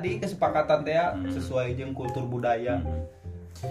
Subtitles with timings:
[0.00, 1.28] tadi kesepakatan teh ya, Hmm.
[1.28, 3.04] sesuai jeung kultur budaya Hmm.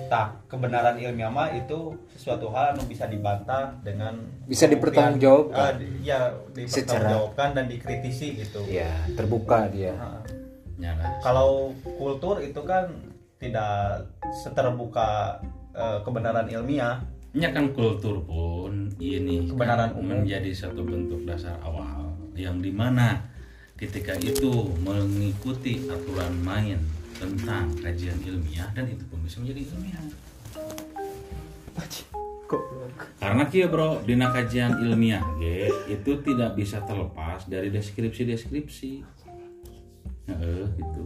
[0.05, 5.81] tak kebenaran ilmiah mah itu sesuatu hal anu bisa dibantah dengan Bisa dipertanggungjawabkan.
[5.81, 10.21] Di- ya dipertanggungjawabkan dan dikritisi gitu ya terbuka dia Ah.
[10.77, 11.17] Ya lah.
[11.19, 12.85] kalau kultur itu kan
[13.35, 14.05] tidak
[14.35, 15.41] seterbuka
[15.71, 17.01] eh, kebenaran ilmiah
[17.31, 20.21] Ya kan kultur pun ini Kebenaran kan umum.
[20.21, 23.25] menjadi satu bentuk dasar awal yang di mana
[23.79, 26.83] ketika itu mengikuti aturan main
[27.15, 30.03] tentang kajian ilmiah dan itu pun bisa menjadi ilmiah.
[33.19, 38.91] Karena kia bro, di kajian ilmiah ge, itu tidak bisa terlepas dari deskripsi-deskripsi.
[40.27, 41.03] Heeh, gitu.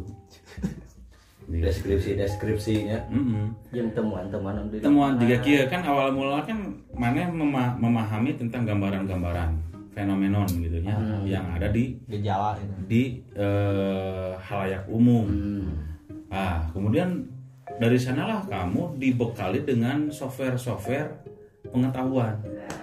[1.44, 3.52] deskripsi deskripsinya Mm-mm.
[3.76, 10.50] yang temuan-temuan temuan juga kia kan awal mula kan mana mema- memahami tentang gambaran-gambaran fenomenon
[10.50, 12.58] gitu ya yang ada di gejala
[12.90, 15.30] di eh, halayak umum.
[16.34, 17.30] Ah, kemudian
[17.78, 21.22] dari sanalah kamu dibekali dengan software-software
[21.70, 22.36] pengetahuan.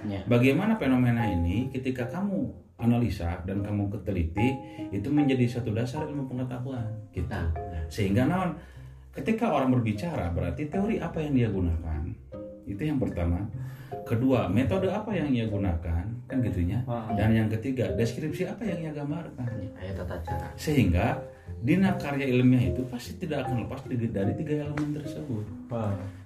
[0.07, 0.23] Ya.
[0.25, 4.49] Bagaimana fenomena ini ketika kamu analisa dan kamu keteliti
[4.89, 7.29] itu menjadi satu dasar ilmu pengetahuan gitu.
[7.29, 7.53] Nah.
[7.93, 8.57] Sehingga naon
[9.13, 12.01] ketika orang berbicara berarti teori apa yang dia gunakan?
[12.65, 13.45] Itu yang pertama.
[14.07, 16.05] Kedua, metode apa yang ia gunakan?
[16.31, 16.83] Kan gitunya.
[16.87, 17.11] Ah.
[17.19, 19.47] Dan yang ketiga, deskripsi apa yang ia gambarkan?
[19.75, 20.49] Kayak tata cara.
[20.55, 21.19] Sehingga
[21.61, 25.45] dina karya ilmiah itu pasti tidak akan lepas dari tiga elemen tersebut.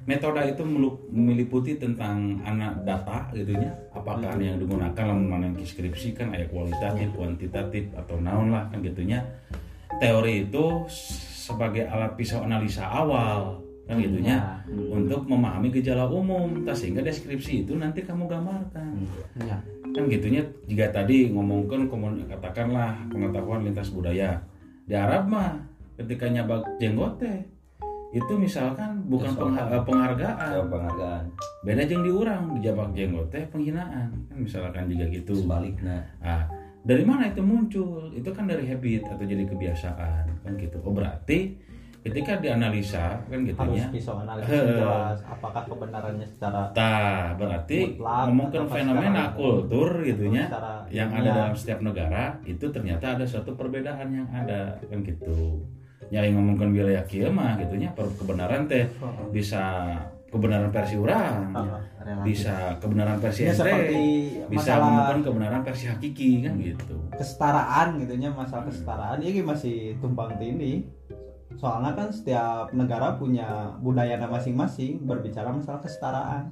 [0.04, 0.62] Metode itu
[1.08, 7.88] meliputi tentang anak data gitunya, apakah yang digunakan mana yang deskripsi kan ada kualitatif, kuantitatif
[7.96, 9.24] atau naon lah kan gitunya.
[9.96, 17.68] Teori itu sebagai alat pisau analisa awal kan gitunya untuk memahami gejala umum, sehingga deskripsi
[17.68, 18.96] itu nanti kamu gambarkan.
[19.44, 19.60] Ya
[19.94, 21.86] kan gitunya jika tadi ngomongkan
[22.26, 24.42] katakanlah pengetahuan lintas budaya.
[24.84, 25.60] Di Arab mah
[25.94, 27.46] ketika nyabak jenggot teh
[28.14, 30.50] itu misalkan bukan pengha- eh, penghargaan.
[30.50, 31.24] Ada penghargaan.
[31.62, 34.10] Beda jeng di orang di jabak jenggot teh penghinaan.
[34.26, 35.34] Kan misalkan juga gitu.
[35.38, 36.02] Sebaliknya.
[36.18, 36.46] Ah
[36.84, 38.12] dari mana itu muncul?
[38.12, 40.42] Itu kan dari habit atau jadi kebiasaan.
[40.42, 40.82] Kan gitu.
[40.82, 41.54] Oh berarti
[42.04, 49.32] ketika dianalisa kan harus gitunya pisau analisis jelas apakah kebenarannya secara Tah, berarti ngomongkan fenomena
[49.32, 50.44] kultur gitunya
[50.92, 55.64] yang ada dalam setiap negara itu ternyata ada suatu perbedaan yang ada kan gitu.
[56.12, 58.84] Ya yang ngomongkan wilayah kieu mah gitunya per- kebenaran teh
[59.32, 59.96] bisa
[60.28, 62.24] kebenaran versi orang, relatif.
[62.26, 64.04] bisa kebenaran versi seperti
[64.52, 66.98] bisa ngomongkan kebenaran versi hakiki kan gitu.
[67.16, 69.24] kesetaraan gitunya masalah kesetaraan.
[69.24, 70.84] Ini masih tumpang tindih
[71.58, 76.50] soalnya kan setiap negara punya budaya masing-masing berbicara masalah kesetaraan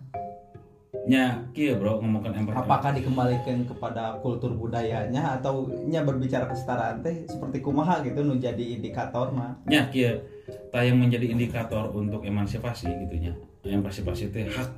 [1.02, 2.62] Nya kieu bro ngomongkan empati.
[2.62, 8.78] apakah dikembalikan kepada kultur budayanya atau nya berbicara kesetaraan teh seperti kumaha gitu nu jadi
[8.78, 10.22] indikator mah nya kieu
[10.70, 13.34] tah yang menjadi indikator untuk emansipasi gitunya
[13.66, 14.70] emansipasi itu hak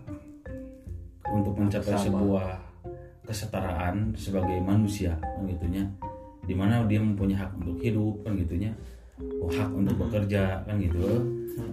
[1.28, 2.04] untuk mencapai Sama.
[2.08, 2.48] sebuah
[3.28, 5.84] kesetaraan sebagai manusia kan gitunya
[6.44, 8.72] di mana dia mempunyai hak untuk hidup kan gitunya
[9.20, 11.22] oh, hak untuk bekerja kan gitu.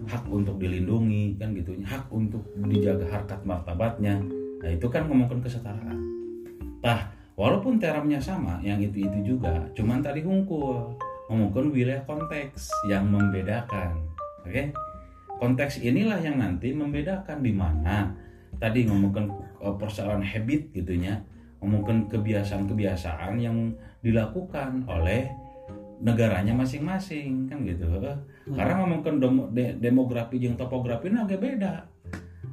[0.06, 4.22] Hak untuk dilindungi kan gitunya hak untuk dijaga harkat martabatnya.
[4.62, 5.98] Nah itu kan ngomongin kesetaraan.
[6.82, 10.94] Tah walaupun termnya sama yang itu itu juga cuman tadi hungkul
[11.32, 13.98] ngomongin wilayah konteks yang membedakan
[14.46, 14.64] oke?
[15.42, 18.14] Konteks inilah yang nanti membedakan di mana.
[18.62, 19.26] Tadi ngomongin
[19.58, 21.18] eh, persoalan habit gitunya
[21.62, 25.30] ngomongin kebiasaan-kebiasaan yang dilakukan oleh
[26.02, 27.86] negaranya masing-masing kan gitu
[28.52, 31.86] karena ngomongin demo- de- demografi yang topografi ini agak beda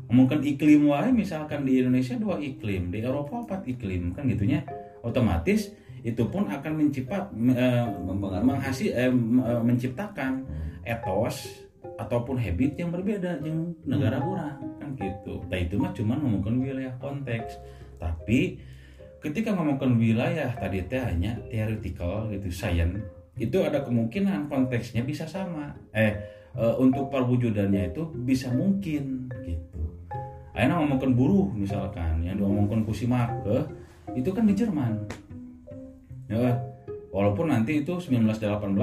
[0.09, 4.65] ngomongin iklim wae misalkan di Indonesia dua iklim di Eropa empat iklim kan gitunya
[5.01, 5.73] otomatis
[6.05, 8.47] itu pun akan mencipat eh, Mempengaruhi.
[8.47, 10.47] menghasi- eh, eh, menciptakan
[10.87, 11.67] etos
[11.99, 15.43] ataupun habit yang berbeda dengan negara orang kan gitu.
[15.51, 17.59] Nah itu mah cuma ngomongin wilayah konteks.
[17.99, 18.63] Tapi
[19.19, 23.03] ketika ngomongin wilayah tadi teh hanya theoretical gitu, science
[23.39, 25.75] itu ada kemungkinan konteksnya bisa sama.
[25.95, 29.83] Eh eh, untuk perwujudannya itu bisa mungkin gitu.
[30.53, 33.65] Akhirnya ngomongin buruh misalkan yang diomongkan Kusimak eh,
[34.19, 34.93] itu kan di Jerman.
[36.29, 36.61] Ya,
[37.15, 38.75] walaupun nanti itu 1918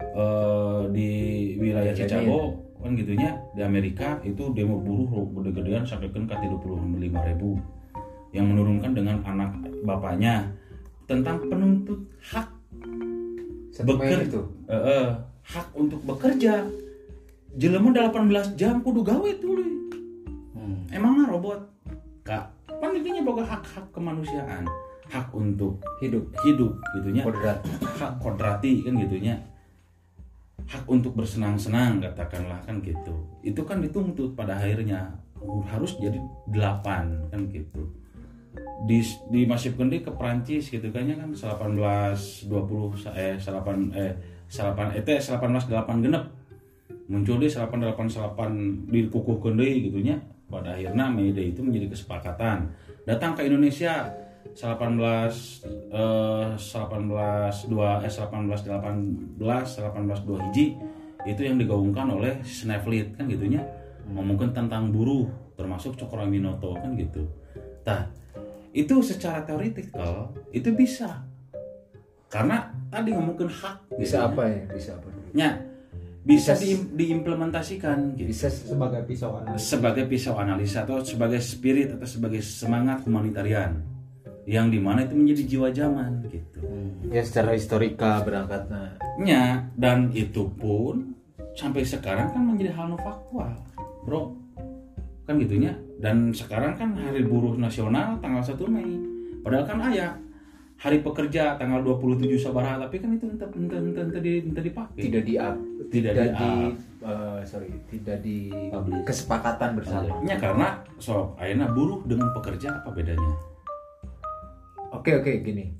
[0.00, 1.10] eh, di
[1.58, 7.00] wilayah Chicago kan gitunya di Amerika itu demo buruh gede-gedean sampai kan ke 35
[7.32, 7.56] ribu
[8.36, 9.56] yang menurunkan dengan anak
[9.88, 10.52] bapaknya
[11.08, 12.53] tentang penuntut hak
[13.76, 14.40] Beker- itu.
[14.64, 15.06] eh, eh,
[15.42, 16.62] hak untuk bekerja.
[17.52, 19.58] Jelema 18 jam kudu gawe tuh
[20.52, 20.86] Hmm.
[20.88, 21.60] emangnya robot.
[22.22, 24.66] Kak kan intinya boga hak-hak kemanusiaan.
[25.04, 26.30] Hak untuk Hidup.
[26.42, 27.22] hidup gitunya.
[27.22, 27.58] Kodrat.
[27.94, 29.34] hak kodrati kan gitunya.
[30.64, 33.12] Hak untuk bersenang-senang katakanlah kan gitu.
[33.40, 35.14] Itu kan dituntut pada akhirnya.
[35.68, 36.16] Harus jadi
[36.48, 37.84] delapan kan gitu
[38.82, 38.98] di
[39.30, 41.30] dimasifkan deh ke Prancis gitu kayaknya kan?
[41.30, 44.12] 18 20 eh 8 eh
[44.50, 46.24] 8 eh 18 8 genep.
[47.04, 50.18] Muncul di 1888 dikukuhkan deh gitu nya.
[50.50, 52.68] Pada akhirnya May Day itu menjadi kesepakatan.
[53.06, 54.10] Datang ke Indonesia
[54.54, 54.60] 18
[55.94, 60.66] eh 18 2 eh 18 18 18 2 hiji
[61.24, 63.64] itu yang digaungkan oleh Sneflit kan gitunya
[64.12, 65.24] ngomongin tentang buruh
[65.56, 67.24] termasuk Cokro Aminoto kan gitu.
[67.88, 68.04] Nah,
[68.74, 71.22] itu secara teoritikal itu bisa.
[72.26, 74.60] Karena tadi ngomongin hak Bisa gitu apa ya?
[74.74, 75.06] Bisa apa?
[75.30, 75.50] Ya,
[76.26, 78.26] bisa Bisa- di- diimplementasikan gitu.
[78.34, 83.78] Bisa sebagai pisau analisa sebagai pisau analisa atau sebagai spirit atau sebagai semangat humanitarian
[84.44, 86.60] yang di mana itu menjadi jiwa zaman gitu.
[87.08, 89.00] ya secara historika berangkatnya.
[89.16, 91.16] nya dan itu pun
[91.56, 93.54] sampai sekarang kan menjadi hal faktual
[94.04, 94.36] bro
[95.24, 98.92] kan gitunya dan sekarang kan hari buruh nasional tanggal 1 Mei
[99.40, 100.12] padahal kan ayah
[100.76, 105.00] hari pekerja tanggal 27 Sabaraha tapi kan itu entah entah entah, entah, di, entah dipakai
[105.00, 105.56] Tidak di up,
[105.88, 106.74] Tidak tidak, di di, up.
[107.08, 109.04] eh, sorry, tidak di Publish.
[109.08, 110.12] kesepakatan bersama.
[110.20, 110.68] nya karena
[111.00, 113.32] so ayeuna buruh dengan pekerja apa bedanya
[114.94, 115.74] Oke oke gini,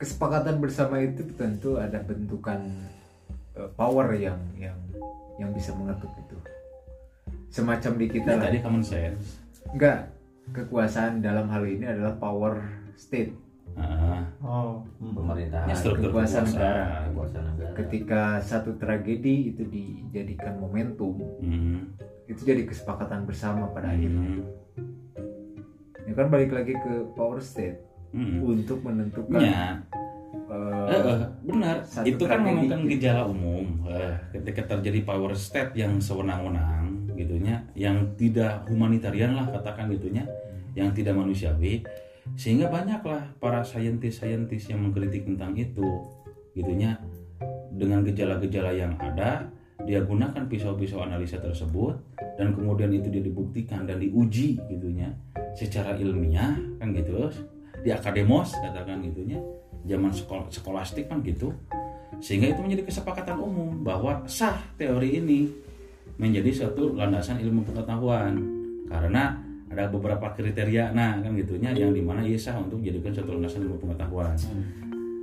[0.00, 2.64] kesepakatan bersama itu tentu ada bentukan
[3.58, 4.78] eh, power yang yang
[5.36, 6.36] yang bisa mengetuk itu.
[7.54, 8.42] Semacam di kita lah.
[8.42, 9.38] tadi common sense
[9.70, 10.10] Enggak,
[10.50, 12.58] kekuasaan dalam hal ini adalah power
[12.94, 13.30] state.
[13.74, 15.14] Ah, oh hmm.
[15.14, 17.06] pemerintahan ya struktur kekuasaan kekuasaan, negara.
[17.10, 21.90] kekuasaan negara Ketika satu tragedi itu dijadikan momentum, Hmm,
[22.24, 24.38] itu jadi kesepakatan bersama pada akhirnya.
[24.38, 24.46] hmm,
[26.04, 28.46] Ya kan balik lagi ke power state hmm.
[28.46, 29.82] untuk menentukan Ya,
[30.46, 31.76] eh, Eh, eh, benar.
[32.04, 32.74] Itu kan gitu.
[32.94, 33.64] gejala umum.
[33.88, 40.26] Eh, ketika terjadi power state yang sewenang-wenang, gitunya, yang tidak humanitarian lah katakan gitunya,
[40.74, 41.86] yang tidak manusiawi,
[42.34, 46.02] sehingga banyaklah para saintis-saintis yang mengkritik tentang itu,
[46.52, 46.98] gitunya,
[47.74, 49.50] dengan gejala-gejala yang ada,
[49.86, 51.98] dia gunakan pisau-pisau analisa tersebut,
[52.38, 55.14] dan kemudian itu dia dibuktikan dan diuji, gitunya,
[55.54, 57.30] secara ilmiah, kan gitu,
[57.84, 59.38] di akademos katakan gitunya.
[59.84, 61.52] Zaman sekol- skolastik kan gitu.
[62.24, 65.52] Sehingga itu menjadi kesepakatan umum bahwa sah teori ini
[66.20, 68.38] menjadi suatu landasan ilmu pengetahuan.
[68.86, 69.34] Karena
[69.70, 73.66] ada beberapa kriteria nah kan gitunya yang di mana ia sah untuk dijadikan suatu landasan
[73.66, 74.34] ilmu pengetahuan.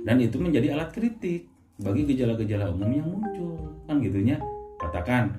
[0.02, 1.48] Dan itu menjadi alat kritik
[1.80, 3.56] bagi gejala-gejala umum yang muncul
[3.88, 4.36] kan gitunya.
[4.76, 5.30] Katakan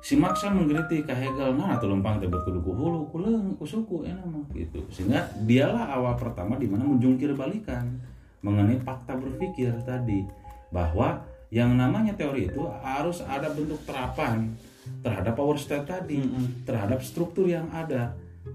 [0.00, 3.56] si Marx kan mengkritik ke Hegel nah atau lempang tebet kudu ku hulu ku leung
[3.56, 4.80] ku suku enak mah gitu.
[4.92, 8.00] Sehingga dialah awal pertama di mana menjungkir balikan
[8.40, 10.24] mengenai fakta berpikir tadi
[10.72, 11.20] bahwa
[11.50, 14.54] yang namanya teori itu harus ada bentuk terapan
[15.02, 16.22] terhadap power state tadi
[16.62, 18.14] terhadap struktur yang ada.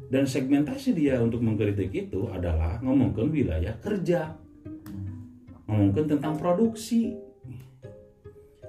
[0.10, 4.34] Dan segmentasi dia untuk mengkritik itu adalah ngomongkan wilayah kerja
[5.66, 7.14] ngomongkan tentang produksi.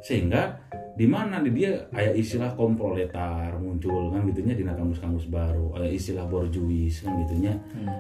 [0.01, 0.61] Sehingga
[0.97, 5.77] di mana di dia ada istilah komproletar muncul kan gitunya di kamus-kamus baru.
[5.77, 7.53] Ada istilah borjuis kan gitunya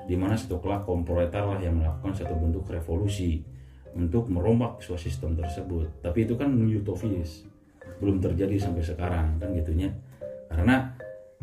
[0.08, 3.55] di mana satu kelak komproletar lah yang melakukan satu bentuk revolusi
[3.96, 6.04] untuk merombak sistem tersebut.
[6.04, 7.48] Tapi itu kan utopis.
[7.96, 9.88] Belum terjadi sampai sekarang kan gitunya.
[10.52, 10.92] Karena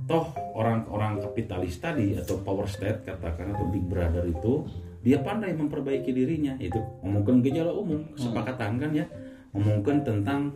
[0.06, 4.66] toh orang-orang kapitalis tadi atau power state katakan atau big brother itu
[5.02, 6.54] dia pandai memperbaiki dirinya.
[6.62, 9.06] Itu ngomongkan gejala umum kesepakatan kan ya.
[9.54, 10.54] Ngomongkan tentang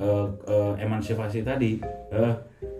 [0.00, 1.78] eh, eh, emansipasi tadi.
[2.12, 2.34] Eh,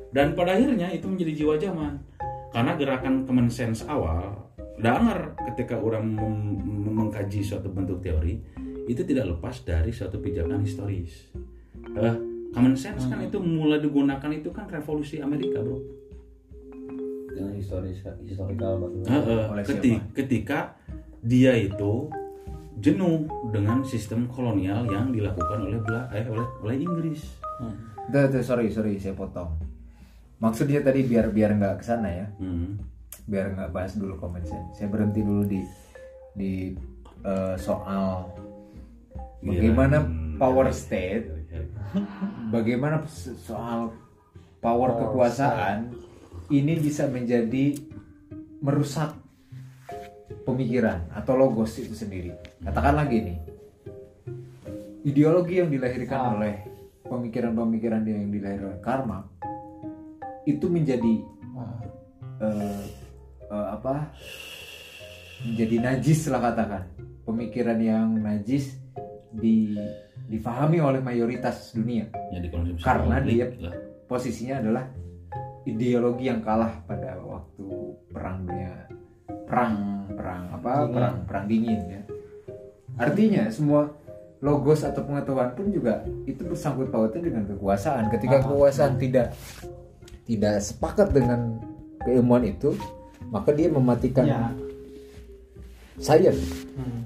[0.08, 2.00] dan pada akhirnya itu menjadi jiwa zaman.
[2.49, 4.38] Karena gerakan common sense awal
[4.78, 6.62] dengar ketika orang mem-
[6.94, 8.38] mengkaji suatu bentuk teori
[8.85, 11.28] itu tidak lepas dari suatu pijakan historis
[11.90, 12.14] Eh,
[12.50, 15.78] common sense kan itu mulai digunakan itu kan revolusi Amerika bro
[17.28, 20.14] dengan historis historical batu Eh, eh, Oleh keti- siapa?
[20.14, 20.58] ketika
[21.20, 22.06] dia itu
[22.76, 27.23] jenuh dengan sistem kolonial yang dilakukan oleh Bela eh, oleh oleh Inggris
[28.08, 29.52] Tuh, tuh, sorry sorry saya potong.
[30.38, 32.78] Maksudnya tadi biar biar nggak ke sana ya, Hmm.
[33.28, 34.75] Biar nggak bahas dulu common sense.
[34.75, 35.61] Saya berhenti dulu di
[36.32, 36.52] di
[37.20, 38.30] eh, soal
[39.38, 40.40] bagaimana Hmm.
[40.40, 41.28] power state,
[42.54, 43.92] bagaimana so- soal
[44.58, 45.92] power kekuasaan
[46.49, 47.76] ini bisa menjadi
[48.58, 49.12] merusak
[50.42, 52.32] pemikiran atau logos itu sendiri.
[52.58, 53.37] Katakanlah gini,
[55.04, 56.32] ideologi yang dilahirkan Ah.
[56.35, 56.54] oleh
[57.04, 59.28] pemikiran-pemikiran yang dilahirkan karma
[60.44, 61.14] itu menjadi
[61.54, 61.78] Ah.
[62.40, 62.82] eh,
[63.49, 64.12] eh, apa?
[65.40, 66.83] Menjadi najis lah katakan.
[67.23, 68.81] Pemikiran yang najis
[69.31, 69.76] di
[70.25, 72.40] difahami oleh mayoritas dunia ya
[72.78, 73.73] Karena dia- lah.
[74.05, 74.85] posisinya adalah
[75.64, 77.64] ideologi yang kalah pada waktu
[78.11, 78.73] perang dunia
[79.45, 79.73] perang
[80.11, 80.93] perang apa Dingin.
[80.93, 82.02] perang perang dingin ya
[82.99, 83.88] artinya semua
[84.38, 88.43] logos atau pengetahuan pun juga itu bersangkut pautnya dengan kekuasaan ketika Ah.
[88.43, 89.33] kekuasaan tidak
[90.25, 91.57] tidak sepakat dengan
[92.00, 92.76] keilmuan itu
[93.28, 94.49] maka dia mematikan Ya.
[95.97, 97.00] saya Hmm.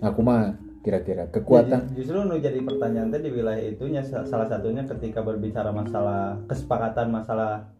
[0.00, 4.46] aku mah kira-kira kekuatan Jadi, justru nu jadi pertanyaan tadi di wilayah itunya sa- salah
[4.46, 7.70] satunya ketika berbicara masalah kesepakatan masalah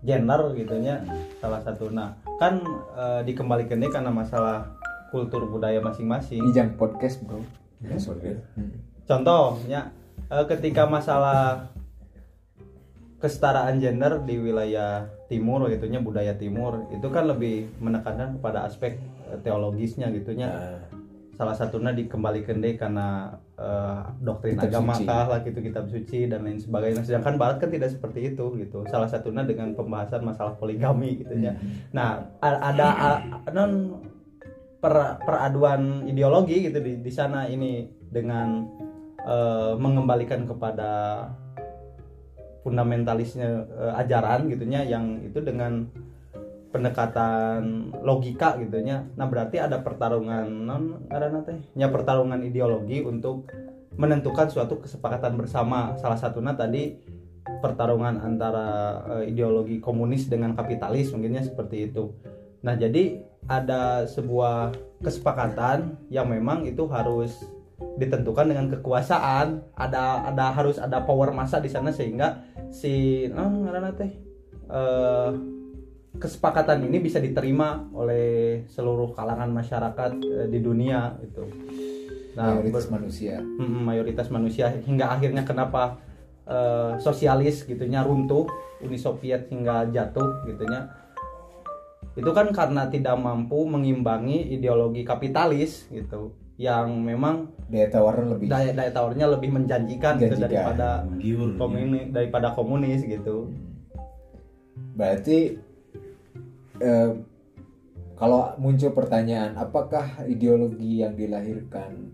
[0.00, 1.00] gender gitunya
[1.38, 2.60] salah satu nah kan
[2.92, 4.68] eh, dikembalikan deh karena masalah
[5.08, 7.40] kultur budaya masing-masing ini jam podcast bro
[7.80, 8.76] ya sorry Hmm.
[9.02, 9.92] contohnya
[10.28, 11.72] eh, ketika masalah
[13.16, 19.00] kesetaraan gender di wilayah timur gitunya budaya timur itu kan lebih menekankan kepada aspek
[19.32, 20.52] eh, teologisnya gitunya
[21.32, 25.08] salah satunya dikembalikan deh karena eh, doktrin Kitab agama suci.
[25.08, 27.02] kah lah gitu kitab suci dan lain sebagainya.
[27.02, 28.84] Sedangkan barat kan tidak seperti itu gitu.
[28.92, 31.56] Salah satunya dengan pembahasan masalah poligami gitu ya
[31.90, 33.98] nah ada a- non
[34.78, 38.66] per- peraduan ideologi gitu di di sana ini dengan
[39.22, 40.90] eh, mengembalikan kepada
[42.62, 45.90] fundamentalisnya eh, ajaran gitunya yang itu dengan
[46.72, 49.04] pendekatan logika gitunya.
[49.14, 53.52] Nah berarti ada pertarungan non ngaranna teh nya pertarungan ideologi untuk
[54.00, 55.94] menentukan suatu kesepakatan bersama.
[56.00, 56.96] Salah satunya tadi
[57.60, 62.16] pertarungan antara eh, ideologi komunis dengan kapitalis mungkinnya seperti itu.
[62.64, 67.36] Nah jadi ada sebuah kesepakatan yang memang itu harus
[67.98, 69.60] ditentukan dengan kekuasaan.
[69.76, 74.12] Ada ada harus ada power massa di sana sehingga si non ngaranna teh
[74.72, 75.30] eh,
[76.16, 81.44] kesepakatan ini bisa diterima oleh seluruh kalangan masyarakat eh, di dunia itu.
[82.32, 86.00] Nah, mayoritas manusia Mm, mayoritas manusia hingga akhirnya kenapa
[86.48, 88.48] eh, sosialis gitunya runtuh,
[88.80, 90.88] Uni Soviet hingga jatuh gitunya.
[92.12, 98.70] Itu kan karena tidak mampu mengimbangi ideologi kapitalis gitu yang memang daya tawarnya lebih daya
[98.76, 101.58] daya tawarnya lebih menjanjikan, gitu daripada Giur, ya.
[101.58, 103.48] komunis daripada komunis gitu.
[104.92, 105.56] Berarti
[106.78, 107.10] eh,
[108.14, 112.12] kalau muncul pertanyaan apakah ideologi yang dilahirkan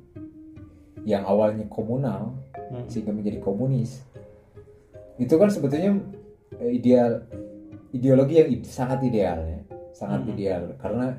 [1.05, 2.37] yang awalnya komunal
[2.69, 2.85] Hmm.
[2.85, 4.05] sehingga menjadi komunis
[5.17, 5.97] itu kan sebetulnya
[6.61, 7.25] eh, ideal
[7.97, 9.61] ideologi yang ide- sangat ideal ya
[9.97, 10.31] sangat Mhm.
[10.37, 11.17] ideal karena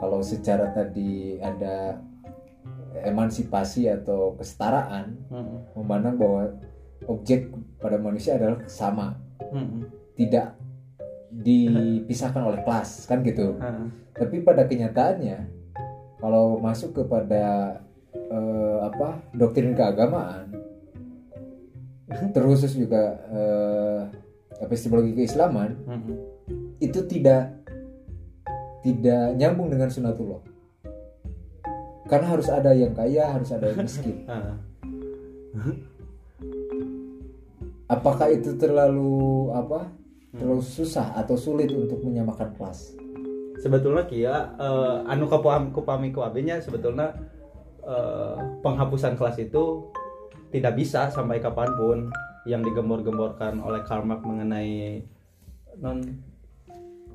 [0.00, 2.00] kalau secara tadi ada
[3.04, 6.42] emansipasi atau kesetaraan Mm, memandang bahwa
[7.06, 9.16] objek pada manusia adalah sama.
[9.52, 9.84] Mm,
[10.16, 10.56] tidak
[11.36, 13.52] dipisahkan oleh kelas kan gitu.
[13.60, 13.92] Mm.
[14.16, 15.44] tapi pada kenyataannya
[16.16, 17.76] kalau masuk kepada
[18.16, 20.48] eh, apa doktrin keagamaan
[22.32, 24.00] terkhusus juga eh,
[24.64, 26.16] epistemologi keislaman Mm,
[26.80, 27.52] itu tidak
[28.86, 30.38] tidak nyambung dengan sunatullah.
[32.06, 34.22] Karena harus ada yang kaya harus ada yang miskin.
[35.56, 35.72] Ah.
[37.88, 39.88] apakah itu terlalu apa
[40.36, 42.92] terlalu susah atau sulit untuk menyamakan kelas?
[43.56, 47.16] Sebetulnya kia eh, anu kapaham kupami ku abinya sebetulnya
[47.80, 49.88] eh, penghapusan kelas itu
[50.52, 51.98] tidak bisa sampai kapan pun
[52.44, 55.00] yang digembor-gemborkan oleh Karl Marx mengenai
[55.80, 56.04] non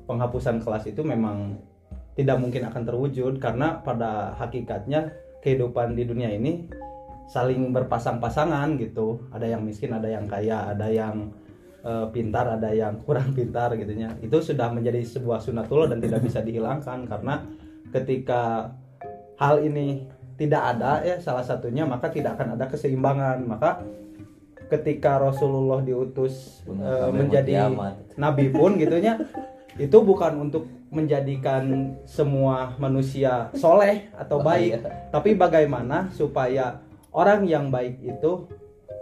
[0.06, 1.58] penghapusan kelas itu memang
[2.12, 6.68] tidak mungkin akan terwujud karena pada hakikatnya kehidupan di dunia ini
[7.32, 9.24] saling berpasang-pasangan gitu.
[9.32, 11.32] Ada yang miskin ada yang kaya ada yang
[11.80, 16.44] eh, pintar ada yang kurang pintar gitunya itu sudah menjadi sebuah sunatullah dan tidak bisa
[16.44, 17.40] dihilangkan karena
[17.92, 18.72] ketika
[19.40, 20.04] hal ini
[20.36, 23.38] tidak ada ya salah satunya maka tidak akan ada keseimbangan.
[23.48, 23.80] Maka
[24.68, 27.68] ketika Rasulullah diutus eh, menjadi
[28.16, 29.20] nabi pun gitunya
[29.80, 38.00] itu bukan untuk menjadikan semua manusia soleh atau baik tapi bagaimana supaya orang yang baik
[38.00, 38.48] itu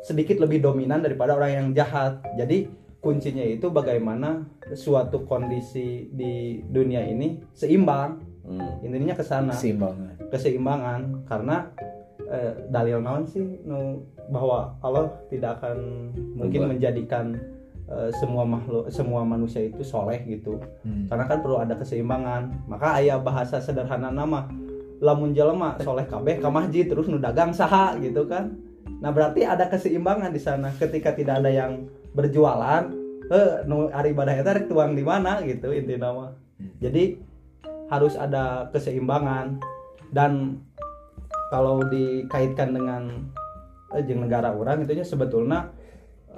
[0.01, 2.21] sedikit lebih dominan daripada orang yang jahat.
[2.37, 2.69] Jadi
[3.01, 4.45] kuncinya itu bagaimana
[4.77, 8.21] suatu kondisi di dunia ini seimbang.
[8.83, 9.55] Intinya ke sana.
[9.55, 10.13] Keseimbangan.
[10.33, 11.01] Keseimbangan.
[11.29, 11.57] Karena
[12.27, 17.37] eh, dalil naon sih nu bahwa Allah tidak akan mungkin menjadikan
[17.91, 20.63] eh, semua makhluk semua manusia itu soleh gitu.
[20.87, 21.11] Hmm.
[21.11, 22.71] karena kan perlu ada keseimbangan.
[22.71, 24.47] Maka ayah bahasa sederhana nama
[25.01, 28.55] lamun jelema soleh kabeh ka masjid terus nu dagang saha gitu kan.
[29.01, 32.93] Nah berarti ada keseimbangan di sana ketika tidak ada yang berjualan.
[33.31, 35.41] Eh nu ari ibadah eta tuang di mana?
[35.43, 36.37] gitu inti nama.
[36.79, 37.17] Jadi
[37.89, 39.59] harus ada keseimbangan.
[40.11, 40.61] Dan
[41.49, 43.27] kalau dikaitkan dengan
[43.95, 45.71] eh, negara orang itunya sebetulnya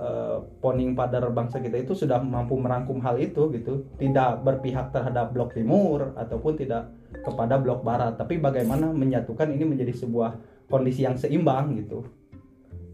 [0.03, 3.87] eh, poning pada bangsa kita itu sudah mampu merangkum hal itu gitu.
[3.97, 6.91] Tidak berpihak terhadap blok timur ataupun tidak
[7.23, 8.19] kepada blok barat.
[8.19, 10.35] Tapi bagaimana menyatukan ini menjadi sebuah
[10.67, 12.03] kondisi yang seimbang gitu.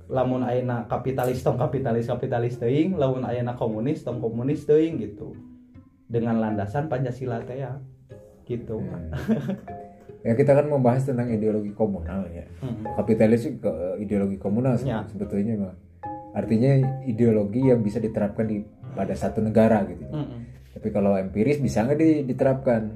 [0.09, 5.33] Lamun ayeuna kapitalis tong kapitalis kapitalis teuing lamun ayeuna komunis tong komunis teuing gitu.
[6.09, 7.77] Dengan landasan Pancasila teh ya
[8.49, 8.81] gitu.
[10.27, 12.43] Ya kita kan membahas tentang ideologi komunal ya.
[12.59, 12.83] Hmm.
[12.99, 13.73] kapitalis ke
[14.03, 15.07] ideologi komunal Ya.
[15.07, 15.75] sebetulnya mah
[16.39, 16.71] artinya
[17.03, 18.63] ideologi yang bisa diterapkan di
[18.95, 20.71] pada satu negara gitu Mm-mm.
[20.79, 22.95] tapi kalau empiris bisa nggak di- diterapkan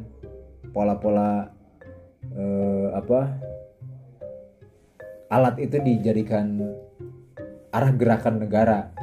[0.71, 1.51] pola-pola
[2.31, 3.21] eh, apa
[5.27, 6.63] alat itu dijadikan
[7.69, 8.95] arah gerakan negara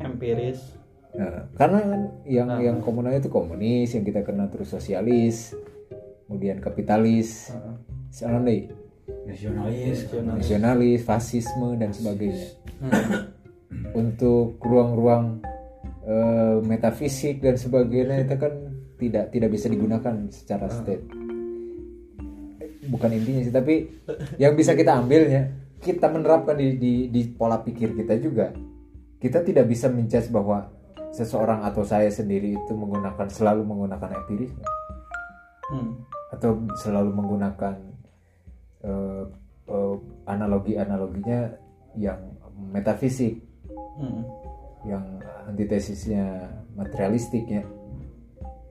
[0.00, 2.62] empiris Nah, karena kan yang Nah.
[2.62, 5.58] yang komunal itu komunis yang kita kenal terus sosialis
[6.30, 7.50] kemudian kapitalis.
[8.14, 8.70] Salah deh.
[9.26, 10.98] Nasionalis nasionalis.
[11.04, 12.48] Fasisme dan sebagainya.
[12.80, 13.36] Hmm.
[13.94, 15.42] untuk ruang-ruang
[16.06, 18.52] eh, metafisik dan sebagainya itu kan
[18.98, 21.04] tidak tidak bisa digunakan secara state.
[22.90, 23.86] Bukan intinya sih tapi
[24.42, 28.52] yang bisa kita ambilnya kita menerapkan di, di, di pola pikir kita juga.
[29.20, 30.68] Kita tidak bisa menjudge bahwa
[31.12, 34.64] seseorang atau saya sendiri itu menggunakan selalu menggunakan empirisme.
[35.70, 36.02] Hmm.
[36.34, 37.89] atau selalu menggunakan
[38.82, 39.24] eh,
[40.26, 41.54] analogi-analoginya
[41.94, 42.18] yang
[42.70, 43.46] metafisik
[44.00, 44.24] Hmm.
[44.88, 45.04] yang
[45.44, 47.60] antitesisnya materialistik ya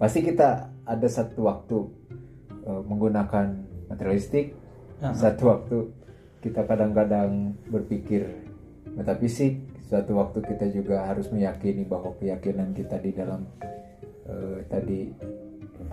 [0.02, 1.78] pasti kita ada satu waktu
[2.66, 3.54] eh, menggunakan
[3.94, 4.58] materialistik
[5.06, 5.14] Aha.
[5.14, 5.78] satu waktu
[6.42, 8.26] kita kadang-kadang berpikir
[8.98, 13.46] metafisik satu waktu kita juga harus meyakini bahwa keyakinan kita di dalam
[14.26, 15.14] eh, tadi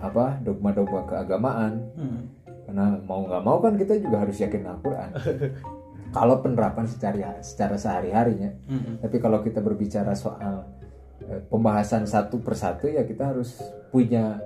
[0.01, 2.21] apa dogma-dogma keagamaan Hmm.
[2.67, 5.09] Karena mau nggak mau kan kita juga harus yakin Al-Quran.
[6.15, 8.51] Kalau penerapan secara secara sehari-harinya.
[8.67, 8.95] Hmm.
[9.03, 10.63] tapi kalau kita berbicara soal
[11.19, 13.59] eh, pembahasan satu persatu ya kita harus
[13.91, 14.39] punya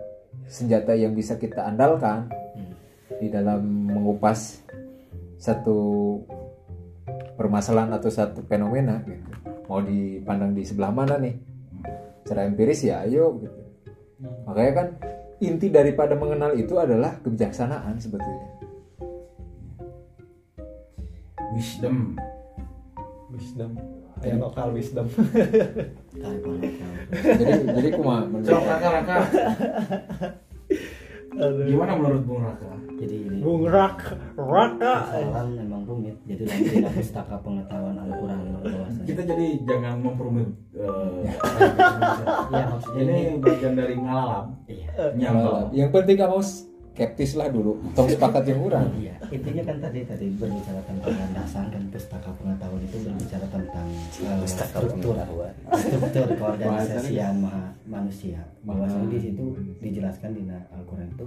[0.50, 2.34] senjata yang bisa kita andalkan
[3.22, 3.62] di dalam
[3.93, 4.65] mengupas
[5.38, 6.17] satu
[7.38, 9.30] permasalahan atau satu fenomena gitu.
[9.69, 11.38] mau dipandang di sebelah mana nih?
[12.26, 13.62] Secara empiris ya ayo gitu.
[14.46, 14.88] Makanya kan
[15.41, 18.47] inti daripada mengenal itu adalah kebijaksanaan sebetulnya.
[21.58, 22.15] Wisdom.
[23.34, 23.71] Wisdom.
[24.21, 25.10] Ya lokal wisdom.
[27.12, 29.17] Jadi jadi kuma Raka
[31.41, 33.99] gimana menurut Bung Raka Jadi ini Bung Rak
[34.36, 36.15] Raka persoalan memang rumit.
[36.23, 39.06] Jadi dalam tidak pustaka pengetahuan Al-Quran bahwasanya.
[39.06, 41.25] kita jadi jangan memperumit eh,
[42.51, 43.39] Iya maksudnya ini ini.
[43.39, 44.89] bagian dari ngalalam Iya.
[45.13, 46.39] nyambal yang penting kamu
[46.91, 51.65] skeptis lah dulu tong sepakat yang kurang Iya, intinya kan tadi tadi berbicara tentang landasan
[51.67, 53.88] kan pustaka pengetahuan itu berbicara tentang
[54.19, 55.15] eh, struktur
[55.71, 58.43] struktur keorganisasian ma- manusia.
[58.62, 59.43] Bahwasanya di situ
[59.80, 61.25] dijelaskan di Al-Qur'an itu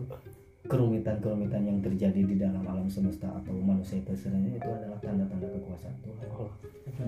[0.64, 5.96] kerumitan-kerumitan yang terjadi di dalam alam semesta atau manusia itu sebenarnya itu adalah tanda-tanda kekuasaan
[6.00, 6.48] Tuhan.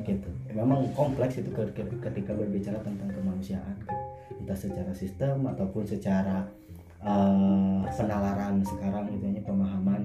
[0.02, 0.28] Gitu.
[0.52, 3.76] Memang kompleks itu ke- ke- ketika berbicara tentang kemanusiaan,
[4.34, 6.44] entah secara sistem ataupun secara
[7.06, 10.02] eh, penalaran sekarang gitu ya pemahaman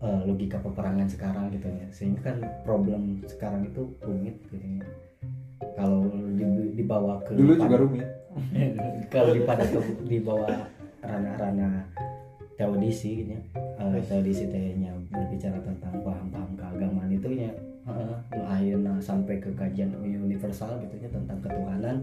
[0.00, 1.86] eh, logika peperangan sekarang gitu ya.
[1.90, 4.86] Sehingga kan problem sekarang itu rumit gitu ya.
[5.76, 8.06] Kalau di- dibawa ke dulu juga rumit.
[9.14, 10.68] kalau dipada ke dibawa
[11.02, 11.88] ranah-ranah
[12.56, 13.42] teodisi gitu ya.
[13.76, 17.52] Eh, teodisi tehnya berbicara tentang paham-paham keagamaan itu ya
[17.86, 21.96] eh, akhirnya sampai ke kajian universal gitu ya tentang ketuhanan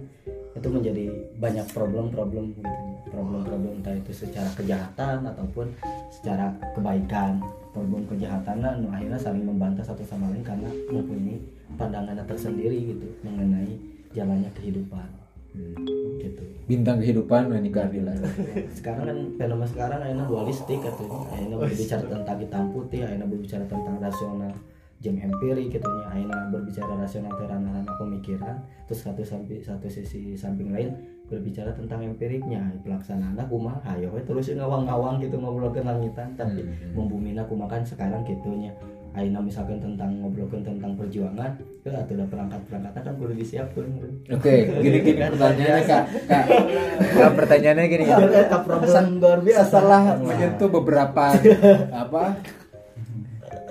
[0.53, 1.05] itu menjadi
[1.41, 2.81] banyak problem-problem gitu ya.
[3.09, 5.73] problem-problem entah itu secara kejahatan ataupun
[6.13, 7.41] secara kebaikan.
[7.73, 11.41] Problem kejahatan nah, akhirnya saling membantah satu sama lain karena mempunyai
[11.73, 13.73] pandangan tersendiri gitu mengenai
[14.13, 15.09] jalannya kehidupan.
[16.21, 16.43] Gitu.
[16.69, 18.17] Bintang kehidupan nah, ini keadilan
[18.77, 21.17] sekarang kan fenomena sekarang akhirnya dualistik katanya.
[21.33, 24.53] Akhirnya berbicara tentang hitam putih akhirnya berbicara tentang rasional
[25.03, 28.55] jam empiri gitu ya akhirnya berbicara rasional ke ranah-ranah pemikiran.
[28.87, 30.95] Terus satu sampai satu sisi samping lain
[31.27, 32.71] berbicara tentang empiriknya.
[32.87, 36.31] Pelaksanaan kumaha ayo we terus ngawang-ngawang gitu ngobrol ke langitan.
[36.39, 36.95] Tapi Hmm.
[36.95, 38.71] membumina kumaha kan sekarang gitunya
[39.13, 41.53] akhirnya misalkan tentang ngobrolkan tentang perjuangan
[41.85, 43.85] ke atau udah perangkat-perangkatnya kan perlu disiapkan.
[44.33, 46.03] Oke gini gini pertanyaannya kak.
[46.25, 46.45] Kak,
[47.13, 49.69] Kak, pertanyaannya gini Eta problem luar biasa.
[49.69, 51.29] Setelah menyentuh beberapa
[51.93, 52.41] apa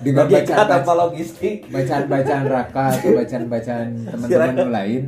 [0.03, 1.57] dengan bacaan apa logistik?
[1.71, 5.03] bacaan bacaan raka atau bacaan bacaan teman-teman yang lain?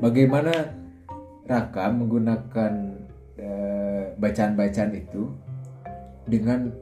[0.00, 0.52] Bagaimana
[1.46, 2.72] raka menggunakan
[3.38, 5.22] eh, bacaan-bacaan itu
[6.26, 6.72] dengan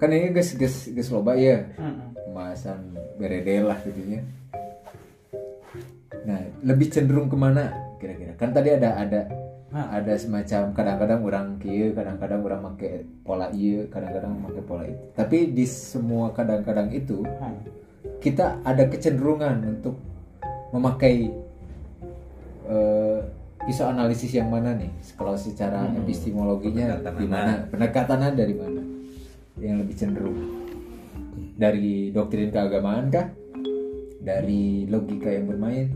[0.00, 1.62] kan ini guys guys guys loba ya?
[1.76, 2.16] Mm-mm.
[2.28, 4.20] pembahasan berede lah gitu ya.
[6.24, 8.34] Nah lebih cenderung ke mana kira-kira?
[8.40, 9.20] Kan tadi ada ada
[9.68, 9.92] Nah.
[9.92, 15.02] ada semacam kadang-kadang orang kia kadang-kadang orang pakai pola iya kadang-kadang pakai pola itu.
[15.12, 17.60] Tapi di semua kadang-kadang itu Hmm.
[18.24, 20.00] kita ada kecenderungan untuk
[20.72, 21.28] memakai
[22.68, 23.18] eh,
[23.64, 24.88] pisau analisis yang mana nih?
[25.16, 27.52] Kalau secara epistemologinya Pendekatan di mana?
[27.68, 28.82] pendekatannya dari mana?
[29.58, 30.38] Yang lebih cenderung.
[31.58, 33.28] Dari doktrin keagamaan kah?
[34.18, 35.88] Dari logika yang bermain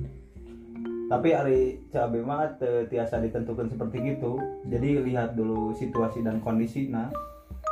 [1.12, 2.56] tapi hari cabe mah
[2.88, 4.40] tiasa ditentukan seperti gitu.
[4.64, 7.12] Jadi lihat dulu situasi dan kondisi nah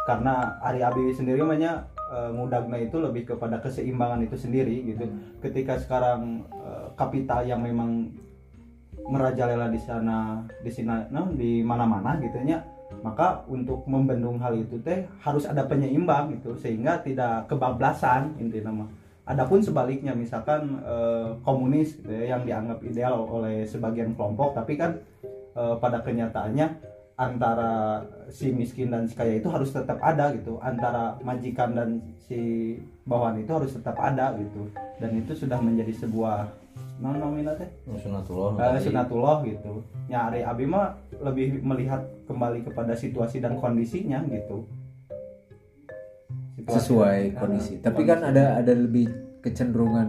[0.04, 1.88] karena hari abi sendiri namanya
[2.36, 5.08] ngudagna itu lebih kepada keseimbangan itu sendiri gitu.
[5.40, 8.12] Ketika sekarang eh, kapital yang memang
[9.08, 12.60] merajalela di sana di sini nah, di mana-mana gitu nya
[13.00, 16.60] maka untuk membendung hal itu teh harus ada penyeimbang gitu.
[16.60, 18.99] Sehingga tidak kebablasan intinya mah
[19.30, 24.98] Adapun sebaliknya misalkan eh, komunis gitu ya, yang dianggap ideal oleh sebagian kelompok tapi kan
[25.54, 26.66] eh, pada kenyataannya
[27.14, 28.00] antara
[28.32, 30.58] si miskin dan si kaya itu harus tetap ada gitu.
[30.58, 32.74] Antara majikan dan si
[33.06, 34.66] bawahan itu harus tetap ada gitu.
[34.98, 36.50] Dan itu sudah menjadi sebuah
[36.98, 37.70] non nominal teh?
[37.86, 39.84] Sunatullah Eh, sunatullah gitu.
[40.10, 44.66] Nyari abi mah lebih melihat kembali kepada situasi dan kondisinya gitu
[46.60, 48.32] sesuai kondisi eh, tapi kan kondisi.
[48.36, 49.06] ada ada lebih
[49.40, 50.08] kecenderungan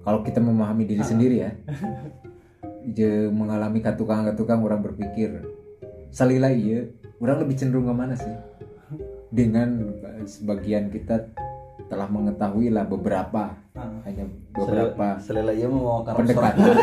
[0.00, 1.50] kalau kita memahami diri sendiri ya
[2.86, 5.42] je mengalami katukang katukang orang berpikir
[6.10, 6.88] salila iya
[7.20, 8.34] orang lebih cenderung ke mana sih
[9.30, 9.94] dengan
[10.26, 11.30] sebagian kita
[11.86, 13.86] telah mengetahui lah beberapa Ah.
[14.04, 16.58] hanya beberapa selera iya mau pendekatan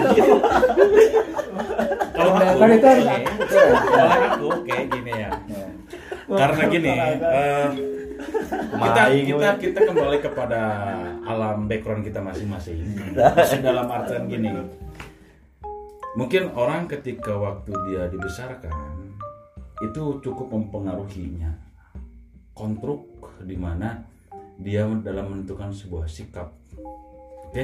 [2.18, 3.06] Kalau aku, Kan itu harus
[4.42, 4.76] oke.
[4.90, 5.30] gini ya.
[5.46, 5.68] Ya.
[6.28, 7.68] Karena gini, eh,
[8.76, 10.62] kita kita kita kembali kepada
[11.24, 12.84] alam background kita masing-masing.
[13.16, 14.52] Maksud dalam artian gini,
[16.20, 18.76] mungkin orang ketika waktu dia dibesarkan
[19.80, 21.56] itu cukup mempengaruhinya.
[22.52, 23.06] Konstruk
[23.46, 24.02] di mana
[24.58, 26.50] dia dalam menentukan sebuah sikap,
[27.48, 27.64] oke,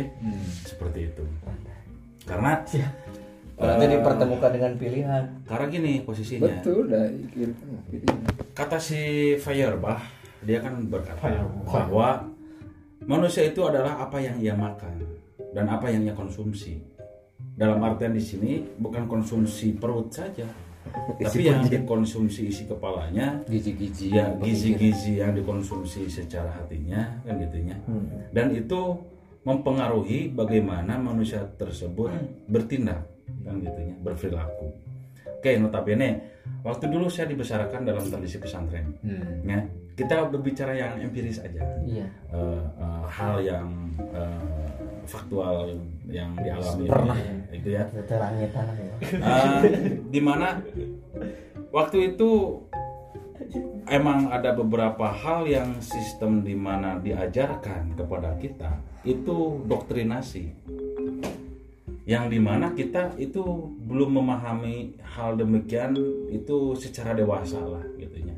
[0.63, 1.25] seperti itu.
[2.23, 2.61] Karena
[3.63, 5.23] Berarti dipertemukan dengan pilihan.
[5.47, 6.43] karena gini posisinya.
[6.59, 7.07] betul dah
[8.51, 10.03] kata si Feuerbach
[10.43, 12.27] dia kan berkata bahwa
[13.07, 14.99] manusia itu adalah apa yang ia makan
[15.55, 16.83] dan apa yang ia konsumsi.
[17.53, 20.49] Dalam artian di sini bukan konsumsi perut saja,
[21.21, 27.77] tapi yang dikonsumsi isi kepalanya, gizi-gizi ya gizi-gizi yang dikonsumsi secara hatinya kan gitunya.
[28.33, 28.97] Dan itu
[29.45, 32.09] mempengaruhi bagaimana manusia tersebut
[32.49, 33.12] bertindak
[33.43, 34.67] kan gitunya, berperilaku.
[35.43, 36.09] Oke, notabene
[36.63, 38.95] waktu dulu saya dibesarkan dalam tradisi pesantren.
[39.03, 39.43] Hmm.
[39.43, 39.59] Ya,
[39.93, 41.61] kita berbicara yang empiris aja.
[41.83, 42.07] Iya.
[42.31, 43.67] Eh, eh, hal yang
[43.99, 44.67] eh,
[45.03, 45.75] faktual
[46.07, 47.17] yang dialami Pernah.
[47.51, 47.83] itu ya.
[48.07, 48.93] Terangnya tanah ya.
[49.03, 49.59] Eh,
[50.07, 50.63] di mana
[51.75, 52.63] waktu itu
[53.91, 60.55] emang ada beberapa hal yang sistem di mana diajarkan kepada kita itu doktrinasi
[62.03, 63.43] yang di mana kita itu
[63.87, 65.95] belum memahami hal demikian
[66.27, 68.35] itu secara dewasa lah gitunya.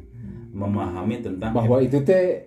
[0.54, 2.45] Memahami tentang bahwa itu teh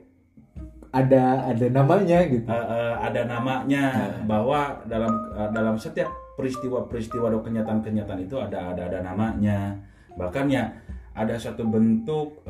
[0.94, 2.46] ada ada namanya gitu.
[2.46, 3.85] Eh, eh, ada namanya
[4.24, 9.74] bahwa dalam eh, dalam setiap peristiwa-peristiwa atau kenyataan-kenyataan itu ada ada ada namanya.
[10.14, 10.70] Bahkan ya
[11.18, 12.46] ada satu bentuk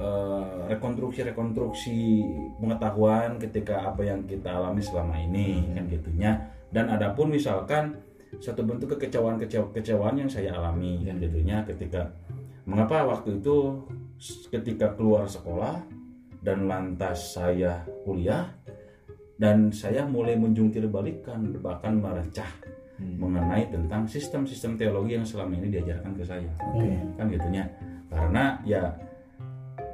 [0.69, 2.21] rekonstruksi-rekonstruksi
[2.61, 6.33] pengetahuan ketika apa yang kita alami selama ini kan gitunya.
[6.69, 7.97] Dan adapun misalkan
[8.39, 12.11] satu bentuk kekecewaan kecewa- kekecewaan yang saya alami kan gitunya ketika
[12.65, 13.83] mengapa waktu itu
[14.51, 15.83] ketika keluar sekolah
[16.43, 18.47] dan lantas saya kuliah
[19.39, 22.51] dan saya mulai menjungkir balikan bahkan merecah
[22.99, 26.51] mengenai tentang sistem-sistem teologi yang selama ini diajarkan ke saya.
[27.15, 27.63] Kan gitunya
[28.11, 28.91] karena ya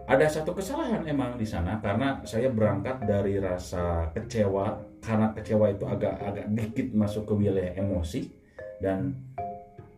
[0.09, 5.85] ada satu kesalahan emang di sana karena saya berangkat dari rasa kecewa karena kecewa itu
[5.85, 8.33] agak agak dikit masuk ke wilayah emosi
[8.81, 9.13] dan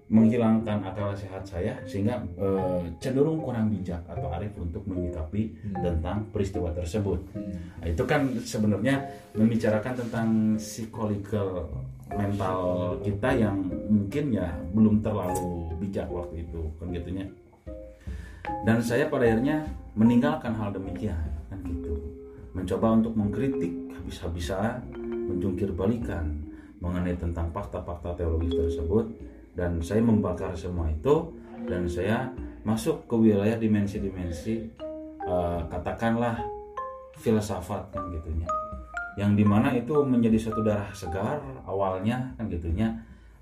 [0.07, 6.71] menghilangkan akal sehat saya sehingga eh, cenderung kurang bijak atau arif untuk menyikapi tentang peristiwa
[6.71, 7.19] tersebut.
[7.83, 9.03] Nah, itu kan sebenarnya
[9.35, 10.29] membicarakan tentang
[10.63, 11.67] psikologikal
[12.15, 17.27] mental kita yang mungkin ya belum terlalu bijak waktu itu kan gitunya.
[18.63, 19.67] Dan saya pada akhirnya
[19.99, 21.19] meninggalkan hal demikian
[21.51, 21.99] kan gitu.
[22.55, 24.87] Mencoba untuk mengkritik habis-habisan,
[25.27, 26.39] menjungkir balikan
[26.79, 29.11] mengenai tentang fakta-fakta teologis tersebut.
[29.59, 31.35] Dan saya membakar semua itu
[31.67, 32.31] dan saya
[32.63, 34.55] masuk ke wilayah dimensi-dimensi
[35.27, 36.39] eh, katakanlah
[37.19, 38.47] filsafat kan gitunya
[39.17, 42.93] yang di mana itu menjadi suatu darah segar awalnya kan gitunya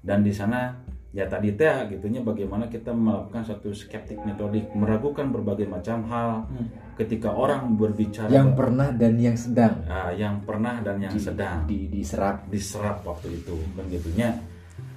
[0.07, 0.71] dan di sana
[1.11, 6.47] ya tadi teh gitunya bagaimana kita melakukan suatu skeptik metodik meragukan berbagai macam hal
[6.95, 11.91] ketika orang berbicara yang pernah dan yang sedang Ah, yang pernah dan yang sedang di
[11.91, 14.31] diserap diserap waktu itu kan gitunya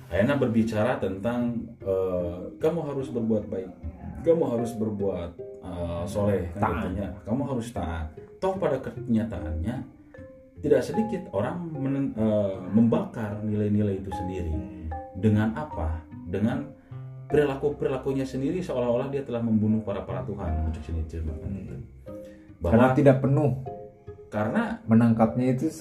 [0.07, 3.67] Akhirnya berbicara tentang eh, kamu harus berbuat baik,
[4.23, 5.31] kamu harus berbuat
[5.67, 7.11] eh, soleh, kan gitunya.
[7.27, 8.07] kamu harus taat.
[8.39, 9.75] Toh pada kenyataannya
[10.63, 14.55] tidak sedikit orang menen- eh, membakar nilai-nilai itu sendiri
[15.19, 15.99] dengan apa?
[16.23, 16.63] Dengan
[17.27, 21.19] perilaku perilakunya sendiri seolah-olah dia telah membunuh para para Tuhan untuk sini itu.
[22.63, 23.61] karena tidak penuh.
[24.27, 25.71] Karena menangkapnya itu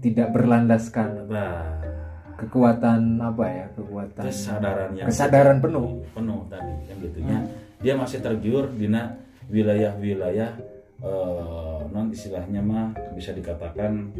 [0.00, 1.28] tidak berlandaskan.
[1.28, 1.82] Nah,
[2.38, 3.66] kekuatan apa ya?
[3.74, 6.04] Kekuatan kesadaran yang kesadaran penuh.
[6.14, 7.38] Penuh tadi kan gitunya.
[7.82, 10.50] Dia masih tergiur dina wilayah-wilayah
[11.02, 14.12] eh, non istilahnya mah bisa dikatakan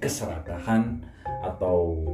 [0.00, 1.04] keserakahan
[1.44, 2.04] atau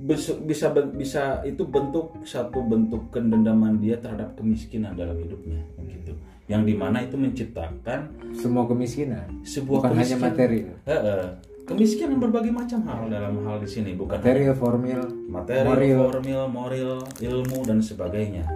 [0.00, 6.16] bisa ben- bisa itu bentuk satu bentuk kendendaman dia terhadap kemiskinan dalam hidupnya gitu.
[6.48, 9.44] Yang di mana itu menciptakan semua kemiskinan?
[9.44, 10.24] Sebuah bukan hanya kemiskinan.
[10.32, 10.58] materi.
[10.66, 11.28] Eh, eh,
[11.68, 17.58] kemiskinan berbagai macam hal dalam hal di sini bukan material formil materi, formil, moral, ilmu
[17.68, 18.48] dan sebagainya.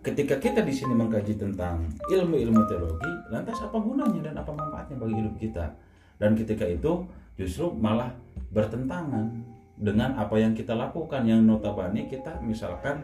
[0.00, 5.14] Ketika kita di sini mengkaji tentang ilmu-ilmu teologi, lantas apa gunanya dan apa manfaatnya bagi
[5.20, 5.76] hidup kita?
[6.16, 7.04] Dan ketika itu
[7.36, 8.08] justru malah
[8.48, 11.24] bertentangan dengan apa yang kita lakukan.
[11.24, 13.00] Yang notabene kita misalkan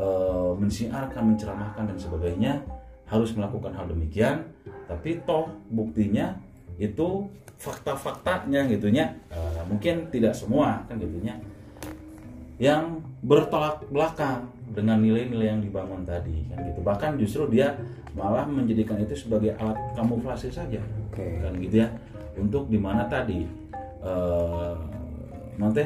[0.00, 2.52] eh, mensiarkan, menceramahkan dan sebagainya
[3.06, 4.42] harus melakukan hal demikian,
[4.90, 6.34] tapi toh buktinya
[6.80, 11.40] itu fakta-faktanya gitunya eh, mungkin tidak semua kan gitunya
[12.60, 16.80] yang bertolak belakang dengan nilai-nilai yang dibangun tadi kan gitu.
[16.80, 17.76] Bahkan justru dia
[18.16, 20.80] malah menjadikan itu sebagai alat kamuflase saja.
[21.12, 21.88] Kan gitu ya.
[22.36, 23.44] Untuk di mana tadi?
[24.00, 24.76] Eh
[25.56, 25.84] nanti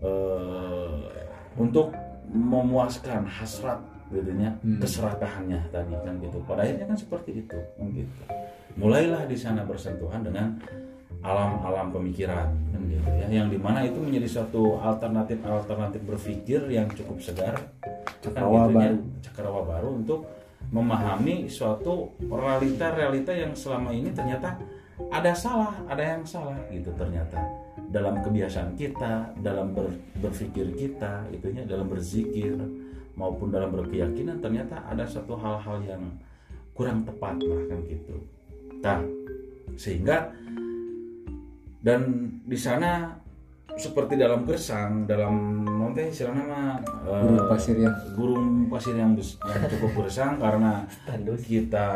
[0.00, 1.00] eh
[1.58, 1.92] untuk
[2.30, 4.50] memuaskan hasrat gitu ya
[4.82, 6.38] keserakahannya tadi kan gitu.
[6.46, 8.22] Pada akhirnya kan seperti itu kan gitu.
[8.78, 10.58] Mulailah di sana bersentuhan dengan
[11.20, 13.26] alam-alam pemikiran kan gitu ya.
[13.30, 18.76] Yang di mana itu menjadi suatu alternatif alternatif berpikir yang cukup segar kan Cakrawala gitu
[18.76, 18.98] ya, baru.
[19.24, 20.20] cakrawala baru untuk
[20.70, 24.60] memahami suatu realita-realita yang selama ini ternyata
[25.10, 27.40] ada salah ada yang salah gitu ternyata
[27.90, 32.54] dalam kebiasaan kita dalam ber- berpikir kita itunya dalam berzikir
[33.18, 36.02] maupun dalam berkeyakinan ternyata ada satu hal-hal yang
[36.72, 38.16] kurang tepat lah kan gitu.
[38.80, 39.02] Nah
[39.76, 40.32] sehingga
[41.84, 43.19] dan di sana
[43.80, 46.64] seperti dalam gersang dalam nanti istilahnya mah
[47.02, 50.84] eh, Gurun pasir yang- gurun pasir yang, yang cukup gersang karena
[51.34, 51.88] kita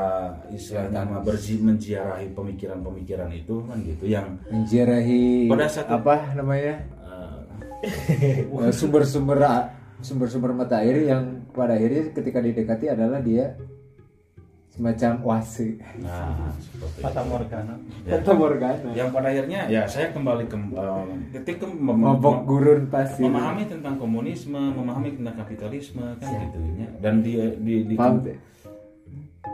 [0.49, 6.75] istilahnya mah berzi menziarahi pemikiran-pemikiran itu kan gitu yang menziarahi Pada satu- apa namanya?
[7.85, 9.37] Eh, Eh, sumber-sumber
[10.01, 13.61] sumber-sumber mata air yang pada akhirnya ketika didekati adalah dia
[14.75, 17.31] semacam oase nah seperti Fata itu.
[17.31, 17.75] Morgana.
[18.03, 18.11] Ya.
[18.19, 21.05] Fata Morgana yang pada akhirnya ya saya kembali ke eh,
[21.39, 26.91] ketika mem- mabok gurun pasir memahami tentang komunisme, memahami tentang kapitalisme kan gitu ya.
[26.99, 28.27] Dan di di, di- Paham,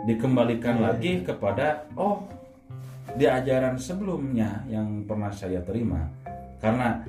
[0.09, 2.25] dikembalikan lagi kepada oh
[3.13, 6.09] di ajaran sebelumnya yang pernah saya terima
[6.63, 7.05] karena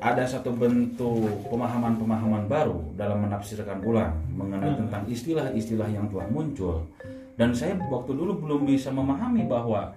[0.00, 6.88] ada satu bentuk pemahaman-pemahaman baru dalam menafsirkan ulang mengenai tentang istilah-istilah yang telah muncul.
[7.36, 9.92] Dan saya waktu dulu belum bisa memahami bahwa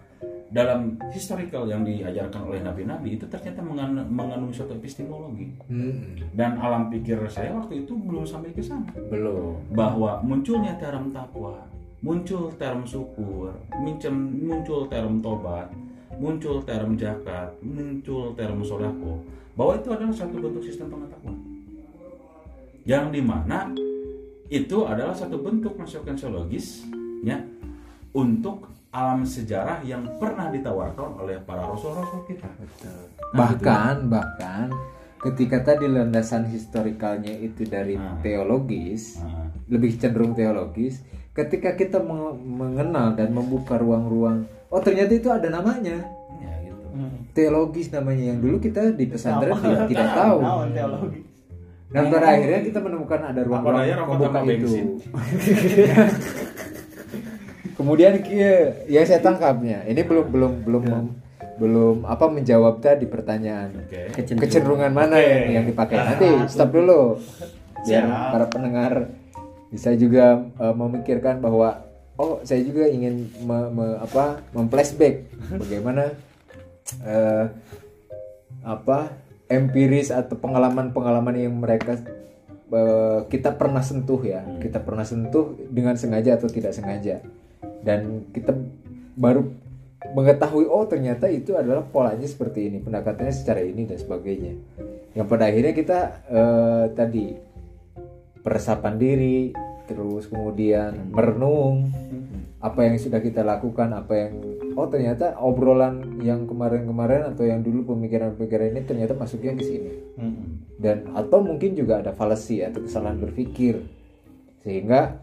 [0.54, 5.50] dalam historical yang diajarkan oleh nabi-nabi itu ternyata mengan- mengandung suatu epistemologi.
[5.66, 8.86] Hmm, dan alam pikir saya waktu itu belum sampai ke sana.
[9.10, 9.58] Belum.
[9.74, 11.58] Bahwa munculnya term takwa,
[12.06, 13.56] muncul term syukur,
[14.22, 15.74] muncul term tobat,
[16.22, 21.38] muncul term zakat, muncul term sodako, bahwa itu adalah satu bentuk sistem pengetahuan.
[22.84, 23.60] Yang di mana
[24.50, 26.14] itu adalah satu bentuk masukan
[27.24, 27.40] ya
[28.12, 32.46] untuk alam sejarah yang pernah ditawarkan oleh para rasul-rasul kita.
[33.34, 34.70] bahkan bahkan
[35.18, 38.20] ketika tadi landasan historikalnya itu dari Ah.
[38.22, 41.02] teologis Nah, lebih cenderung teologis
[41.34, 46.06] ketika kita menge- mengenal dan membuka ruang-ruang oh ternyata itu ada namanya
[46.94, 50.38] ya teologis namanya yang dulu kita di pesantren tidak, tidak tahu.
[51.94, 54.86] Dan pada akhirnya kita menemukan ada rokok membuka tambah itu bensin.
[57.78, 59.86] kemudian kia- yang saya tangkapnya.
[59.86, 61.14] Ini belum belum belum mem-
[61.54, 63.78] belum apa menjawab tadi pertanyaan.
[63.78, 64.10] Oke.
[64.42, 64.90] kecenderungan.
[64.90, 65.98] Mana yang, yang dipakai?
[65.98, 67.22] Nanti stop dulu.
[67.84, 69.12] Biar para pendengar
[69.70, 71.84] bisa juga eh, memikirkan bahwa
[72.16, 76.14] oh saya juga ingin me- me- apa memflashback bagaimana
[77.04, 77.46] eh,
[78.64, 79.12] apa
[79.52, 82.00] empiris atau pengalaman-pengalaman yang mereka
[82.72, 84.44] eh, kita pernah sentuh ya.
[84.60, 87.22] Kita pernah sentuh dengan sengaja atau tidak sengaja.
[87.84, 88.56] Dan kita
[89.14, 89.46] baru
[90.14, 94.54] mengetahui oh ternyata itu adalah polanya seperti ini pendekatannya secara ini dan sebagainya.
[95.14, 97.26] Yang pada akhirnya kita eh, tadi
[98.44, 99.56] peresapan diri
[99.88, 101.92] terus kemudian merenung
[102.64, 104.40] apa yang sudah kita lakukan apa yang
[104.80, 109.92] oh ternyata obrolan yang kemarin-kemarin atau yang dulu pemikiran-pemikiran ini ternyata masuknya ke sini.
[110.80, 113.84] Dan atau mungkin juga ada falasi atau kesalahan berpikir.
[114.64, 115.20] Sehingga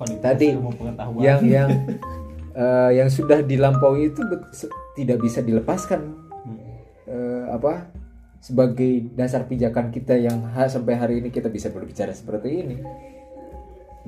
[0.00, 0.56] Kualitas tadi
[1.20, 1.68] yang yang
[2.64, 4.24] eh, yang sudah dilampaui itu
[4.96, 6.16] tidak bisa dilepaskan.
[7.04, 7.92] Eh, apa
[8.40, 12.76] sebagai dasar pijakan kita yang ha- sampai hari ini kita bisa berbicara seperti ini.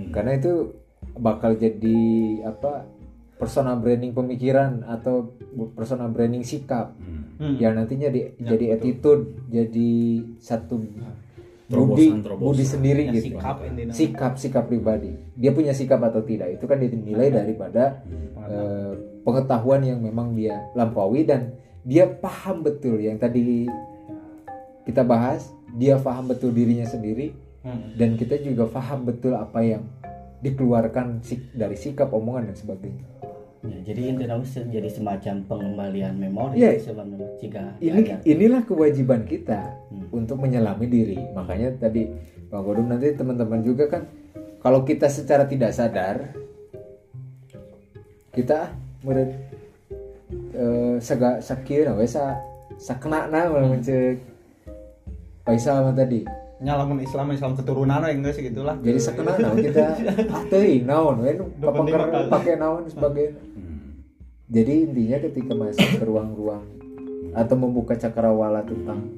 [0.09, 0.81] Karena itu
[1.15, 1.99] bakal jadi
[2.45, 2.87] apa
[3.35, 5.35] personal branding pemikiran atau
[5.73, 6.95] personal branding sikap.
[7.35, 7.59] Hmm.
[7.59, 9.91] yang nantinya di- jadi attitude jadi
[10.39, 10.79] satu
[11.65, 12.47] Terobosan, budi terobosan.
[12.47, 13.25] budi sendiri Ya, gitu.
[13.33, 13.57] sikap
[13.91, 15.11] sikap sikap pribadi.
[15.35, 17.99] Dia punya sikap atau tidak itu kan dinilai daripada
[18.39, 21.51] eh, pengetahuan yang memang dia lampaui dan
[21.83, 23.67] dia paham betul yang tadi
[24.85, 25.43] kita bahas.
[25.73, 27.95] Dia paham betul dirinya sendiri Hmm.
[27.95, 29.83] dan kita juga paham betul apa yang
[30.43, 31.23] dikeluarkan
[31.55, 33.07] dari sikap omongan dan sebagainya.
[33.63, 38.19] Ya, jadi se- jadi semacam pengembalian memori sebenarnya jika ini diajar.
[38.27, 40.11] inilah kewajiban kita Hmm.
[40.11, 41.19] untuk menyelami diri.
[41.31, 42.11] Makanya tadi
[42.51, 44.11] Bang Godum nanti teman-teman juga kan
[44.59, 46.35] kalau kita secara tidak sadar
[48.35, 48.75] kita
[49.07, 49.31] meren
[50.53, 52.43] eh, saga sakir we sa
[52.83, 54.19] sakna na mencek
[55.43, 56.23] Faisal mah tadi
[56.63, 58.79] nyalamun Islam Islam keturunan we geus gitulah.
[58.79, 58.99] jadi
[59.59, 59.85] kita.
[60.35, 63.43] Ah teuing naon we nu Nu penting papangker mah- pakai naon sebagainya
[64.47, 66.63] jadi intinya ketika masuk ke ruang-ruang
[67.33, 69.09] atau membuka cakrawala tentang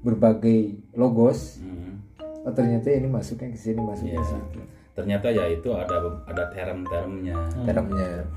[0.00, 2.04] berbagai logos Hmm.
[2.44, 4.60] oh ternyata ini masuknya ke sini masuknya ke
[4.92, 5.96] ternyata ya itu ada
[6.28, 7.32] ada term-termnya.
[7.64, 8.28] Termnya.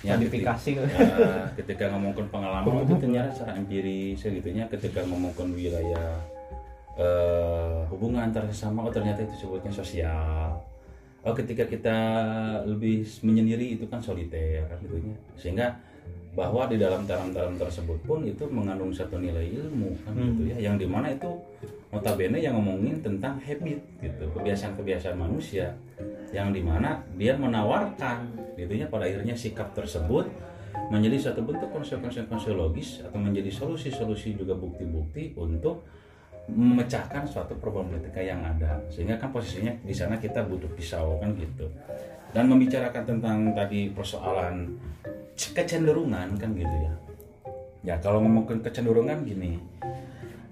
[0.00, 0.70] Ya, Kodifikasi.
[0.72, 6.16] ketika, ya, ketika ngomongin pengalaman itu ternyata secara empiris ya gitunya ketika ngomongin wilayah
[6.96, 10.56] eh, hubungan antar sesama oh ternyata itu sebutnya sosial.
[11.26, 11.98] Oh ketika kita
[12.64, 15.74] lebih menyendiri itu kan soliter kan gitunya sehingga
[16.36, 20.70] bahwa di dalam term-term tersebut pun itu mengandung satu nilai ilmu kan gitu ya.
[20.70, 21.32] Yang di mana itu
[21.88, 24.24] notabene yang ngomongin tentang habit gitu.
[24.36, 25.72] Kebiasaan-kebiasaan manusia.
[26.30, 30.28] Yang di mana dia menawarkan gitunya pada akhirnya sikap tersebut
[30.92, 35.88] menjadi satu bentuk konsekuensi-konsekuensi logis atau menjadi solusi-solusi juga bukti-bukti untuk
[36.50, 38.78] memecahkan suatu problematika yang ada.
[38.90, 41.66] Sehingga kan posisinya di sana kita butuh pisau kan gitu.
[42.30, 44.76] Dan membicarakan tentang tadi persoalan
[45.36, 46.94] kecenderungan kan gitu ya.
[47.86, 49.62] Ya kalau ngomongin kecenderungan gini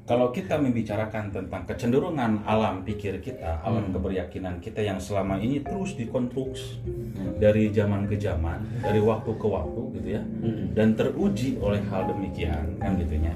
[0.05, 5.97] kalau kita membicarakan tentang kecenderungan alam pikir kita, alam keberyakinan kita yang selama ini terus
[5.97, 6.85] dikonstruksi
[7.41, 10.23] dari zaman ke zaman, dari waktu ke waktu gitu ya,
[10.77, 13.33] dan teruji oleh hal demikian kan gitunya.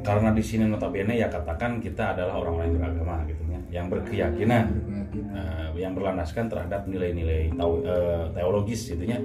[0.00, 4.64] Karena di sini notabene ya katakan kita adalah orang-orang yang beragama gitu ya, yang berkeyakinan,
[5.12, 9.20] eh, yang berlandaskan terhadap nilai-nilai eh, teologis gitu ya.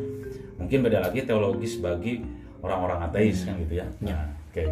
[0.60, 2.20] Mungkin beda lagi teologis bagi
[2.60, 3.88] orang-orang ateis kan gitu ya.
[4.04, 4.64] Nah, oke.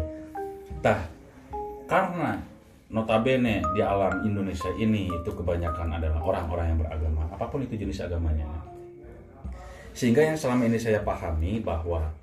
[0.84, 1.00] Tah,
[1.88, 2.40] karena
[2.94, 8.06] notabene di alam Indonesia ini itu kebanyakan adalah orang-orang yang beragama apa pun itu jenis
[8.06, 8.46] agamanya
[9.90, 12.14] sehingga yang selama ini saya pahami bahwa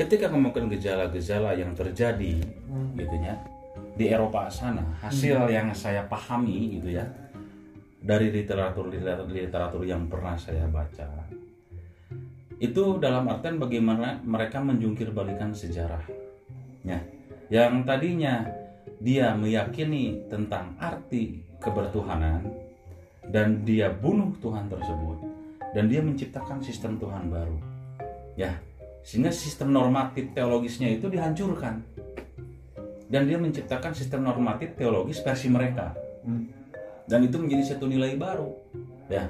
[0.00, 2.40] ketika ngomongin gejala-gejala yang terjadi
[2.96, 3.36] gitu ya
[4.00, 7.04] di Eropa sana hasil yang saya pahami gitu ya
[8.00, 11.04] dari literatur literatur, literatur yang pernah saya baca
[12.56, 16.08] itu dalam artian bagaimana mereka menjungkir balikan sejarah
[16.80, 16.96] ya
[17.52, 18.48] yang tadinya
[19.04, 22.48] dia meyakini tentang arti kebertuhanan
[23.28, 25.18] dan dia bunuh Tuhan tersebut
[25.76, 27.60] dan dia menciptakan sistem Tuhan baru
[28.40, 28.69] ya
[29.00, 31.82] sehingga sistem normatif teologisnya itu dihancurkan.
[33.10, 35.96] Dan dia menciptakan sistem normatif teologis versi mereka.
[37.10, 38.54] Dan itu menjadi satu nilai baru
[39.10, 39.26] ya.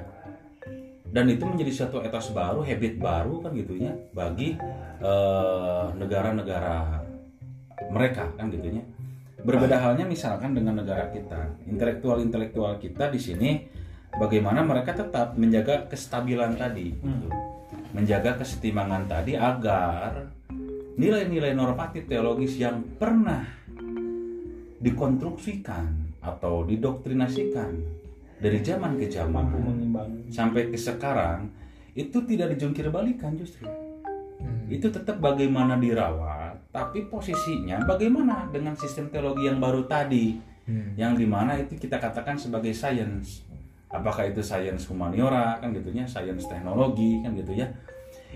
[1.11, 4.55] Dan itu menjadi satu etos baru habit baru kan gitunya bagi
[5.01, 7.03] eh, negara-negara
[7.91, 8.85] mereka kan gitunya
[9.41, 11.57] berbeda halnya misalkan dengan negara kita.
[11.67, 13.49] Intelektual-intelektual kita di sini
[14.13, 17.27] bagaimana mereka tetap menjaga kestabilan tadi gitu.
[17.91, 20.31] Menjaga kesetimbangan tadi agar
[20.95, 23.43] nilai-nilai normatif teologis yang pernah
[24.81, 27.71] dikonstruksikan atau didoktrinasikan
[28.41, 29.45] dari zaman ke zaman
[30.33, 31.49] sampai ke sekarang
[31.93, 33.69] itu tidak dijungkir balikan justru
[34.41, 34.65] Hmm.
[34.73, 40.93] itu tetap bagaimana dirawat tapi posisinya bagaimana dengan sistem teologi yang baru tadi Hmm.
[40.97, 43.45] yang di mana itu kita katakan sebagai science
[43.91, 47.67] apakah itu science humaniora kan gitunya science teknologi kan gitu ya.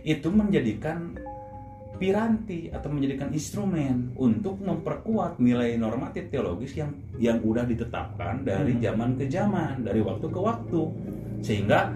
[0.06, 1.16] Itu menjadikan
[1.96, 9.16] piranti atau menjadikan instrumen untuk memperkuat nilai normatif teologis yang yang udah ditetapkan dari zaman
[9.16, 10.82] ke zaman dari waktu ke waktu.
[11.40, 11.96] Sehingga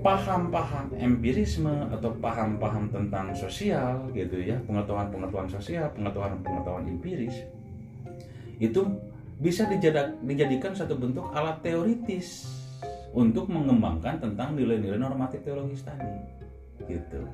[0.00, 7.44] paham-paham empirisme atau paham-paham tentang sosial gitu ya pengetahuan-pengetahuan sosial pengetahuan-pengetahuan empiris
[8.56, 8.80] itu
[9.40, 9.64] bisa
[10.20, 12.44] dijadikan satu bentuk alat teoritis
[13.16, 16.12] untuk mengembangkan tentang nilai-nilai normatif teologis tadi
[16.84, 17.24] gitu.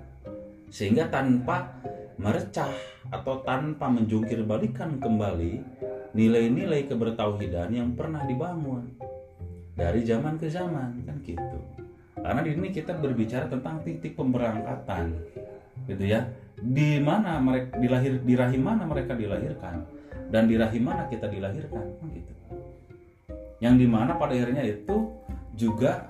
[0.70, 1.82] Sehingga tanpa
[2.16, 2.70] merecah
[3.10, 5.60] atau tanpa menjungkir balikan kembali
[6.14, 8.86] nilai-nilai kebertauhidan yang pernah dibangun
[9.76, 11.58] dari zaman ke zaman kan gitu.
[12.16, 15.12] Karena di sini kita berbicara tentang titik pemberangkatan
[15.90, 16.22] gitu ya.
[16.56, 19.95] Di mana mereka dilahir di rahim mana mereka dilahirkan
[20.30, 21.84] dan di rahim mana kita dilahirkan?
[22.00, 22.32] Kan gitu.
[23.62, 25.10] Yang di mana pada akhirnya itu
[25.56, 26.06] juga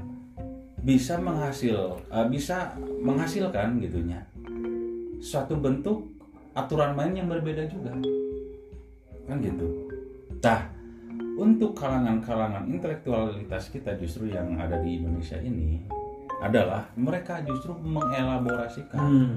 [0.82, 4.22] bisa menghasil eh, bisa menghasilkan gitunya
[5.18, 6.06] suatu bentuk
[6.54, 7.92] aturan main yang berbeda juga.
[9.26, 9.90] Kan gitu.
[10.40, 10.76] Nah
[11.36, 15.84] untuk kalangan-kalangan intelektualitas kita justru yang ada di Indonesia ini
[16.40, 19.36] adalah mereka justru mengelaborasikan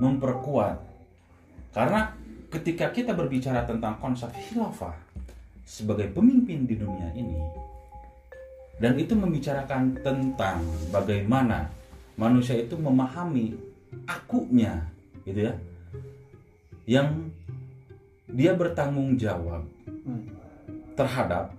[0.00, 0.76] memperkuat.
[1.72, 2.12] Karena
[2.52, 4.92] ketika kita berbicara tentang konsep khilafah
[5.64, 7.40] sebagai pemimpin di dunia ini
[8.76, 10.60] dan itu membicarakan tentang
[10.92, 11.72] bagaimana
[12.20, 13.56] manusia itu memahami
[14.04, 14.84] akunya
[15.24, 15.54] gitu ya
[16.84, 17.32] yang
[18.28, 19.64] dia bertanggung jawab
[20.92, 21.52] terhadap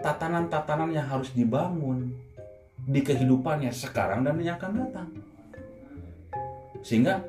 [0.00, 2.12] tatanan-tatanan yang harus dibangun
[2.84, 5.08] di kehidupannya sekarang dan yang akan datang.
[6.84, 7.24] Sehingga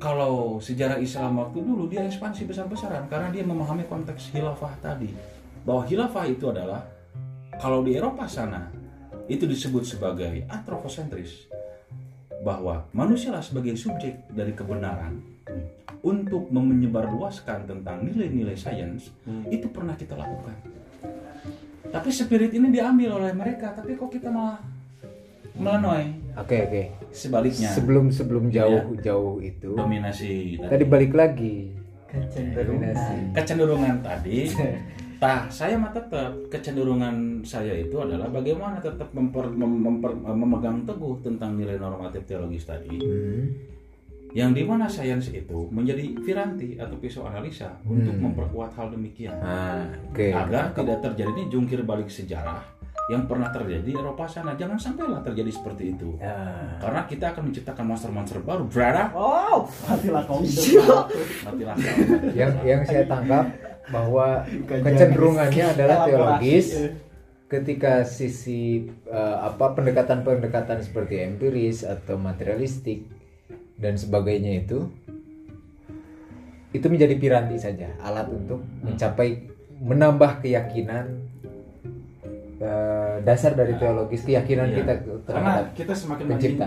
[0.00, 5.12] kalau sejarah Islam waktu dulu dia ekspansi besar-besaran karena dia memahami konteks khilafah tadi.
[5.60, 6.88] Bahwa khilafah itu adalah
[7.60, 8.72] kalau di Eropa sana
[9.28, 11.52] itu disebut sebagai antroposentris.
[12.40, 15.20] Bahwa manusialah sebagai subjek dari kebenaran.
[16.00, 19.12] Untuk menyebarluaskan tentang nilai-nilai sains
[19.52, 20.56] itu pernah kita lakukan.
[21.92, 24.64] Tapi spirit ini diambil oleh mereka tapi kok kita malah
[25.60, 26.82] melanoi Oke oke.
[27.10, 27.68] sebaliknya.
[27.70, 30.84] Sebelum sebelum jauh jauh itu dominasi tadi.
[30.84, 31.74] balik lagi.
[32.06, 32.94] Kecenderungan.
[33.36, 34.38] Kecenderungan tadi.
[35.20, 41.20] Nah, saya mah tetap kecenderungan saya itu adalah bagaimana tetap memper- mem- memper- memegang teguh
[41.20, 43.52] tentang nilai normatif teologis tadi, Hmm.
[44.32, 49.92] yang di mana sains itu menjadi piranti atau pisau analisa untuk memperkuat hal demikian, Ah,
[50.08, 50.24] oke.
[50.24, 52.64] agar tidak terjadi ini jungkir balik sejarah
[53.10, 54.54] yang pernah terjadi di Eropa sana.
[54.54, 56.78] Jangan sampailah terjadi seperti itu, ya.
[56.78, 59.10] Karena kita akan menciptakan monster-monster baru, brother.
[59.18, 60.38] Oh, matilah kau.
[60.40, 61.74] Matilah
[62.38, 63.50] Yang yang saya tangkap
[63.90, 66.94] bahwa kecenderungannya adalah teologis
[67.50, 73.10] ketika sisi eh, apa pendekatan-pendekatan seperti empiris atau materialistik
[73.74, 74.86] dan sebagainya itu
[76.70, 79.50] itu menjadi piranti saja alat untuk mencapai
[79.82, 81.26] menambah keyakinan
[82.60, 84.76] eh, dasar dari teologis keyakinan Iya.
[84.78, 86.66] kita karena terhadap kita semakin pencipta.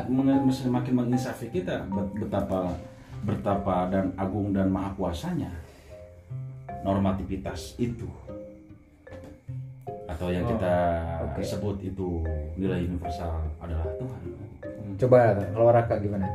[0.52, 2.74] semakin menginsafi kita bet- betapa
[3.22, 5.54] betapa dan agung dan maha kuasanya
[6.82, 8.10] normativitas itu
[10.04, 10.76] atau yang kita
[11.24, 11.42] oke.
[11.42, 12.22] sebut itu
[12.54, 14.20] nilai universal adalah Tuhan
[15.00, 16.28] coba kalau Raka gimana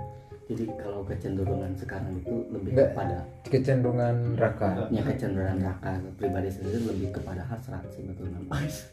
[0.49, 2.89] jadi kalau kecenderungan sekarang itu lebih Enggak.
[2.97, 8.41] kepada kecenderungan Raka ya kecenderungan raka pribadi sendiri lebih kepada hasrat sebetulnya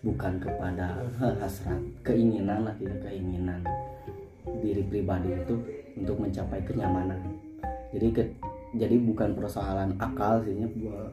[0.04, 1.00] bukan kepada
[1.40, 1.80] hasrat.
[2.04, 3.64] Keinginan lah tidak keinginan.
[4.60, 5.56] Diri pribadi itu
[5.96, 7.24] untuk mencapai kenyamanan.
[7.96, 8.24] Jadi ke,
[8.76, 11.12] jadi bukan persoalan akal sih ya, bu-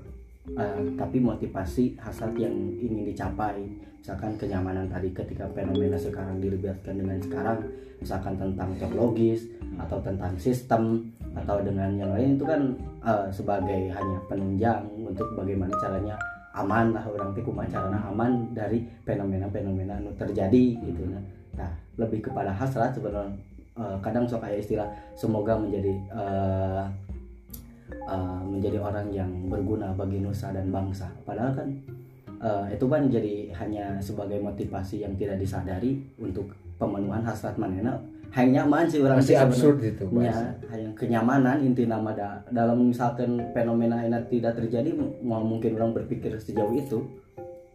[0.59, 2.51] eh, tapi motivasi hasrat yang
[2.83, 3.63] ingin dicapai
[4.03, 7.59] misalkan kenyamanan tadi ketika fenomena sekarang dilibatkan dengan sekarang
[8.03, 9.47] misalkan tentang teologis
[9.79, 11.07] atau tentang sistem
[11.39, 12.75] atau dengan yang lain itu kan
[13.07, 16.19] eh, sebagai hanya penunjang untuk bagaimana caranya
[16.53, 21.23] aman lah orang teh kumaha carana aman dari fenomena-fenomena anu terjadi gitu nah.
[21.53, 21.69] Nah,
[22.01, 23.33] lebih kepada hasrat sebenarnya
[23.77, 26.85] eh, kadang sok aya istilah semoga menjadi eh,
[28.09, 31.09] eh, menjadi orang yang berguna bagi nusa dan bangsa.
[31.29, 31.69] Padahal kan
[32.43, 37.97] eh, itu kan jadi hanya sebagai motivasi yang tidak disadari untuk pemenuhan hasrat manena
[38.33, 39.47] hanya nyaman sih orang masih sebenarnya.
[39.47, 40.35] absurd itu Ya,
[40.67, 44.91] hanya kenyamanan inti nama da- dalam misalkan fenomena ini tidak terjadi
[45.21, 47.05] mau mungkin orang berpikir sejauh itu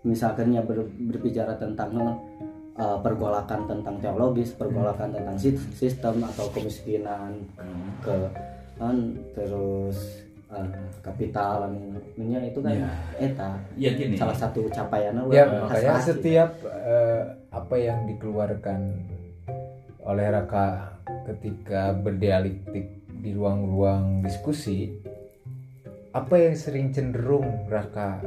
[0.02, 1.94] misalkan ya ber- berbicara tentang
[2.74, 7.90] eh, pergolakan tentang teologis pergolakan tentang sis- sistem atau kemiskinan Hmm.
[8.02, 8.16] ke
[8.76, 8.98] kan
[9.34, 10.68] terus eh,
[11.04, 12.90] kapital anu itu kan Ya.
[13.20, 16.08] eta ya gini salah satu capaiannya ya makanya hasrat.
[16.16, 18.80] setiap eh, apa yang dikeluarkan
[20.08, 22.88] oleh Raka ketika berdialektik
[23.18, 24.88] di ruang-ruang diskusi
[26.16, 28.24] apa yang sering cenderung Raka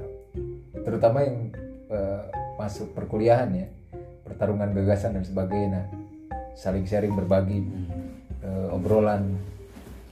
[0.85, 1.49] terutama yang
[1.89, 2.23] eh,
[2.61, 3.69] masuk perkuliahan ya
[4.29, 5.89] pertarungan gagasan dan sebagainya
[6.53, 7.65] saling sharing berbagi
[8.45, 9.41] eh, obrolan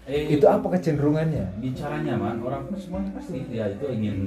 [0.09, 4.19] eh, itu apa kecenderungannya bicara nyaman orang pun semuanya pasti ya itu ingin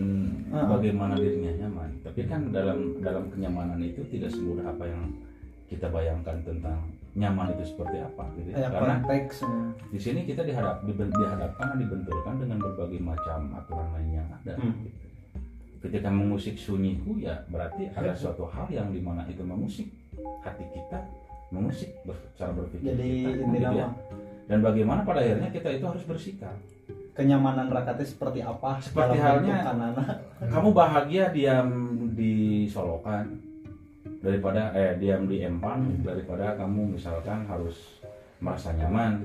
[0.52, 0.68] Ah.
[0.68, 5.08] bagaimana dirinya nyaman tapi kan dalam dalam kenyamanan itu tidak semudah apa yang
[5.72, 6.76] kita bayangkan tentang
[7.16, 8.68] nyaman itu seperti apa gitu ya.
[8.68, 9.56] Karena konteksnya
[9.88, 14.76] di sini kita dihadap dihadapkan dan dibenturkan dengan berbagai macam aturan lain yang ada Hmm.
[14.84, 15.00] gitu.
[15.82, 19.88] ketika mengusik sunyiku ya berarti ada suatu hal yang di mana itu mengusik
[20.44, 21.00] hati kita
[21.50, 21.96] mengusik
[22.36, 23.88] cara berpikir jadi kita intinya gitu ya.
[24.52, 26.60] Dan bagaimana pada akhirnya kita itu harus bersikap.
[27.16, 28.84] Kenyamanan rakatnya seperti apa?
[28.84, 30.04] Seperti halnya- kanana
[30.44, 31.72] kamu bahagia diam
[32.12, 33.40] di Solokan
[34.20, 38.04] daripada eh diam di Empang daripada kamu misalkan harus
[38.44, 39.24] merasa nyaman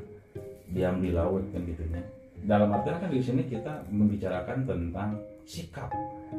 [0.71, 2.03] diam di laut kan gitunya
[2.47, 5.89] dalam artian kan di sini kita membicarakan tentang sikap.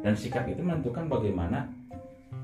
[0.04, 1.68] Dan sikap itu menentukan bagaimana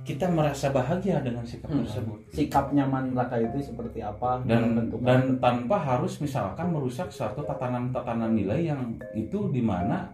[0.03, 1.87] kita merasa bahagia dengan sikap Hmm.
[1.87, 2.19] tersebut.
[2.29, 7.39] Sikap nyaman raka itu seperti apa dalam dan bentuk dan tanpa harus misalkan merusak suatu
[7.41, 10.11] tatanan-tatanan nilai yang itu di mana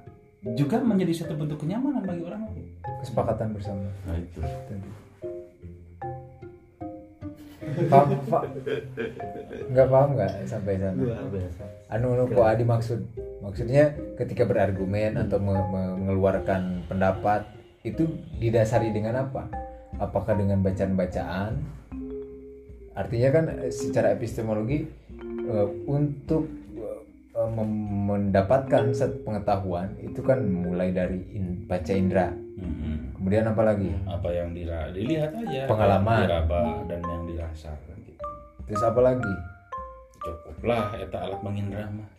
[0.53, 2.65] juga menjadi suatu bentuk kenyamanan bagi orang lain.
[2.99, 3.87] kesepakatan bersama.
[4.05, 4.39] Nah itu.
[4.43, 4.89] tadi.
[7.87, 8.41] Paham pak?
[9.71, 10.99] Nggak paham nggak sampai sana?
[10.99, 12.99] Luar biasa anu anu kok Adi maksud.
[13.39, 13.83] Maksudnya
[14.19, 17.47] ketika berargumen atau me- me- mengeluarkan pendapat
[17.89, 18.03] itu
[18.35, 19.49] didasari dengan apa
[19.97, 21.53] apakah dengan bacaan-bacaan
[22.93, 24.85] artinya kan eh, secara epistemologi
[25.43, 32.29] eh, untuk eh, mendapatkan satu pengetahuan itu kan mulai dari in- baca indera
[32.59, 33.15] Mm-mm.
[33.15, 36.27] kemudian apa lagi Apa yang dira- dilihat aja, Pengalaman.
[36.27, 38.23] diraba dan yang dirasakan gitu.
[38.65, 39.33] terus apa lagi
[40.19, 42.09] Cukuplah eta alat mengindra mah.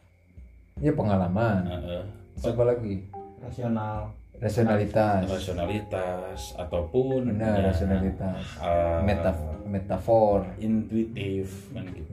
[0.80, 2.02] ya pengalaman Heeh.
[2.32, 3.04] terus apa lagi
[3.38, 4.08] rasional
[4.40, 5.28] rasionalitas.
[5.28, 8.40] Rasionalitas ataupun benar ya, rasionalitas.
[8.58, 9.36] eh, Metaf
[9.68, 10.48] metafor.
[10.58, 12.12] Intuitif kan gitu.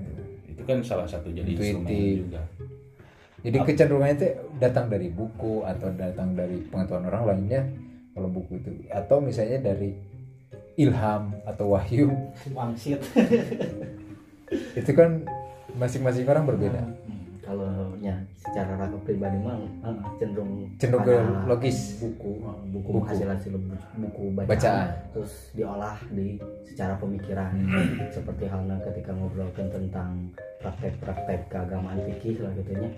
[0.52, 2.18] Itu kan salah satu jadi instrumen Intuitif.
[2.28, 2.42] juga.
[3.38, 4.28] Jadi kecenderungannya itu
[4.60, 7.62] datang dari buku atau datang dari pengetahuan orang lainnya
[8.12, 8.70] kalau buku itu.
[8.92, 9.94] Atau misalnya dari
[10.76, 12.12] ilham atau wahyu.
[12.52, 13.00] Wangsit.
[14.76, 15.24] Itu kan
[15.78, 16.82] masing-masing orang berbeda.
[16.82, 17.68] Hmm, kalau
[18.00, 19.58] nya secara raka pribadi mah
[20.16, 21.98] cenderung cenderung ke logis.
[21.98, 22.32] buku
[22.70, 23.06] buku, Buku.
[23.06, 23.54] hasil hasil
[23.96, 24.88] buku bacaan, Bacaan.
[25.12, 27.52] terus diolah di secara pemikiran.
[27.58, 28.08] Hmm.
[28.10, 32.90] seperti halnya ketika ngobrolkan tentang praktek-praktek keagamaan fikih lah gitunya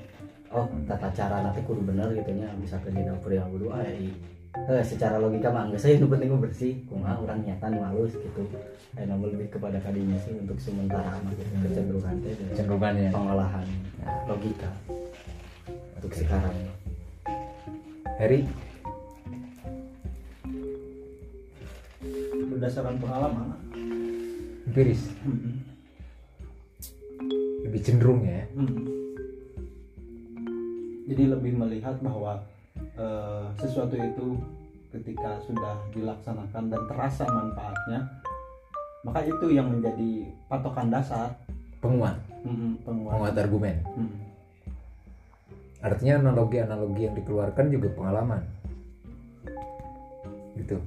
[0.49, 4.17] oh tata cara nanti kudu bener gitunya misalkan di dapur yang kudu ah i-
[4.65, 6.73] eh, secara logika mah enggak saya nu penting bersih.
[6.85, 8.41] Kumaha orang nyata nu halus gitu.
[8.97, 13.09] Eh namun lebih kepada kadinya sih untuk sementara gitu kecenderungan teh dari cenderungannya
[14.39, 14.71] logika
[15.99, 16.55] untuk sekarang.
[18.15, 18.47] Harry?
[22.47, 23.51] Berdasarkan pengalaman
[24.63, 25.11] empiris
[27.67, 28.47] lebih cenderung ya.
[28.55, 28.87] Hmm.
[31.11, 32.39] Jadi lebih melihat bahwa
[32.95, 34.39] eh, sesuatu itu
[34.95, 38.07] ketika sudah dilaksanakan dan terasa manfaatnya,
[39.03, 41.35] maka itu yang menjadi patokan dasar.
[41.83, 42.15] Penguat.
[42.43, 43.19] Hmm, penguat.
[43.19, 43.75] penguat argumen.
[43.95, 44.28] Hmm.
[45.79, 48.41] Artinya analogi-analogi yang dikeluarkan juga pengalaman
[50.59, 50.77] gitu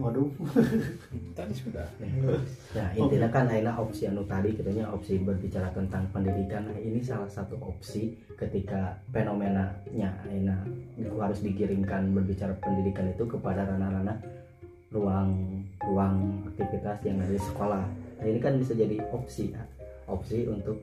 [0.00, 0.32] Waduh.
[1.36, 1.84] Tadi sudah.
[2.72, 7.28] Ya intinya kan aina opsi anu tadi kitanya opsi berbicara tentang pendidikan nah, ini salah
[7.28, 10.56] satu opsi ketika fenomenanya aina
[10.96, 14.16] itu harus dikirimkan berbicara pendidikan itu kepada ranah-ranah
[14.88, 17.84] ruang ruang aktivitas yang ada di sekolah.
[18.20, 19.62] Nah ini kan bisa jadi opsi ya.
[20.10, 20.82] Opsi untuk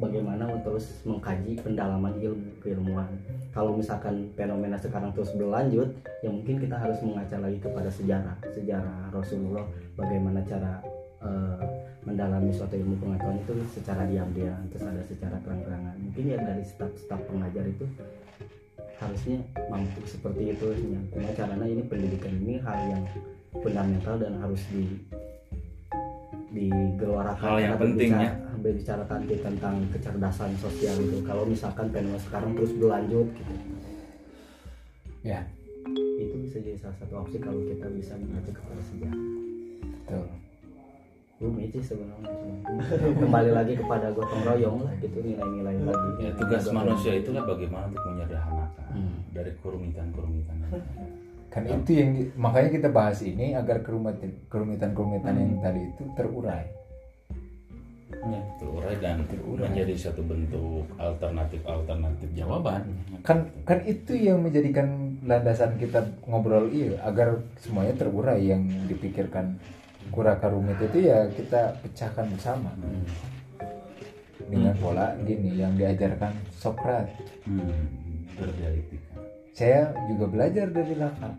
[0.00, 3.08] bagaimana untuk terus mengkaji pendalaman ilmu keilmuan.
[3.52, 5.92] Kalau misalkan fenomena sekarang terus berlanjut,
[6.24, 10.80] ya mungkin kita harus mengaca lagi kepada sejarah, sejarah Rasulullah, bagaimana cara
[11.20, 11.64] eh,
[12.08, 15.94] mendalami suatu ilmu pengetahuan itu secara diam-diam, terus ada secara terang-terangan.
[16.00, 17.84] Mungkin ya dari staf-staf pengajar itu
[18.98, 19.38] harusnya
[19.68, 20.66] mampu seperti itu.
[20.72, 21.00] Ya.
[21.12, 23.04] Cuma caranya ini pendidikan ini hal yang
[23.52, 24.96] fundamental dan harus di
[26.52, 28.30] digelorakan Hal yang penting, ya.
[28.60, 33.54] berbicarakan tentang kecerdasan sosial itu kalau misalkan fenomena sekarang terus berlanjut gitu.
[35.24, 35.48] Ya.
[36.20, 39.22] Itu bisa jadi salah satu opsi kalau kita bisa mengacu kepada sejarah.
[39.82, 40.26] Betul.
[41.74, 42.30] sih sebenarnya
[43.18, 46.10] kembali lagi kepada gotong royong lah gitu nilai-nilai lagi.
[46.22, 49.24] Ya tugas manusia itulah bagaimana untuk menyederhanakan Hmm.
[49.32, 50.56] dari kerumitan-kerumitan
[51.52, 56.64] Kan itu yang makanya kita bahas ini agar kerumitan kerumitan-kerumitan yang tadi itu terurai.
[58.12, 62.84] ya, terurai dan menjadi satu bentuk alternatif-alternatif jawaban
[63.24, 69.58] Kan kan itu yang menjadikan landasan kita ngobrol iya agar semuanya terurai yang dipikirkan
[70.08, 73.04] kuraka rumit itu ya kita pecahkan bersama Hmm.
[74.50, 77.14] dengan pola gini yang diajarkan Socrates.
[77.46, 77.86] Hmm,
[78.34, 79.11] berdialektika
[79.52, 81.36] Saya juga belajar dari Lacan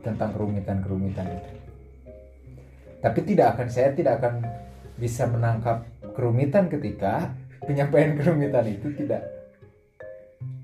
[0.00, 1.50] tentang kerumitan-kerumitan itu.
[3.00, 4.44] Tapi tidak akan saya tidak akan
[4.94, 9.22] bisa menangkap kerumitan ketika penyampaian kerumitan itu tidak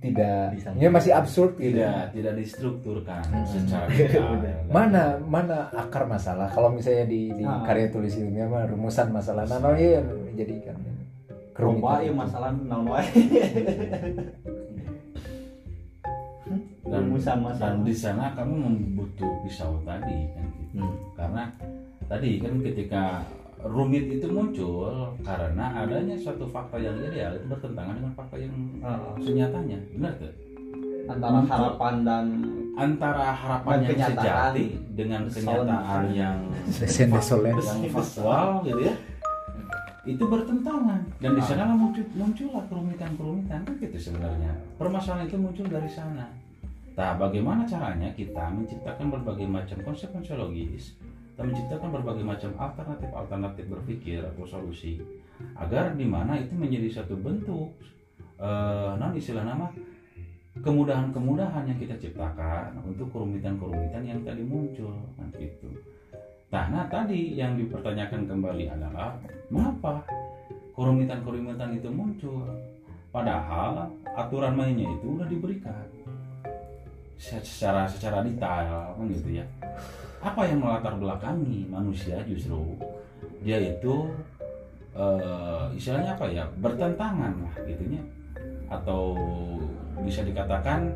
[0.00, 0.72] tidak Bisa.
[0.74, 1.76] ya masih absurd gitu.
[1.76, 3.44] tidak tidak distrukturkan Hmm.
[3.44, 3.84] secara
[4.72, 7.60] Mana mana akar masalah kalau misalnya di, di Ah.
[7.62, 10.76] karya tulis ilmiah mah rumusan masalah nah no, iya menjadikan
[11.52, 12.16] Kerumitan itu.
[12.16, 13.04] masalah naon wae.
[16.90, 17.76] dan, Rumusan dan masalah.
[17.80, 20.76] di sana kamu membutuh pisau tadi kan gitu.
[20.76, 20.94] Hmm.
[21.14, 21.42] karena
[22.04, 23.04] tadi kan ketika
[23.60, 29.12] rumit itu muncul karena adanya suatu fakta yang ideal itu bertentangan dengan fakta yang Heeh.
[29.20, 30.32] senyatanya benar tuh
[31.06, 32.24] antara harapan dan
[32.72, 34.16] antara harapan Dan yang kenyataan.
[34.16, 36.36] sejati dengan kenyataan yang
[37.12, 37.54] desolen.
[37.54, 38.94] yang faktual gitu ya
[40.00, 45.90] itu bertentangan dan di sana muncul muncullah kerumitan-kerumitan kan gitu sebenarnya permasalahan itu muncul dari
[45.92, 46.24] sana
[47.00, 51.00] nah bagaimana caranya kita menciptakan berbagai macam konsep konseologis
[51.32, 55.00] dan menciptakan berbagai macam alternatif-alternatif berpikir atau solusi
[55.56, 57.72] agar di mana itu menjadi satu bentuk
[58.36, 59.72] eh non istilah nama
[60.60, 65.72] kemudahan-kemudahan yang kita ciptakan untuk kerumitan-kerumitan yang tadi muncul kan gitu
[66.50, 69.14] Nah, nah tadi yang dipertanyakan kembali adalah
[69.54, 70.02] mengapa
[70.74, 72.42] kerumitan-kerumitan itu muncul?
[73.14, 75.86] Padahal aturan mainnya itu udah diberikan
[77.20, 79.44] secara secara detail kan gitu ya.
[80.24, 82.80] Apa yang melatar belakangi manusia justru?
[83.44, 84.08] Dia itu
[84.96, 86.48] eh, istilahnya apa ya?
[86.56, 88.00] Bertentangan lah gitunya.
[88.72, 89.20] Atau
[90.00, 90.88] bisa dikatakan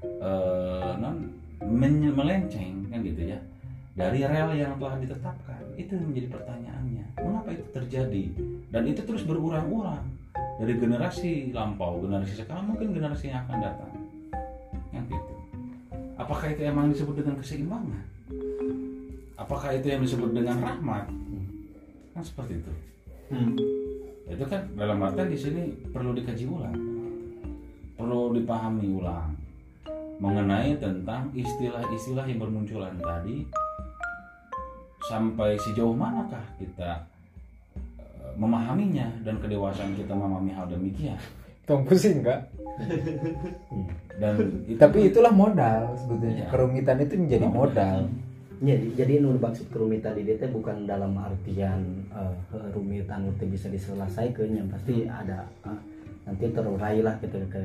[0.00, 1.36] eh, non
[1.68, 3.38] melenceng kan gitu ya.
[3.92, 5.60] Dari rel yang telah ditetapkan.
[5.76, 7.06] Itu menjadi pertanyaannya.
[7.20, 8.24] Mengapa itu terjadi?
[8.72, 10.06] Dan itu terus berulang-ulang.
[10.58, 13.92] Dari generasi lampau generasi sekarang mungkin generasi yang akan datang.
[14.94, 15.27] Yang gitu
[16.18, 18.04] apakah itu emang disebut dengan keseimbangan?
[19.38, 21.06] Apakah itu yang disebut dengan rahmat?
[22.12, 22.72] Kan seperti itu.
[23.28, 23.52] Hmm.
[24.28, 26.76] itu kan dalam artian di sini perlu dikaji ulang.
[27.96, 29.32] Perlu dipahami ulang
[30.18, 33.46] mengenai tentang istilah-istilah yang bermunculan tadi
[35.06, 37.06] sampai sejauh manakah kita
[37.96, 41.16] eh, memahaminya dan kedewasaan kita memahami hal demikian
[41.68, 42.48] Tong pusing kak.
[44.18, 46.42] dan itu Tapi itulah modal sebetulnya.
[46.42, 46.46] Iya.
[46.48, 47.98] Kerumitan itu menjadi modal.
[48.58, 52.02] jadi jadi nu maksud kerumitan di teh bukan dalam artian
[52.74, 55.78] rumit anu teu bisa diselesaikan yang pasti ada eh,
[56.26, 57.62] nanti terurai lah gitu ke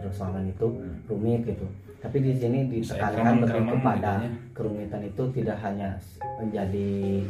[0.00, 0.66] persoalan itu
[1.12, 1.68] rumit gitu
[2.00, 4.30] tapi di sini ditekankan lebih kepada ya.
[4.56, 6.00] kerumitan itu tidak hanya
[6.40, 7.20] menjadi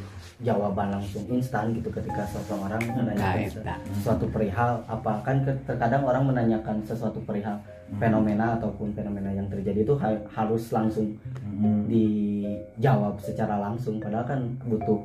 [0.40, 3.60] jawaban langsung instan gitu ketika seseorang menanyakan se-
[4.00, 7.60] suatu perihal apa kan terkadang orang menanyakan sesuatu perihal
[7.92, 11.12] fenomena ataupun fenomena yang terjadi itu ha- harus langsung
[11.42, 11.84] Hmm.
[11.84, 14.96] dijawab secara langsung padahal kan butuh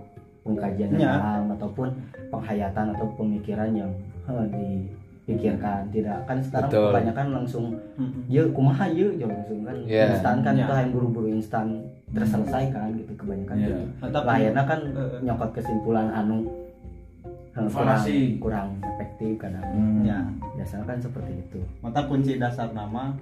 [0.41, 1.17] pengkajian Ya.
[1.17, 1.91] dalam ataupun
[2.29, 3.91] penghayatan atau pemikiran yang
[4.25, 4.47] eh,
[5.25, 6.85] dipikirkan tidak kan sekarang Betul.
[6.87, 7.65] kebanyakan langsung
[7.97, 8.13] Hmm.
[8.27, 10.05] ya kumaha ya jauh langsung kan Ya.
[10.07, 10.61] instan kan Ya.
[10.61, 13.65] itu yang buru-buru instan terselesaikan gitu kebanyakan Ya.
[13.67, 16.45] gitu Nah, tapi akhirnya kan eh, nyokot kesimpulan anu
[17.51, 18.01] eh, kurang
[18.37, 20.05] kurang efektif kadang Hmm.
[20.05, 20.19] ya
[20.53, 23.17] biasanya kan seperti itu maka kunci dasar nama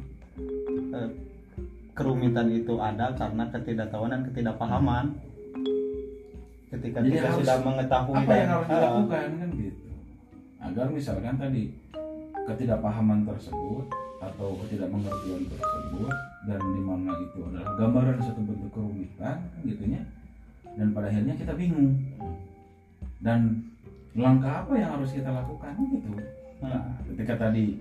[0.91, 1.09] eh,
[1.93, 5.05] kerumitan itu ada karena ketidaktahuan dan ketidakpahaman
[6.67, 9.82] ketika Jadi kita harus- sudah mengetahui apa yang dan- harus eh, dilakukan kan gitu
[10.64, 11.70] agar misalkan tadi
[12.47, 13.86] ketidakpahaman tersebut
[14.24, 16.14] atau ketidakmengertian tersebut
[16.47, 20.01] dan di mana itu adalah gambaran satu bentuk kerumitan kan gitunya
[20.80, 21.99] dan pada akhirnya kita bingung.
[23.24, 23.72] Dan
[24.14, 26.09] langkah apa yang harus kita lakukan kan gitu.
[26.64, 27.80] Nah ketika tadi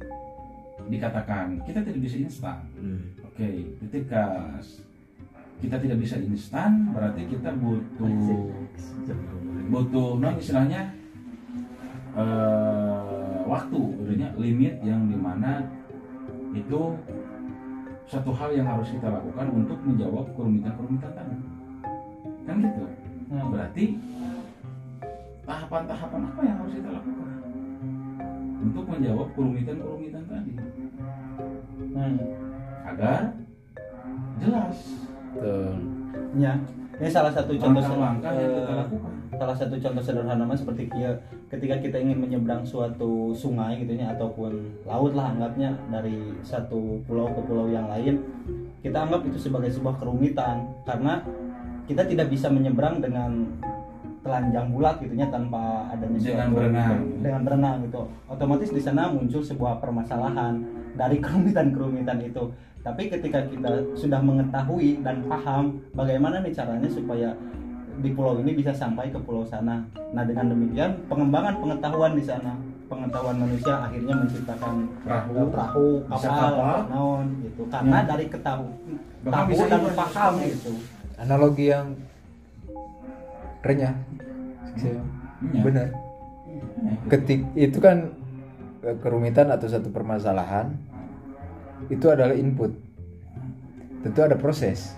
[0.89, 2.59] dikatakan kita tidak bisa instan
[3.23, 3.49] oke
[3.87, 4.23] ketika
[5.63, 8.51] kita tidak bisa instan berarti kita butuh
[9.71, 10.91] butuh non istilahnya
[12.13, 15.65] eh, waktu artinya limit yang di mana
[16.53, 16.97] itu
[18.05, 21.37] satu hal yang harus kita lakukan untuk menjawab kerumitan-kerumitan tadi
[22.45, 22.85] kan gitu
[23.33, 23.49] Hmm.
[23.49, 23.97] berarti
[25.49, 27.29] tahapan-tahapan apa yang harus kita lakukan
[28.61, 30.53] untuk menjawab kerumitan-kerumitan tadi
[31.97, 32.17] Hmm.
[32.85, 33.33] agar
[34.37, 34.77] jelas
[35.33, 35.73] Betul.
[36.37, 36.53] Ya,
[37.01, 40.87] ini salah satu contoh langkah-langkah yang kita eh, lakukan salah satu contoh sederhana mah seperti
[40.87, 41.19] kia
[41.51, 47.27] ketika kita ingin menyeberang suatu sungai gitu ya ataupun laut lah anggapnya dari satu pulau
[47.35, 48.23] ke pulau yang lain
[48.83, 50.67] kita anggap itu sebagai sebuah kerumitan.
[50.83, 51.23] Karena
[51.87, 53.47] kita tidak bisa menyeberang dengan
[54.23, 56.99] telanjang bulat gitu ya tanpa adanya Dengan suatu berenang.
[57.19, 58.03] dengan berenang gitu.
[58.31, 60.63] Otomatis di sana muncul sebuah permasalahan
[60.99, 62.51] dari kerumitan-kerumitan itu.
[62.83, 67.31] Tapi ketika kita sudah mengetahui dan paham bagaimana nih caranya supaya
[67.99, 69.85] di pulau ini bisa sampai ke pulau sana.
[70.13, 75.33] Nah dengan demikian pengembangan pengetahuan di sana, pengetahuan manusia akhirnya menciptakan Perahu.
[75.35, 76.79] eh, perahu, kapal, kapal.
[76.89, 77.63] naon gitu.
[77.69, 78.07] Karena Ya.
[78.09, 78.67] dari ketahu,
[79.23, 80.73] tahu bisa dan paham gitu.
[81.19, 81.87] Analogi yang
[83.61, 83.95] renyah.
[84.81, 85.03] Ya.
[85.61, 85.89] Benar.
[87.07, 88.11] Ketik itu kan
[88.81, 90.73] eh, kerumitan atau satu permasalahan
[91.87, 92.73] itu adalah input.
[94.03, 94.97] Tentu ada proses.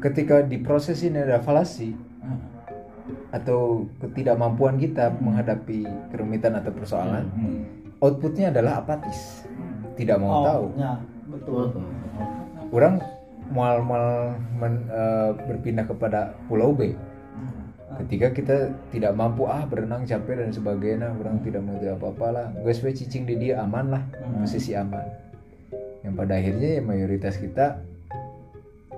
[0.00, 1.92] Ketika di proses ini ada falasi
[3.30, 7.62] atau ketidakmampuan kita menghadapi kerumitan atau persoalan, Hmm.
[8.00, 9.46] outputnya adalah apatis,
[9.94, 10.64] tidak mau oh, tahu.
[10.76, 10.92] Ya,
[11.30, 11.64] betul.
[12.74, 12.98] Orang
[13.46, 16.94] mal mal men- eh, berpindah kepada Pulau B.
[17.96, 18.56] Ketika kita
[18.92, 22.46] tidak mampu ah berenang capek dan sebagainya, orang tidak mau tahu apa-apa lah.
[22.60, 24.02] Gue supaya cicing di dia aman lah,
[24.36, 25.00] posisi aman.
[26.04, 27.80] Yang pada akhirnya ya mayoritas kita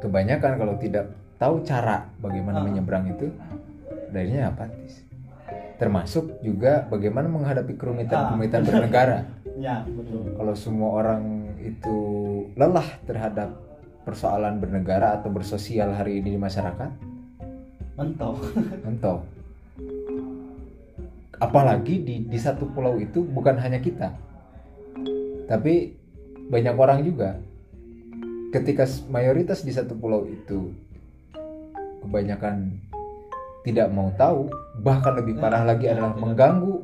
[0.03, 2.65] kebanyakan kalau tidak tahu cara bagaimana Ah.
[2.67, 3.31] menyeberang itu,
[4.11, 5.05] akhirnya apatis.
[5.79, 9.21] Termasuk juga bagaimana menghadapi kerumitan-kerumitan bernegara.
[9.59, 10.39] Ya, betul.
[10.39, 11.99] Kalau semua orang itu
[12.55, 13.59] lelah terhadap
[14.07, 16.95] persoalan bernegara atau bersosial hari ini di masyarakat,
[17.99, 18.39] Mentok.
[18.87, 19.27] mentok.
[21.43, 24.15] Apalagi di di satu pulau itu bukan hanya kita,
[25.51, 25.99] tapi
[26.47, 27.43] banyak orang juga.
[28.55, 30.73] Ketika mayoritas di satu pulau itu
[32.01, 32.81] kebanyakan
[33.61, 34.49] tidak mau tahu,
[34.79, 36.83] bahkan lebih parah lagi adalah mengganggu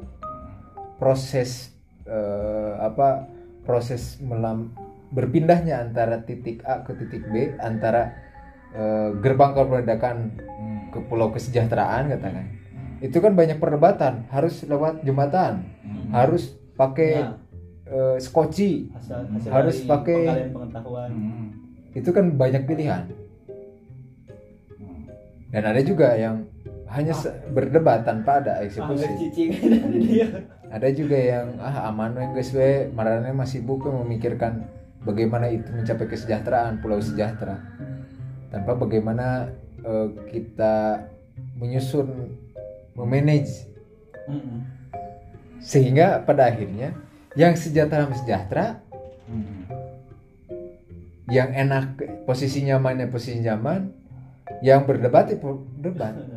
[0.94, 1.72] proses
[2.04, 3.24] eh, apa
[3.62, 4.70] proses melam,
[5.10, 8.12] berpindahnya antara titik A ke titik B antara
[8.70, 10.18] eh, gerbang kemerdekaan
[10.90, 12.46] ke pulau kesejahteraan katakan
[13.00, 15.66] itu kan banyak perdebatan harus lewat jembatan
[16.08, 17.30] harus pakai Ya,
[17.86, 21.10] eh, skoci hasil, hasil Harus pakai- pengetahuan.
[21.10, 21.46] Hmm.
[21.92, 23.06] itu kan banyak pilihan
[25.48, 26.42] dan ada juga yang
[26.94, 27.14] hanya
[27.50, 29.10] berdebat tanpa ada eksekusi.
[30.06, 30.46] Dia.
[30.70, 32.86] ada juga yang ah aman we geus we.
[32.94, 34.70] Marane masih buku memikirkan
[35.02, 37.58] bagaimana itu mencapai kesejahteraan pulau sejahtera.
[38.54, 39.50] Tanpa bagaimana
[39.82, 41.06] eh, kita
[41.58, 42.38] menyusun
[42.94, 43.66] memanage.
[45.58, 46.94] Sehingga pada akhirnya
[47.34, 48.84] yang sejahtera sejahtera
[51.28, 53.88] yang enak posisi nyamannya posisi nyaman
[54.60, 56.14] yang berdebat ya berdebat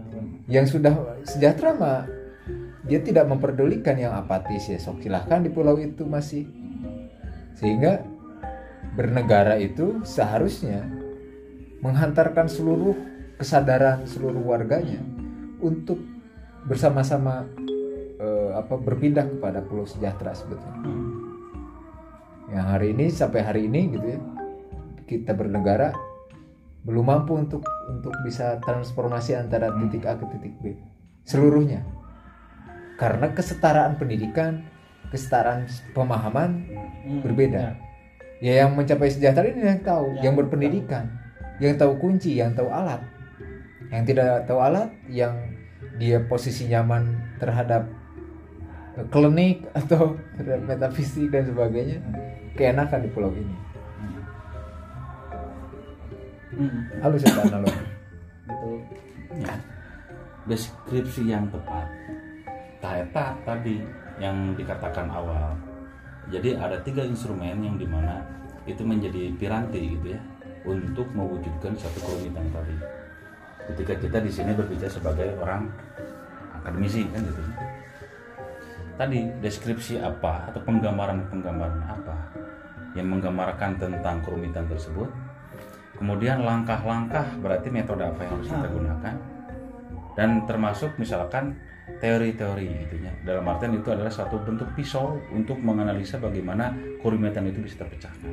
[0.48, 2.08] yang sudah sejahtera mah
[2.88, 4.80] dia tidak memperdulikan yang apatis ya.
[4.80, 6.48] Sok silahkan di pulau itu masih.
[7.60, 8.00] Sehingga
[8.96, 10.88] bernegara itu seharusnya
[11.84, 12.96] menghantarkan seluruh
[13.38, 14.98] kesadaran seluruh warganya
[15.62, 16.02] untuk
[16.66, 17.46] bersama-sama
[18.18, 20.90] eh, apa berpindah kepada pulau sejahtera sebetulnya.
[22.48, 24.20] Yang hari ini sampai hari ini gitu ya
[25.08, 25.96] kita bernegara
[26.88, 30.80] belum mampu untuk untuk bisa transformasi antara titik A ke titik B.
[31.28, 31.84] Seluruhnya.
[32.96, 34.64] Karena kesetaraan pendidikan
[35.12, 36.64] kesetaraan pemahaman
[37.04, 37.76] Hmm, berbeda.
[38.40, 38.64] ya.
[38.64, 41.12] Yang mencapai sejahtera ini yang tahu Ya, yang berpendidikan
[41.60, 43.04] yang tahu kunci yang tahu alat.
[43.92, 45.36] Yang tidak tahu alat yang
[45.98, 47.88] dia posisi nyaman terhadap
[49.10, 52.02] klinik atau terhadap metafisik dan sebagainya
[52.58, 53.54] keenakan di pulau ini
[56.58, 57.86] Mm, halus itu analogi
[58.50, 58.78] betul.
[59.38, 59.56] Ya.
[60.48, 61.86] deskripsi yang tepat.
[62.82, 63.84] Taeta tadi
[64.18, 65.54] yang dikatakan awal.
[66.34, 68.24] Jadi ada tiga instrumen yang di mana
[68.68, 70.22] itu menjadi piranti gitu ya
[70.68, 72.76] untuk mewujudkan satu kerumitan tadi.
[73.74, 75.68] Ketika kita di sini berbicara sebagai orang
[76.64, 77.42] akademisi kan gitu.
[78.98, 82.16] Tadi deskripsi apa atau penggambaran-penggambaran apa
[82.98, 85.06] yang menggambarkan tentang kerumitan tersebut
[85.98, 89.16] kemudian langkah-langkah berarti metode apa yang harus kita gunakan?
[90.18, 91.58] Dan termasuk misalkan
[92.00, 93.14] teori-teori gitu ya.
[93.26, 98.30] Dalam artian itu adalah suatu bentuk pisau untuk menganalisa bagaimana kerumitan itu bisa terpecahkan.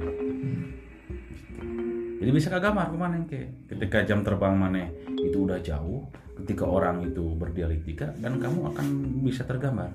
[2.24, 3.68] Jadi bisa kagamar ke mana ke?
[3.68, 6.08] Ketika jam terbang mana itu udah jauh
[6.40, 8.86] ketika orang itu berdialektika dan kamu akan
[9.22, 9.92] bisa tergambar.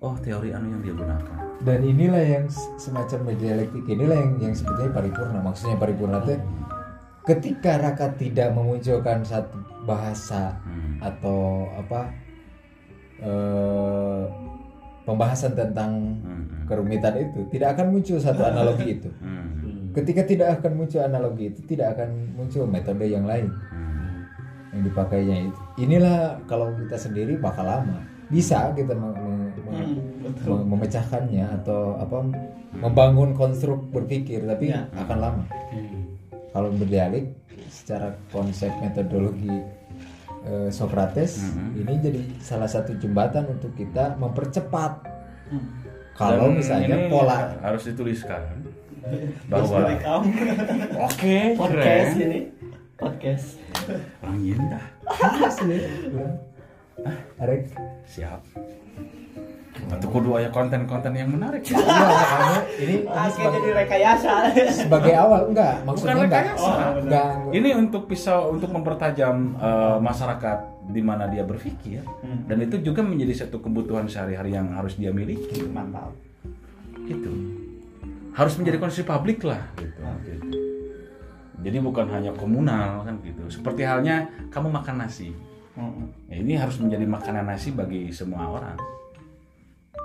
[0.00, 1.36] Oh teori anu yang dia gunakan.
[1.64, 2.46] Dan inilah yang
[2.76, 5.40] semacam dialektik inilah yang yang sebetulnya paripurna.
[5.40, 6.36] Maksudnya paripurna itu
[7.26, 11.02] ketika Raka tidak memunculkan satu bahasa Hmm.
[11.02, 12.10] atau apa
[13.16, 14.22] eh,
[15.02, 16.66] pembahasan tentang Hmm.
[16.66, 19.90] kerumitan itu tidak akan muncul satu analogi itu Hmm.
[19.92, 24.28] ketika tidak akan muncul analogi itu tidak akan muncul metode yang lain Hmm.
[24.70, 29.94] yang dipakainya itu inilah kalau kita sendiri bakal lama bisa kita me- me- me-
[30.36, 32.26] me- memecahkannya atau apa
[32.74, 34.84] membangun konstruk berpikir tapi Ya.
[34.92, 35.44] akan lama
[36.56, 37.36] kalau berdialek
[37.68, 39.52] secara konsep metodologi
[40.42, 41.68] eh, Socrates Mhm.
[41.76, 45.04] ini jadi salah satu jembatan untuk kita mempercepat.
[46.14, 48.40] Kalau Dan misalnya ini pola harus dituliskan
[49.52, 49.84] bahwa
[51.02, 52.24] oke podcast keren.
[52.24, 52.40] ini.
[52.96, 53.60] Podcast.
[54.22, 54.86] Angin dah.
[57.36, 57.68] Arek
[58.08, 58.40] siap
[59.86, 64.32] atau kudu aya konten-konten yang menarik Iya, makanya ini, ini Oke sebagai, jadi rekayasa.
[64.72, 66.64] sebagai awal enggak maksudnya Bukan enggak rekayasa.
[66.66, 72.42] Oh, enggak ini untuk pisau untuk mempertajam eh, masyarakat di mana dia berpikir Hmm.
[72.44, 76.10] dan itu juga menjadi satu kebutuhan sehari-hari yang harus dia miliki Mantap.
[77.02, 77.30] gitu
[78.32, 80.46] harus menjadi konsumsi publik lah gitu, gitu.
[81.58, 85.30] jadi bukan hanya komunal kan gitu seperti halnya kamu makan nasi
[85.76, 86.08] Hmm.
[86.24, 88.80] Ya, ini harus menjadi makanan nasi bagi semua orang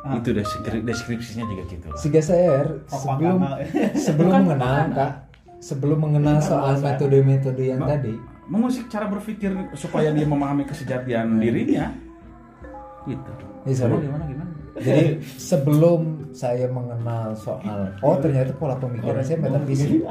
[0.02, 0.18] Ah.
[0.18, 1.98] itu deskri- deskripsinya juga gitu lah.
[1.98, 3.38] Siga saya sebelum
[4.10, 5.12] sebelum mengenal kak
[5.62, 8.18] sebelum mengenal soal metode-metode yang Ma- tadi.
[8.50, 11.94] mengusik cara berpikir supaya dia memahami kesejatian dirinya.
[13.06, 13.32] Gitu.
[13.64, 14.02] Eh, sorry.
[14.02, 20.02] gimana gimana jadi sebelum saya mengenal soal oh ternyata pola pemikiran saya metafisik.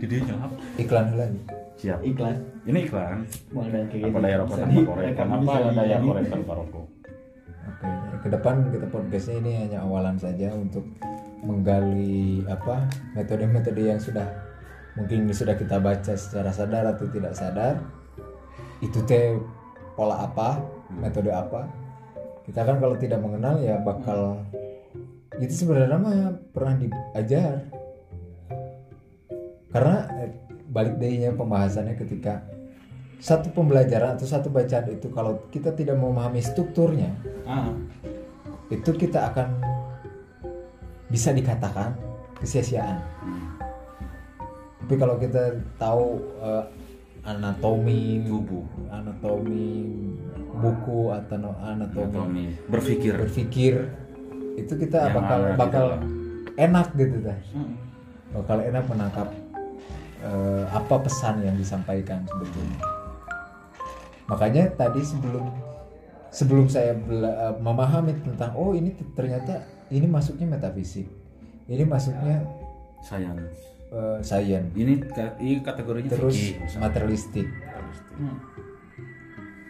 [0.00, 1.40] jadi nyelap iklan lagi
[1.76, 2.00] siap.
[2.00, 2.36] Iklan
[2.66, 3.22] ini iklan.
[3.54, 6.86] Kayak apa gitu daya rokok tanpa korek di- daya korek tanpa rokok?
[7.66, 7.88] Oke
[8.26, 10.82] ke depan kita podcastnya ini hanya awalan saja untuk
[11.46, 14.26] menggali apa metode-metode yang sudah
[14.98, 17.78] mungkin sudah kita baca secara sadar atau tidak sadar.
[18.82, 19.38] Itu teh
[19.94, 20.58] pola apa
[20.90, 21.70] metode apa?
[22.42, 24.42] Kita kan kalau tidak mengenal ya bakal
[25.38, 27.62] itu sebenarnya mah pernah diajar.
[29.70, 30.32] Karena eh,
[30.76, 32.44] balik daynya pembahasannya ketika
[33.16, 37.16] satu pembelajaran atau satu bacaan itu kalau kita tidak memahami strukturnya
[37.48, 37.72] Ah.
[38.68, 39.56] itu kita akan
[41.08, 41.96] bisa dikatakan
[42.36, 42.98] kesia-siaan.
[44.82, 46.64] Tapi kalau kita tahu eh,
[47.24, 48.66] anatomi Tubuh.
[48.86, 49.88] anatomi
[50.56, 53.74] buku atau anatomi Anatomi berpikir berpikir
[54.56, 56.00] itu kita Yang bakal di bakal dalam.
[56.56, 57.38] enak gitu dah.
[57.50, 57.74] Hmm.
[58.34, 59.28] Bakal enak menangkap
[60.26, 62.78] eh, apa pesan yang disampaikan sebetulnya.
[64.26, 65.46] Makanya tadi sebelum
[66.28, 71.06] sebelum saya bela- eh, memahami tentang oh ini ternyata ini masuknya metafisik.
[71.66, 72.42] Ini masuknya
[73.02, 73.38] sayang
[73.94, 74.74] eh, science.
[74.74, 74.98] ini
[75.38, 76.80] ini kategorinya Terus misalnya.
[76.90, 77.46] materialistik.
[78.18, 78.36] Hmm.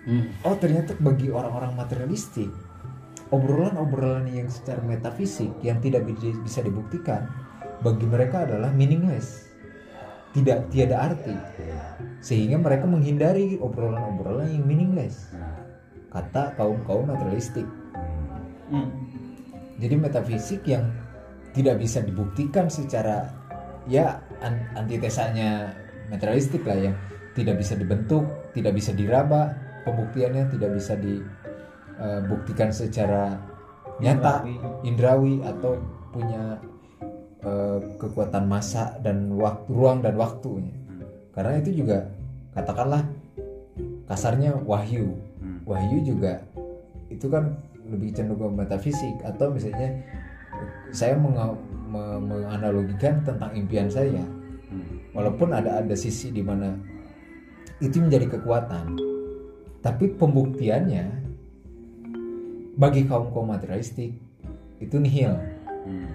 [0.07, 0.25] Hmm.
[0.43, 2.49] Oh ternyata bagi orang-orang materialistik
[3.29, 6.15] obrolan-obrolan yang secara metafisik yang tidak bi-
[6.47, 7.27] bisa dibuktikan
[7.83, 9.46] bagi mereka adalah meaningless
[10.37, 11.33] tidak tiada arti.
[12.21, 15.33] Sehingga mereka menghindari obrolan-obrolan yang meaningless.
[16.13, 17.65] Kata kaum kaum materialistik.
[18.67, 18.91] Hmm.
[19.79, 20.91] jadi metafisik yang
[21.55, 23.31] tidak bisa dibuktikan secara
[23.87, 25.71] ya an- antitesanya
[26.11, 26.95] materialistik lah yang
[27.39, 28.27] tidak bisa dibentuk
[28.59, 29.55] tidak bisa diraba
[29.87, 33.39] pembuktiannya tidak bisa dibuktikan secara
[34.03, 34.43] nyata
[34.83, 35.79] indrawi atau
[36.11, 36.59] punya
[37.47, 40.75] eh, kekuatan massa dan waktu ruang dan waktunya
[41.31, 42.11] karena itu juga
[42.53, 43.07] katakanlah
[44.07, 45.61] kasarnya wahyu Hmm.
[45.69, 46.41] wahyu juga
[47.07, 47.55] itu kan
[47.87, 49.95] lebih cenderung ke metafisik atau misalnya
[50.91, 54.25] saya menga- me- menganalogikan tentang impian saya
[54.67, 54.97] Hmm.
[55.13, 56.73] walaupun ada ada sisi di mana
[57.79, 58.97] itu menjadi kekuatan
[59.85, 61.05] tapi pembuktiannya
[62.75, 64.17] bagi kaum kaum materialistik
[64.81, 65.37] itu nihil
[65.87, 66.11] Hmm.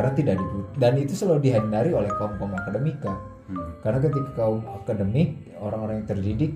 [0.00, 3.12] Karena tidak dibuk- dan itu selalu dihindari oleh kaum kaum akademika
[3.44, 3.76] Hmm.
[3.84, 5.28] karena ketika kaum akademik
[5.60, 6.52] orang-orang yang terdidik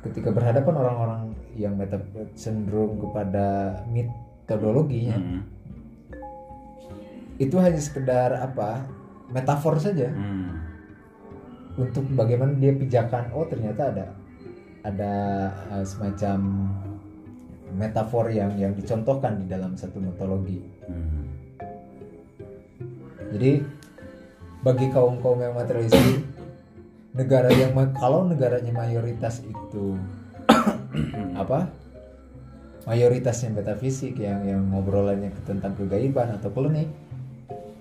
[0.00, 1.22] ketika berhadapan orang-orang
[1.54, 2.00] yang meta
[2.32, 5.44] cenderung kepada metodologinya Hmm.
[7.36, 8.88] itu hanya sekedar apa
[9.28, 10.56] metafor saja Hmm.
[11.76, 14.06] untuk bagaimana dia pijakan oh ternyata ada
[14.84, 15.12] ada
[15.68, 16.38] eh, semacam
[17.74, 21.13] metafor yang yang dicontohkan di dalam satu metodologi Hmm.
[23.34, 23.58] Jadi
[24.62, 26.22] bagi kaum kaum yang materialistik,
[27.18, 29.98] negara yang kalau negaranya mayoritas itu
[31.42, 31.66] apa?
[32.86, 36.86] Mayoritasnya metafisik yang yang ngobrolannya tentang kegaiban atau klinik,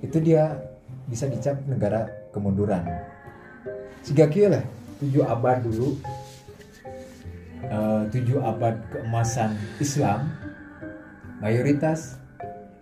[0.02, 0.58] itu dia
[1.06, 2.82] bisa dicap negara kemunduran.
[4.02, 4.64] Siga kieu lah,
[5.04, 6.02] tujuh abad dulu,
[7.68, 10.34] eh, tujuh abad keemasan Islam,
[11.44, 12.18] mayoritas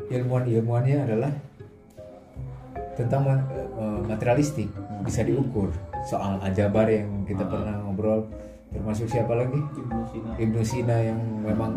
[0.08, 1.34] ilmuwan-ilmuwannya adalah
[2.96, 4.70] tentang eh, materialistik
[5.06, 5.72] bisa diukur.
[6.10, 8.26] Soal ajabar yang kita pernah ngobrol
[8.72, 9.60] termasuk siapa lagi?
[9.60, 10.32] Ibnu Sina.
[10.40, 11.72] Ibnu Sina yang memang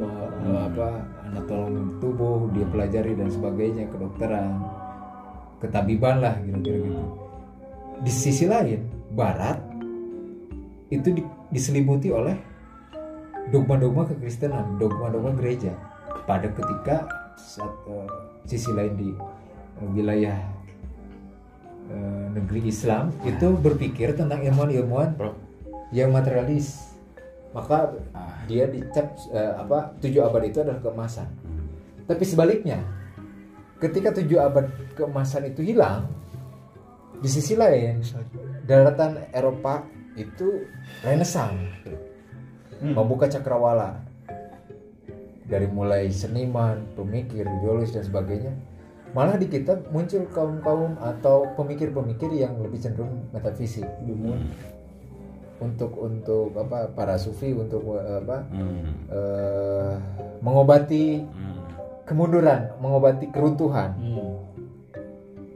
[0.00, 0.88] eh, apa
[1.28, 4.60] anatomi tubuh dia pelajari dan sebagainya kedokteran
[5.60, 7.04] ketabiban lah kira-kira gitu.
[8.00, 8.80] Di sisi lain
[9.12, 9.58] Barat
[10.88, 12.32] itu di- diselimuti oleh
[13.50, 15.74] dogma-dogma kekristenan dogma-dogma gereja.
[16.24, 18.08] Pada ketika saat, eh,
[18.46, 19.10] sisi lain di
[19.88, 20.36] wilayah
[21.90, 25.16] eh, negeri Islam itu berpikir tentang ilmuwan-ilmuwan
[25.90, 26.92] yang materialis.
[27.50, 28.38] Maka Ah.
[28.46, 31.26] dia dicap eh, apa tujuh abad itu adalah keemasan.
[32.06, 32.78] Tapi sebaliknya
[33.80, 36.06] ketika tujuh abad keemasan itu hilang
[37.18, 38.04] di sisi lain
[38.68, 39.82] daratan Eropa
[40.14, 40.68] itu
[41.02, 41.58] renaissance.
[42.80, 44.00] Membuka cakrawala.
[45.50, 48.54] Dari mulai seniman pemikir ideologis dan sebagainya
[49.10, 53.86] malah di kita muncul kaum kaum atau pemikir-pemikir yang lebih cenderung metafisik
[55.60, 58.88] untuk untuk apa para sufi untuk eh, apa Hmm.
[59.10, 59.94] eh,
[60.40, 61.58] mengobati Hmm.
[62.06, 64.40] kemunduran mengobati keruntuhan Hmm.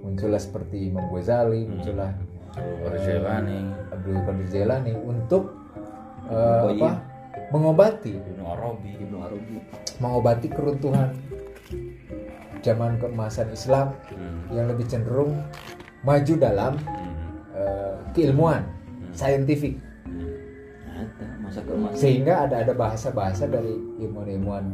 [0.02, 2.12] muncullah seperti Imam Ghazali muncullah
[2.54, 5.58] Baru Jailani, Abdul Qadir Jailani untuk
[6.30, 6.78] Qayyim.
[6.78, 6.90] apa
[7.50, 8.90] mengobati Ibnu Arabi.
[8.94, 9.56] Ibnu Arabi
[9.98, 11.18] mengobati keruntuhan
[12.64, 14.48] zaman keemasan Islam Hmm.
[14.50, 15.36] yang lebih cenderung
[16.00, 17.14] maju dalam Hmm.
[17.52, 18.64] eh, keilmuan
[19.12, 19.76] saintifik
[21.38, 24.72] masa keemasan sehingga ada ada bahasa-bahasa dari ilmuwan-ilmuwan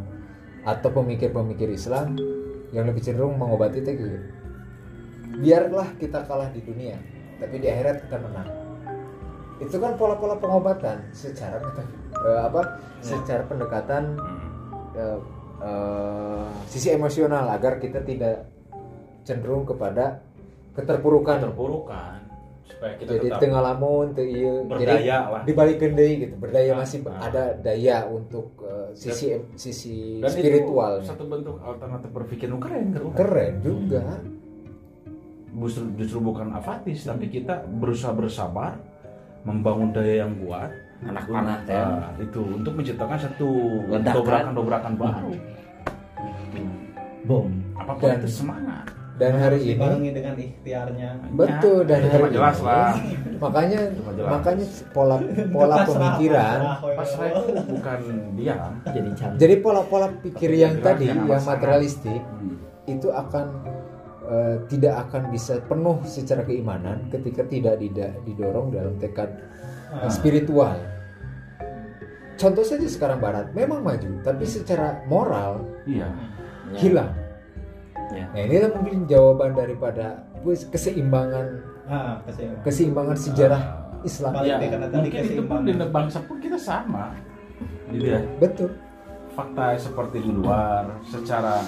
[0.62, 2.14] atau pemikir-pemikir Islam
[2.70, 4.18] yang lebih cenderung mengobati itu gitu.
[5.42, 6.94] biarlah kita kalah di dunia
[7.42, 8.48] tapi di akhirat kita menang
[9.58, 11.58] itu kan pola-pola pengobatan secara
[12.20, 15.18] eh, apa secara pendekatan Hmm.
[15.60, 18.48] Eh, sisi emosional agar kita tidak
[19.24, 20.24] cenderung kepada
[20.74, 22.18] keterpurukan Terpurukan
[22.70, 25.42] supaya kita jadi tetap tengah lamun teu ieu berdaya lah.
[25.44, 27.28] dibalik deui gitu berdaya Ah, masih ah.
[27.28, 33.02] ada daya untuk eh, sisi sisi Dan spiritual itu satu bentuk alternatif berpikir keren kan?
[33.12, 34.04] keren juga
[35.50, 38.78] Justru, justru bukan apatis tapi kita berusaha bersabar
[39.42, 40.70] membangun daya yang kuat
[41.00, 41.72] Anak panah, teh.
[41.72, 42.40] Ah, itu.
[42.44, 43.48] Untuk menciptakan satu
[43.88, 45.32] dobrakan-dobrakan baru.
[47.22, 47.48] Bom.
[47.74, 48.84] Apa pun Dan- itu semangat.
[49.16, 51.08] dan hari ini dibarengi dengan ikhtiarnya.
[51.30, 52.64] Betul dan Ya, hari jelas ini.
[52.64, 52.92] lah.
[53.38, 54.28] Makanya jelas.
[54.30, 57.98] makanya pola pola pemikiran pasrah, pasrah itu bukan
[58.34, 59.36] diam jadi cantik.
[59.38, 62.56] Jadi pola-pola pikir yang Jelas, tadi yang yang materialistik Hmm.
[62.86, 63.46] itu akan
[64.24, 67.76] eh, tidak akan bisa penuh secara keimanan ketika tidak
[68.24, 69.28] didorong dalam tekad.
[70.12, 70.76] Spiritual.
[72.40, 76.08] Contoh saja sekarang Barat memang maju, tapi secara moral iya
[76.78, 77.12] hilang.
[78.10, 78.26] Ya.
[78.32, 81.46] Nah inilah mungkin jawaban daripada keseimbangan
[81.90, 82.64] ah keseimbangan.
[82.64, 83.62] keseimbangan sejarah
[84.00, 84.32] Islam.
[84.32, 85.84] Balik ya, deh, karena tadi mungkin itu pun keseimbangan.
[85.84, 87.04] di bangsa pun kita sama
[87.90, 88.70] gitu ya Betul.
[89.34, 91.62] fakta seperti di luar secara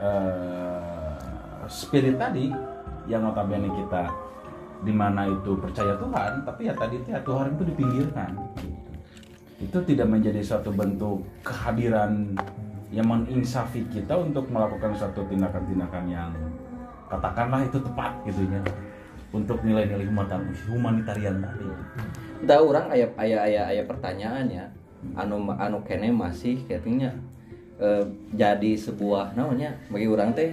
[0.00, 2.52] eh, spirit tadi
[3.08, 4.08] yang notabene kita
[4.82, 8.30] di mana itu percaya Tuhan tapi ya tadi ya Tuhan itu dipinggirkan
[9.62, 12.34] itu tidak menjadi suatu bentuk kehadiran
[12.90, 16.30] yang menginsafi kita untuk melakukan suatu tindakan-tindakan yang
[17.08, 18.60] katakanlah itu tepat gitu ya
[19.32, 20.04] untuk nilai-nilai
[20.68, 21.64] humanitarian, tadi.
[22.44, 24.64] Entah orang aya aya aya aya pertanyaannya
[25.16, 27.16] anu anu kene masih katanya
[27.80, 28.04] eh,
[28.36, 30.52] jadi sebuah namanya bagi orang teh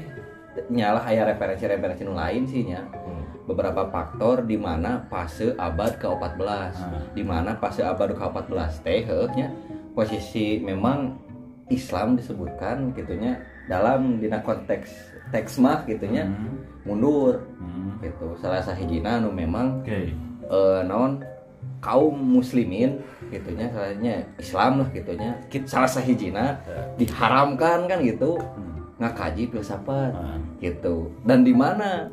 [0.71, 2.81] nyalah aya referensi-referensi nu lain sih nya
[3.49, 6.45] beberapa faktor di mana fase abad ke-14
[6.77, 7.01] Ah.
[7.11, 9.01] di mana fase abad ke-14 teh
[9.33, 9.49] nya
[9.91, 11.17] posisi memang
[11.69, 14.89] Islam disebutkan gitunya dalam dina konteks
[15.29, 16.61] teks mah gitunya Hmm.
[16.85, 17.97] mundur Hmm.
[18.01, 19.99] gitu salah sahijina nu memang oke
[20.49, 21.21] eh naon
[21.77, 22.97] kaum muslimin
[23.29, 26.57] gitunya salahnya Islam lah gitunya salah sahijina
[26.97, 28.93] diharamkan kan gitu Hmm.
[28.97, 30.37] ngakaji filsafat Ah.
[30.57, 32.09] gitu dan di mana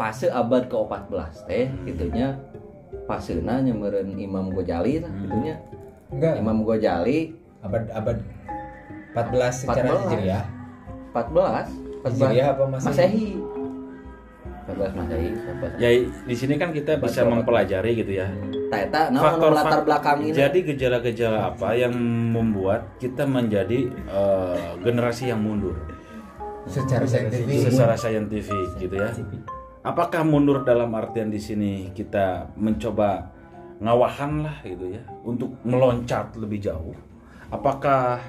[0.00, 2.32] fase abad ke-14 teh gitunya
[3.04, 5.28] fasena nyemeureun Imam Ghazali Hmm.
[5.28, 5.54] gitunya
[6.08, 6.40] Enggak.
[6.40, 8.16] Imam Ghazali Abad abad
[9.12, 10.08] 14 secara 14.
[10.08, 10.44] hijriah.
[11.12, 11.68] 14
[12.00, 12.88] 14 Hijriah apa Masehi?
[12.88, 13.28] Masehi
[14.64, 15.88] 14 Masehi 14 Ya
[16.24, 18.32] di sini kan kita bisa mempelajari gitu ya.
[18.72, 21.92] Tah eta naon anu latar belakang ini Jadi gejala-gejala apa yang
[22.32, 25.76] membuat kita menjadi eh, generasi yang mundur
[26.64, 29.10] secara saintifik secara saintifik gitu ya.
[29.80, 33.32] Apakah mundur dalam artian di sini kita mencoba
[33.80, 36.92] ngawahan lah gitu ya untuk meloncat lebih jauh?
[37.48, 38.20] Apakah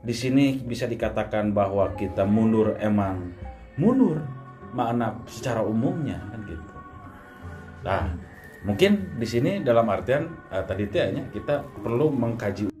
[0.00, 3.34] di sini bisa dikatakan bahwa kita mundur emang
[3.76, 4.22] mundur
[4.72, 6.72] makna secara umumnya kan gitu.
[7.84, 8.04] Nah,
[8.64, 12.75] mungkin di sini dalam artian eh, tadi itu ya kita perlu mengkaji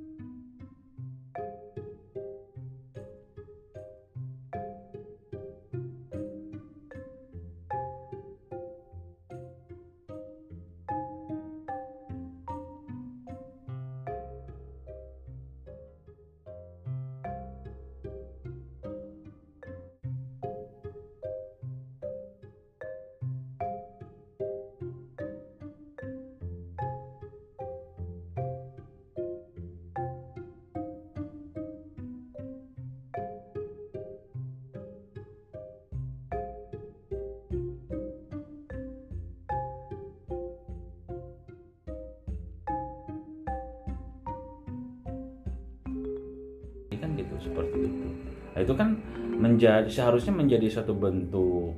[49.66, 51.74] menjadi seharusnya menjadi satu bentuk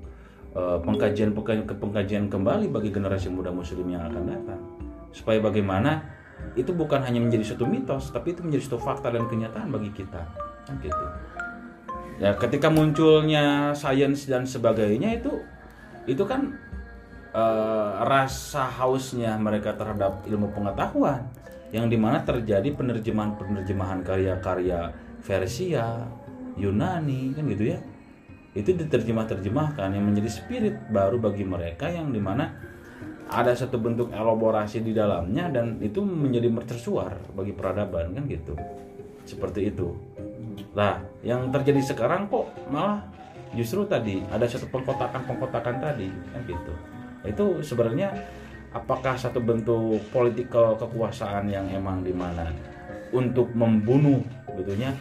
[0.53, 1.32] eh, pengkajian
[1.64, 4.61] pengkajian kembali bagi generasi muda muslim yang akan datang.
[5.09, 6.05] Supaya bagaimana
[6.55, 10.20] itu bukan hanya menjadi satu mitos tapi itu menjadi satu fakta dan kenyataan bagi kita.
[10.68, 11.05] Kan gitu.
[12.20, 15.32] Ya ketika munculnya sains dan sebagainya itu
[16.05, 16.53] itu kan
[17.32, 21.24] eh, rasa hausnya mereka terhadap ilmu pengetahuan
[21.72, 26.09] yang di mana terjadi penerjemahan-penerjemahan karya-karya Persia,
[26.59, 27.79] Yunani kan gitu ya.
[28.53, 32.51] Itu diterjemah-terjemahkan yang menjadi spirit baru bagi mereka yang di mana
[33.29, 38.57] ada satu bentuk elaborasi di dalamnya dan itu menjadi mercusuar bagi peradaban kan gitu.
[39.29, 39.95] Seperti itu.
[40.75, 43.05] Lah yang terjadi sekarang kok malah
[43.55, 46.73] justru tadi ada satu pengkotakan-pengkotakan tadi kan gitu.
[47.29, 48.11] Itu sebenarnya
[48.73, 52.49] apakah satu bentuk politikal kekuasaan yang emang di mana
[53.13, 54.21] untuk membunuh
[54.57, 54.93] gitunya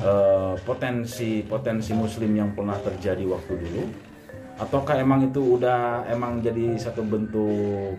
[0.00, 3.84] eh, potensi potensi muslim yang pernah terjadi waktu dulu
[4.54, 7.98] ataukah emang itu udah emang jadi satu bentuk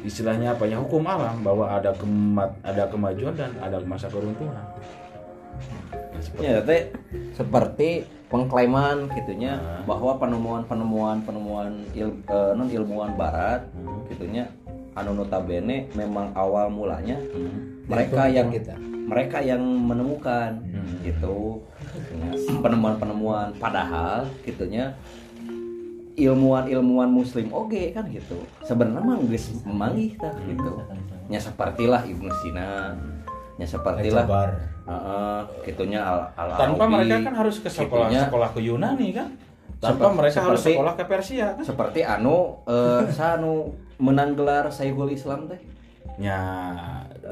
[0.00, 4.64] istilahnya apa ya hukum alam bahwa ada kemat ada kemajuan dan ada masa keruntuhan
[6.14, 6.82] Nah, seperti ya teh
[7.34, 7.88] seperti
[8.30, 9.82] pengklaiman gitunya Nah.
[9.86, 14.06] bahwa penemuan-penemuan penemuan il, eh, non ilmuwan barat Hmm.
[14.10, 14.46] gitunya
[14.94, 17.73] anu notabene memang awal mulanya Hmm.
[17.84, 18.74] Mereka yang kita
[19.04, 20.96] mereka yang menemukan Hmm.
[21.02, 21.60] gitu.
[22.56, 24.96] Penemuan-penemuan padahal gitunya
[26.14, 28.38] ilmuwan-ilmuwan muslim oke kan gitu.
[28.62, 30.80] Sebenarnya mah geus memanggih tah gitu.
[31.26, 32.94] Nya sepertilah Ibnu Sina.
[33.54, 34.24] Nya sepertilah
[34.84, 38.22] Heeh, gitunya al, al tanpa mereka kan harus ke sekolah gitunya.
[38.22, 39.28] sekolah ke Yunani kan?
[39.76, 41.64] Tanpa Seperti- mereka harus sekolah ke Persia kan?
[41.64, 45.56] seperti anu eh sanu menang gelar Sayyidul Islam teh.
[46.16, 46.36] Nya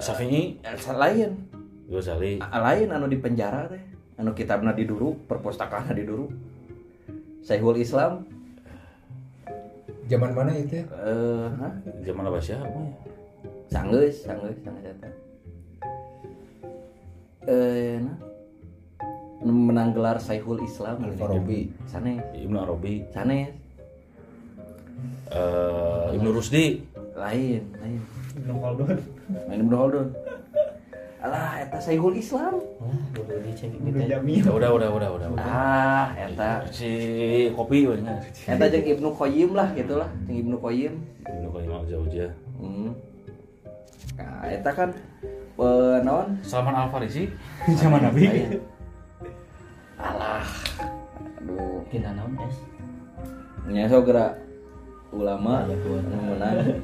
[0.00, 1.30] Syafi'i Eh, lain.
[1.92, 2.40] Ghazali.
[2.40, 3.82] Lain anu di penjara teh.
[4.16, 6.30] Anu kitabna di duru perpustakaan di duru.
[7.44, 8.24] Sayyidul Islam.
[10.08, 10.84] Zaman mana itu ya?
[11.08, 11.72] eh hah?
[12.04, 12.60] zaman apa ya?
[13.72, 15.08] sanggeus sanggeus sanggeus eta.
[17.48, 18.16] Eh nah.
[19.42, 21.02] Anu menang gelar Sayyidul Islam.
[21.08, 22.22] Al-Farabi sanes.
[22.36, 23.04] Ibnu Arabi.
[23.10, 23.50] Sanes.
[25.32, 26.84] Eh, Ibnu Rusdi.
[27.16, 28.96] Lain lain Ibnu Khaldun
[29.48, 30.06] main Ibnu Khaldun
[31.22, 32.58] alah eta Sayyidul Islam.
[33.14, 35.46] Udah udah udah udah udah.
[35.46, 36.66] Ah eta.
[36.74, 36.90] Si
[37.54, 38.18] kopi banyak
[38.50, 40.92] Eta jeung Ibnu Qayyim lah gitulah, jeung Ibnu Qayyim.
[41.22, 42.94] Ibnu Qayyim al-Jauziyah Hmm.
[44.18, 44.90] Nah, eta kan
[46.02, 46.38] naon?
[46.42, 47.30] Salman Al Farisi
[47.78, 48.58] zaman Nabi.
[49.98, 50.42] Alah.
[51.38, 52.56] Aduh, Kita naon es.
[53.70, 54.42] nya gerak
[55.14, 56.82] ulama Ya, menang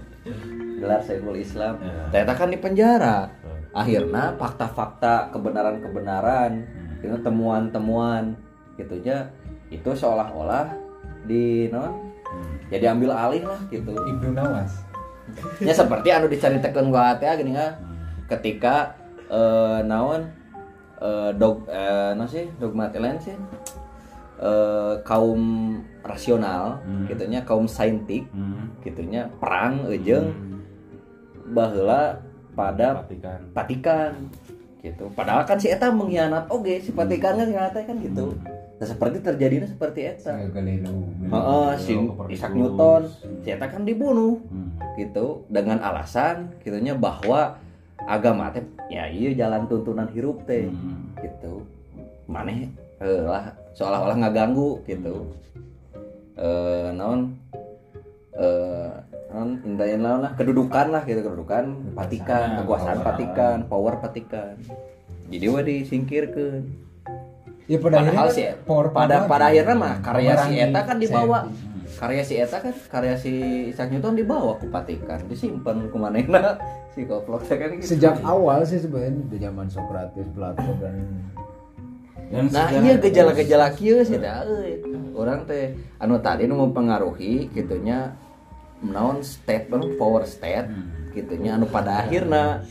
[0.79, 1.79] gelar Saiful Islam.
[1.83, 2.07] Ya.
[2.13, 3.19] Ternyata kan di penjara.
[3.75, 6.65] Akhirnya fakta-fakta kebenaran-kebenaran,
[6.99, 8.35] dengan temuan-temuan
[8.75, 9.31] gitunya
[9.71, 10.71] itu seolah-olah
[11.27, 12.11] di non
[12.73, 13.93] jadi ambil alih lah gitu.
[13.93, 14.87] Ibnu Nawas
[15.61, 17.77] ya seperti anu dicaritakeun ku teh gini kan
[18.33, 18.97] ketika
[19.29, 20.25] eh naon
[21.05, 22.89] eh dog eh naon sih dogma
[23.21, 23.37] sih
[24.39, 25.43] eh kaum
[26.01, 27.07] rasional Hmm.
[27.07, 28.71] gitunya kaum saintik Hmm.
[28.81, 30.31] gitunya perang ejeung
[31.49, 32.23] baheula
[32.55, 34.13] pada Perhatikan patikan
[34.79, 38.35] gitu padahal kan si eta mengkhianat oge si Patikan kan ternyata kan gitu
[38.79, 40.39] nah seperti terjadinya seperti eta.
[40.39, 41.99] Heeh, si.
[42.31, 43.03] Isaac Newton
[43.43, 44.71] si eta kan dibunuh Hmm.
[44.95, 47.59] gitu dengan alasan gitunya bahwa
[48.07, 51.11] agama teh ya iya jalan tuntunan hirup teh Hmm.
[51.19, 51.67] gitu
[52.27, 52.71] maneh
[53.03, 55.35] eh, lah seolah-olah ngaganggu gitu.
[56.39, 57.35] Eh non
[58.39, 58.91] eh
[59.35, 60.33] non indahin naon lah?
[60.35, 61.95] Kedudukan lah gitu kedudukan.
[61.95, 64.59] Patikan kekuasaan patikan power patikan.
[65.29, 66.89] Jadi wah disingkirkan
[67.69, 70.81] Ya pada padahal akhirnya si kan power pada power pada akhirnya mah karya si eta
[70.89, 71.39] kan dibawa.
[72.01, 73.33] Karya si eta kan karya si
[73.69, 75.21] Isaac Newton dibawa ke patikan.
[75.29, 76.57] Disimpan ke manehna
[76.97, 77.93] si goblok kan gitu.
[77.93, 81.29] Sejak awal sih sebenarnya di zaman Socrates, Plato Dan
[82.29, 84.73] Nah iya gejala-gejala kieu sih teh euy.
[85.17, 88.13] Urang teh anu tadi nu mempengaruhi gitunya
[88.85, 89.67] naon state
[89.99, 91.11] power state Hmm.
[91.11, 92.63] gitunya anu pada akhirnya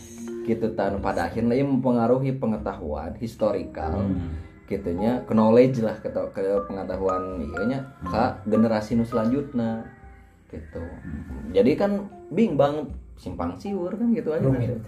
[0.48, 4.32] gitu ta anu pada akhirnya ieu mempengaruhi pengetahuan historikal Hmm.
[4.72, 9.84] gitunya ke knowledge lah ke, ke pengetahuan ieu nya ka generasi nu selanjutnya
[10.48, 10.80] gitu.
[11.52, 12.88] Jadi kan bimbang
[13.20, 14.48] simpang siur kan gitu aja.
[14.48, 14.80] Rumit.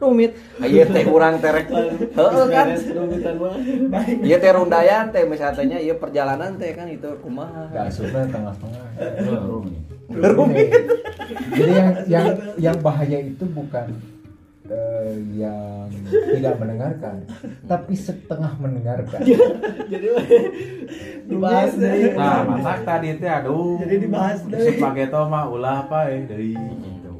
[0.00, 0.32] Rumit.
[0.64, 2.66] Ieu teh urang terek heeh kan.
[4.22, 7.70] Iya teh rundayan teh misalnya iya perjalanan teh kan itu kumaha.
[7.92, 8.86] suka tengah-tengah.
[9.46, 9.82] Rumit.
[10.10, 10.70] Rumit.
[11.52, 12.26] Jadi yang yang
[12.58, 13.94] yang bahaya itu bukan
[14.68, 15.88] eh, yang
[16.32, 17.16] tidak mendengarkan,
[17.68, 19.20] tapi setengah mendengarkan.
[19.92, 20.08] jadi
[21.28, 23.78] dibahas deh Nah, masak tadi teh aduh.
[23.80, 24.76] Jadi dibahas deh.
[24.76, 27.12] Sebagai to mah ulah apa eh deui gitu.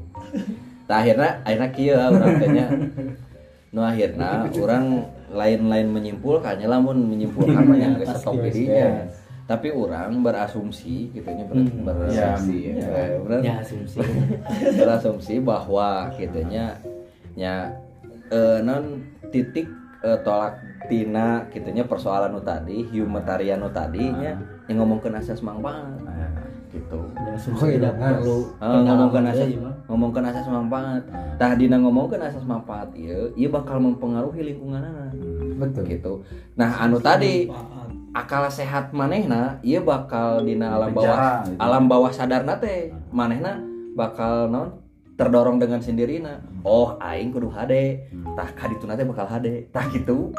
[0.85, 2.67] Tah akhirnya akhirnya kieu urang teh nya.
[3.73, 7.65] Nu akhirna urang lain-lain menyimpulkannya lamun menyimpulkan
[7.97, 8.87] geus stop Yes, dirinya.
[9.09, 9.13] yes.
[9.43, 11.81] Tapi orang berasumsi gitu nya ber, Hmm.
[11.83, 13.99] berasumsi Ya, ya, ya asumsi
[14.81, 16.77] berasumsi bahwa gitu nya
[18.29, 19.03] eh, non
[19.33, 19.73] titik
[20.05, 24.37] eh, tolak tina gitu nya persoalan nu tadi humanitarian nu tadi nya
[24.69, 26.12] yang ngomongkeun asas manfaat Nah,
[26.73, 26.99] gitu.
[27.13, 29.75] Ya, Oh, iya, tidak perlu Ah, ngomongkeun asas deui, mah.
[29.87, 31.03] ngomongkeun asas manfaat.
[31.37, 35.13] Tah dina ngomongkeun asas manfaat ieu ieu bakal mempengaruhi lingkunganana
[35.59, 35.85] Betul.
[35.87, 36.13] gitu.
[36.55, 37.47] Nah anu tadi
[38.13, 41.57] akal sehat manehna ieu bakal dina alam bawah gitu.
[41.59, 43.61] alam bawah sadarna teh manehna
[43.93, 44.71] bakal naon?
[45.13, 46.41] Terdorong dengan sendirinya.
[46.63, 48.01] Oh aing kudu HD
[48.33, 50.33] tah kadituna teh bakal HD tah gitu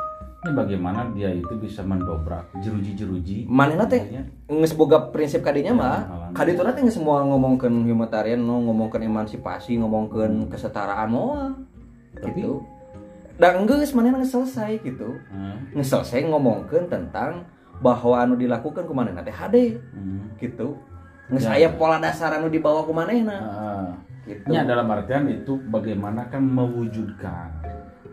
[0.44, 3.48] Ini bagaimana dia itu bisa mendobrak jeruji-jeruji?
[3.48, 6.32] Manehna teh Maksudnya, geus boga prinsip kadinya mah halangan.
[6.36, 11.56] kadituna teh geus semua ngomongkeun humanitarian no, ngomongkeun emansipasi ngomongkeun kesetaraan moal
[12.20, 12.60] Tapi- gitu.
[13.40, 13.64] Dan
[13.96, 15.16] manehna geus selesai gitu.
[15.32, 17.48] Hmm, geus selesai ngomongkeun tentang
[17.80, 20.36] bahwa anu dilakukan ku manehna teh HD hmm.
[20.44, 20.76] gitu.
[21.32, 21.56] Geus Ya.
[21.56, 23.90] aya pola dasar anu dibawa ku manehna Ah,
[24.28, 24.44] gitu.
[24.52, 27.48] Ini dalam artian itu bagaimana kan mewujudkan,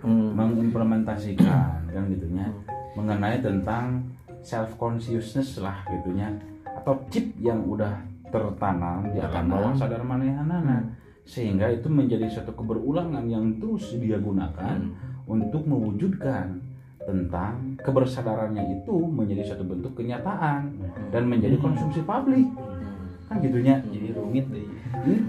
[0.01, 0.33] Hmm.
[0.33, 2.49] mengimplementasikan kan gitunya
[2.97, 4.01] mengenai tentang
[4.41, 6.33] self consciousness lah gitunya
[6.65, 8.01] atau chip yang udah
[8.33, 9.53] tertanam di alam Tertanam.
[9.53, 10.89] bawah sadar manehanana
[11.29, 14.89] sehingga itu menjadi satu keberulangan yang terus dia gunakan
[15.29, 16.59] untuk mewujudkan
[17.05, 20.75] tentang kebersadarannya itu menjadi satu bentuk kenyataan
[21.13, 22.49] dan menjadi konsumsi publik.
[23.29, 24.80] Kan gitunya jadi rumit deh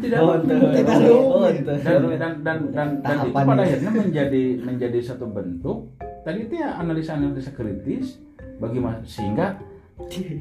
[0.01, 0.97] tidak Oh, tidak.
[1.11, 1.73] Oh, itu.
[1.83, 3.67] dan dan dan dan, dan itu pada ini.
[3.69, 5.77] akhirnya menjadi menjadi satu bentuk.
[6.21, 8.19] Tadi itu ya analisa analisa kritis.
[8.61, 8.77] Bagi
[9.09, 9.57] sehingga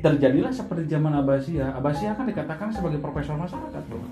[0.04, 1.76] terjadilah seperti zaman Abbasiyah.
[1.80, 4.04] Abbasiyah kan dikatakan sebagai profesor masyarakat bro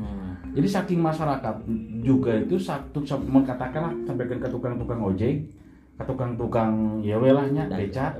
[0.00, 0.32] Hmm.
[0.56, 1.60] jadi saking masyarakat
[2.00, 3.04] juga itu satu
[3.44, 5.44] katakanlah sampaikan ke tukang-tukang ojek
[6.00, 8.16] ke tukang-tukang ya welahnya beca.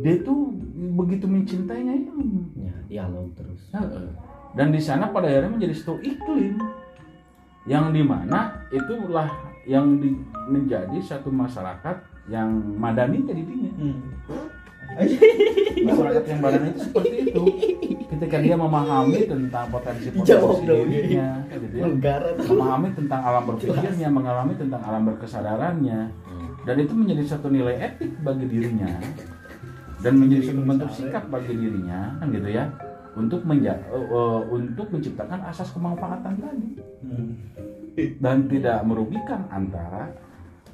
[0.00, 0.48] Dia tuh
[0.96, 2.12] begitu mencintainya ya.
[2.56, 3.68] Ya dialog terus.
[3.76, 4.08] Heeh.
[4.54, 6.54] Dan di sana pada akhirnya menjadi satu iklim
[7.66, 9.26] yang di mana itulah
[9.64, 11.96] yang di- menjadi satu masyarakat
[12.28, 13.72] yang madani jadinya.
[15.84, 17.42] Masyarakat yang madani itu seperti itu.
[18.14, 21.84] Ketika dia memahami tentang potensi potensi dirinya, gitu ya.
[22.46, 26.00] Memahami tentang alam berpikirnya, mengalami tentang alam berkesadarannya,
[26.62, 28.86] dan itu menjadi satu nilai etik bagi dirinya.
[29.98, 32.64] Dan menjadi satu bentuk sikap bagi dirinya, kan gitu ya,
[33.14, 36.70] untuk menja eh, eh, untuk menciptakan asas kemanfaatan tadi.
[38.18, 40.10] Dan tidak merugikan antara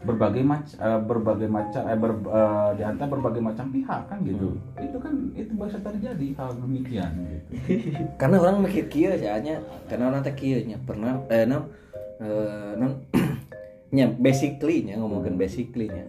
[0.01, 4.57] berbagai macam berbagai macam eh, ber, eh, di antara berbagai macam pihak kan gitu.
[4.81, 7.47] Itu kan itu bisa terjadi hal demikian gitu.
[8.21, 9.61] Karena orang mikir kieu soalnya
[9.93, 10.81] karena orang teh kieu nya.
[10.81, 11.69] Pernah eh non
[12.25, 13.05] eh, non
[13.97, 16.09] nya basically nya ngomongin basically nya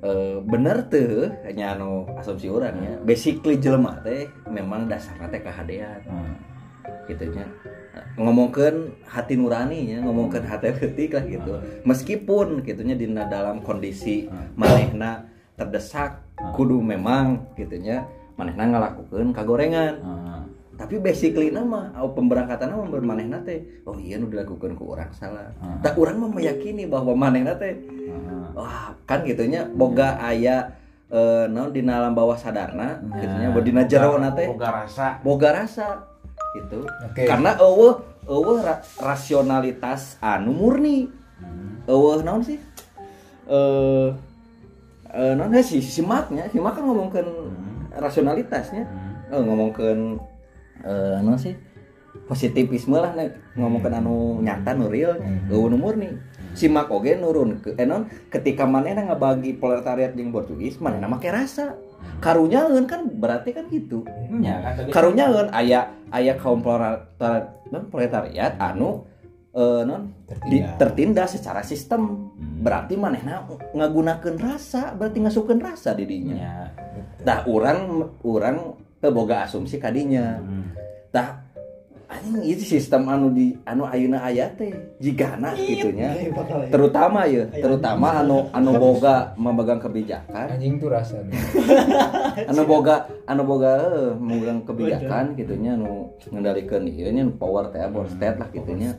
[0.00, 2.94] Eh, bener tuh hanya anu asumsi orang ya.
[3.04, 6.40] Basically jelema teh memang dasarnya teh kehadean Nah,
[7.04, 7.44] gitu nya.
[8.16, 11.52] Ngomongkan hati nurani ya ngomongkan hati ketik lah gitu.
[11.84, 14.24] Meskipun gitunya di dalam kondisi
[14.56, 15.28] manehna
[15.60, 16.24] terdesak
[16.56, 18.08] kudu memang gitunya
[18.40, 19.94] manehna ngelakukan kagorengan.
[20.00, 20.39] Ah,
[20.80, 25.52] tapi basically nama oh, pemberangkatan nama manehna teh oh iya nu dilakukan ku orang salah.
[25.60, 25.76] Ah.
[25.84, 27.76] tak orang mah meyakini bahwa manehna teh
[28.08, 28.64] ah.
[28.64, 30.72] wah kan gitunya boga aya
[31.12, 35.06] eh, naon di dalam bawah sadarna Ya, gitunya dina jero teh boga rasa.
[35.20, 35.86] Boga rasa
[36.56, 36.80] gitu.
[37.04, 37.28] Oke.
[37.28, 41.12] karena eueuh eueuh ra- rasionalitas anu murni.
[41.44, 41.84] Hmm.
[41.84, 42.56] eueuh naon sih?
[43.52, 44.08] Eh
[45.12, 47.28] eh naon ya, si si maknya si mak kan ngomongkeun
[48.00, 48.88] rasionalitasnya.
[48.88, 49.28] Hmm.
[49.36, 50.29] eh, ngomongkeun
[50.82, 51.54] eh naon sih
[52.26, 56.10] positivisme lah nek ngomongkeun anu nyata nu real eueuh nu murni
[56.52, 61.26] si mak oge nurun ke eh naon ketika manehna ngabagi proletariat jeung borjuis manehna make
[61.26, 61.78] rasa
[62.18, 64.02] karunyaeun kan berarti kan gitu
[64.40, 69.06] Ya, kan karunyaeun aya aya kaum proletariat non proletariat anu
[69.52, 70.10] eh, non
[70.46, 70.78] di- Tertindas.
[70.78, 72.62] tertindas secara sistem Hmm.
[72.62, 76.54] berarti manehna ngagunakeun rasa berarti ngasukeun rasa di dinya Ya.
[77.20, 77.78] tah urang
[78.20, 80.36] urang teu boga asumsi kadinya.
[80.36, 80.76] Hmm.
[81.10, 81.42] tah
[82.10, 86.10] anjing itu sistem anu di anu ayeuna aya teh jigana gitunya.
[86.68, 90.58] terutama ya terutama anu anu boga memegang kebijakan.
[90.58, 91.38] Anjing tuh rasa nih.
[92.50, 97.80] anu boga anu boga eh, memegang kebijakan gitunya anu ngendalikeun ieu nya nu power teh
[97.88, 98.92] power state lah gitunya.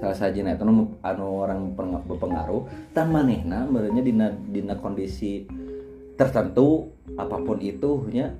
[0.00, 2.62] salah sajina itu anu, anu orang peng- berpengaruh.
[2.96, 5.44] Tah manehna merenya dina dina kondisi
[6.16, 6.88] tertentu
[7.20, 8.32] apa pun itu nya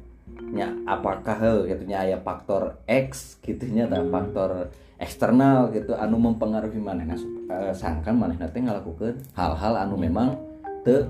[0.51, 7.17] nya apakah heuh gitunya aya faktor X gitunya tah faktor eksternal gitu anu mempengaruhi manehna
[7.49, 10.37] eh, sangkan manehna teh ngalakukeun hal-hal anu memang
[10.85, 11.09] teu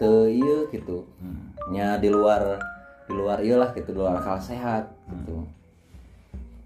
[0.00, 1.04] teu ieu gitu.
[1.20, 1.52] Hmm.
[1.70, 2.58] nya di luar
[3.04, 5.44] di luar ieu lah gitu di luar akal sehat gitu.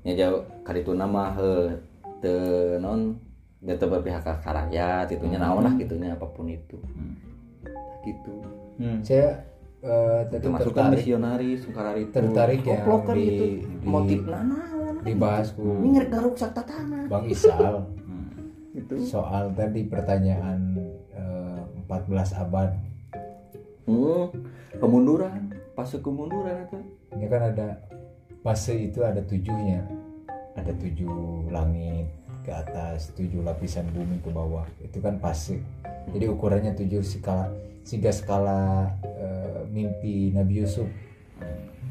[0.07, 1.53] Nya jauh kaditu nama he
[2.23, 2.35] te
[2.79, 3.19] non
[3.59, 6.79] dia teu berpihak ke rakyat gitu nya naon lah gitunya apa pun itu.
[6.79, 7.17] Hmm.
[8.07, 8.37] gitu.
[8.79, 9.01] Hmm.
[9.03, 9.41] saya
[9.85, 10.99] eh, tadi termasuk kan tertarik.
[10.99, 13.45] misionaris Sukararitu Tertarik ya kan di- gitu.
[13.45, 17.85] di- motif naon dibahas ku ini ngerek garuk saktatana Bang Isal.
[18.01, 18.27] Hmm.
[18.73, 20.61] gitu soal tadi pertanyaan
[21.13, 22.73] eh, 14 abad.
[23.85, 24.33] Hmm,
[24.75, 25.53] kemunduran.
[25.75, 26.79] Fase kemunduran itu.
[27.13, 27.69] Ini kan ada
[28.41, 29.85] fase itu ada tujuhnya.
[30.55, 31.13] Ada tujuh
[31.51, 32.09] langit
[32.45, 34.69] ke atas tujuh lapisan bumi ke bawah.
[34.85, 35.59] Itu kan fase
[36.13, 37.49] jadi ukurannya tujuh skala
[37.85, 40.89] tiga skala eh, mimpi Nabi Yusuf.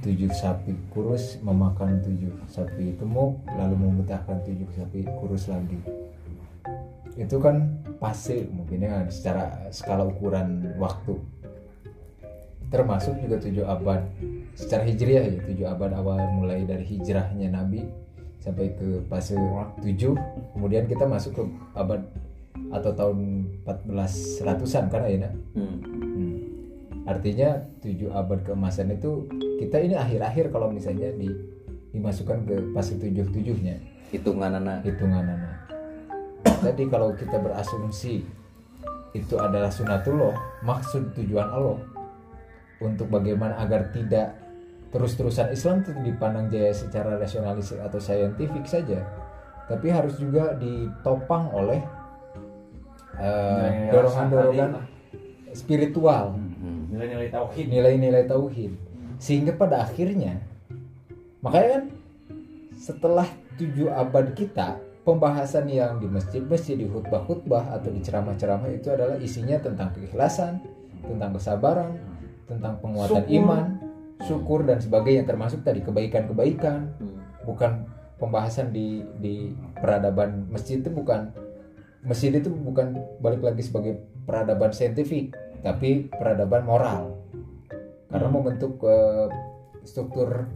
[0.04, 5.80] Tujuh sapi kurus memakan tujuh sapi gemuk lalu memuntahkan tujuh sapi kurus lagi.
[7.16, 11.16] Itu kan fase mungkinnya secara skala ukuran waktu.
[12.68, 14.04] Termasuk juga tujuh abad.
[14.60, 18.03] Secara hijriah ya tujuh abad awal mulai dari hijrahnya Nabi
[18.44, 19.40] sampai ke fase
[19.80, 20.14] tujuh.
[20.52, 21.44] Kemudian kita masuk ke
[21.80, 22.04] abad
[22.74, 23.18] atau tahun
[23.66, 25.78] 1400-an kan ya hmm.
[25.82, 26.38] Hmm.
[27.06, 29.30] artinya tujuh abad keemasan itu
[29.62, 31.30] kita ini akhir-akhir kalau misalnya di
[31.94, 33.78] dimasukkan ke fase tujuh tujuhnya
[34.14, 34.86] hitungan anak.
[34.86, 35.56] Hitungan anak.
[36.46, 38.22] Tadi kalau kita berasumsi
[39.14, 40.34] itu adalah sunatullah
[40.66, 41.78] maksud tujuan Allah
[42.82, 44.34] untuk bagaimana agar tidak
[44.94, 49.02] terus-terusan Islam itu dipandang jaya secara rasionalis atau saintifik saja
[49.66, 51.82] tapi harus juga ditopang oleh
[53.18, 54.86] eh, dorongan-dorongan rasa
[55.58, 56.88] spiritual Hmm.
[56.96, 57.66] Nilai-nilai tauhid.
[57.68, 58.72] nilai-nilai tauhid
[59.20, 60.40] sehingga pada akhirnya
[61.44, 61.84] makanya kan
[62.80, 63.28] setelah
[63.60, 69.60] tujuh abad kita pembahasan yang di masjid-masjid di khutbah-khutbah atau di ceramah-ceramah itu adalah isinya
[69.60, 70.64] tentang keikhlasan
[71.04, 72.00] tentang kesabaran
[72.48, 73.36] tentang penguatan Syukur.
[73.44, 73.66] iman
[74.26, 76.96] syukur dan sebagainya termasuk tadi kebaikan-kebaikan.
[77.00, 77.20] Hmm.
[77.44, 77.84] bukan
[78.24, 79.52] pembahasan di di
[79.84, 81.36] peradaban masjid itu bukan
[82.08, 87.20] masjid itu bukan balik lagi sebagai peradaban saintifik tapi peradaban moral.
[88.08, 89.28] Karena membentuk eh,
[89.84, 90.48] struktur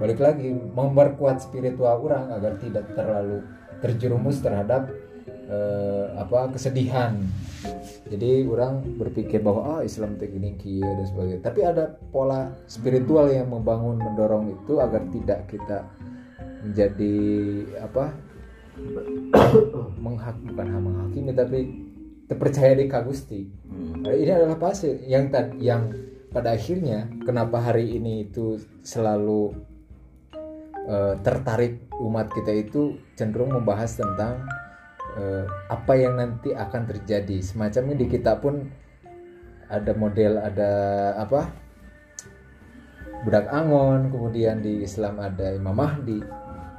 [0.00, 3.44] balik lagi memperkuat spiritual orang agar tidak terlalu
[3.84, 4.88] terjerumus terhadap
[5.48, 7.18] eh, apa kesedihan.
[8.08, 11.40] Jadi orang berpikir bahwa ah Islam gini kieu dan sebagainya.
[11.40, 15.88] Tapi ada pola spiritual yang membangun mendorong itu agar tidak kita
[16.64, 17.16] menjadi
[17.84, 18.12] apa
[20.00, 21.58] menghak bukan menghakimi tapi
[22.26, 23.40] terpercaya di Kagusti
[23.74, 24.06] Hmm.
[24.06, 25.90] Ini adalah fase yang tad- yang
[26.30, 29.50] pada akhirnya kenapa hari ini itu selalu
[30.86, 34.46] eh, tertarik umat kita itu cenderung membahas tentang
[35.18, 38.66] eh, apa yang nanti akan terjadi semacamnya di kita pun
[39.70, 40.72] ada model ada
[41.16, 41.48] apa
[43.24, 46.20] budak angon kemudian di Islam ada Imam Mahdi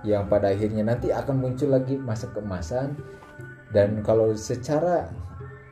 [0.05, 2.93] yang pada akhirnya nanti akan muncul lagi masa keemasan
[3.73, 5.09] dan kalau secara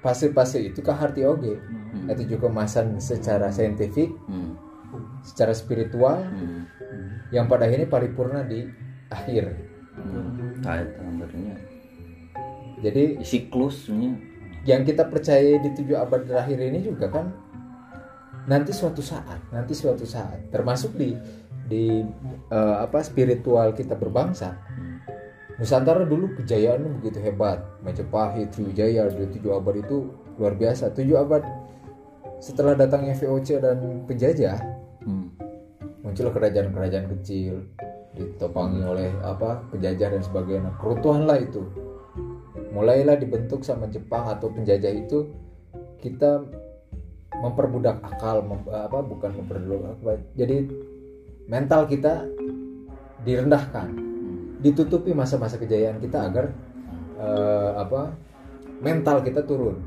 [0.01, 1.61] fase-fase itu kaharti oge
[2.09, 4.57] itu juga kemasan secara saintifik Hmm.
[5.21, 6.65] secara spiritual Hmm.
[7.29, 8.65] yang pada akhirnya paripurna di
[9.13, 9.53] akhir
[9.93, 10.57] Hmm.
[12.83, 14.35] Jadi Siklusnya.
[14.63, 17.35] yang kita percaya di tujuh abad terakhir ini juga kan
[18.47, 20.51] nanti suatu saat nanti suatu saat.
[20.51, 21.15] Termasuk di
[21.67, 21.99] di
[22.51, 24.55] eh, apa spiritual kita berbangsa.
[25.59, 27.59] Nusantara dulu kejayaannya begitu hebat.
[27.83, 30.95] Majapahit Sriwijaya di tujuh abad itu luar biasa.
[30.95, 31.43] Tujuh abad
[32.39, 34.59] setelah datangnya VOC dan penjajah
[35.03, 35.35] Hmm.
[35.99, 37.67] muncul kerajaan-kerajaan kecil
[38.15, 40.71] ditopangi oleh apa penjajah dan sebagainya.
[40.79, 41.67] Kerutuhan lah itu
[42.73, 45.29] mulailah dibentuk sama Jepang atau penjajah itu
[46.01, 46.43] kita
[47.37, 50.67] memperbudak akal mem- apa bukan memperbudak apa jadi
[51.45, 52.25] mental kita
[53.23, 53.93] direndahkan
[54.59, 56.49] ditutupi masa-masa kejayaan kita agar
[57.19, 58.15] eh, apa
[58.83, 59.79] mental kita turun.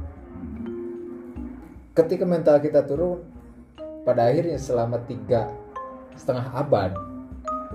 [1.97, 3.25] Ketika mental kita turun
[4.05, 5.49] pada akhirnya selama tiga
[6.17, 6.93] setengah abad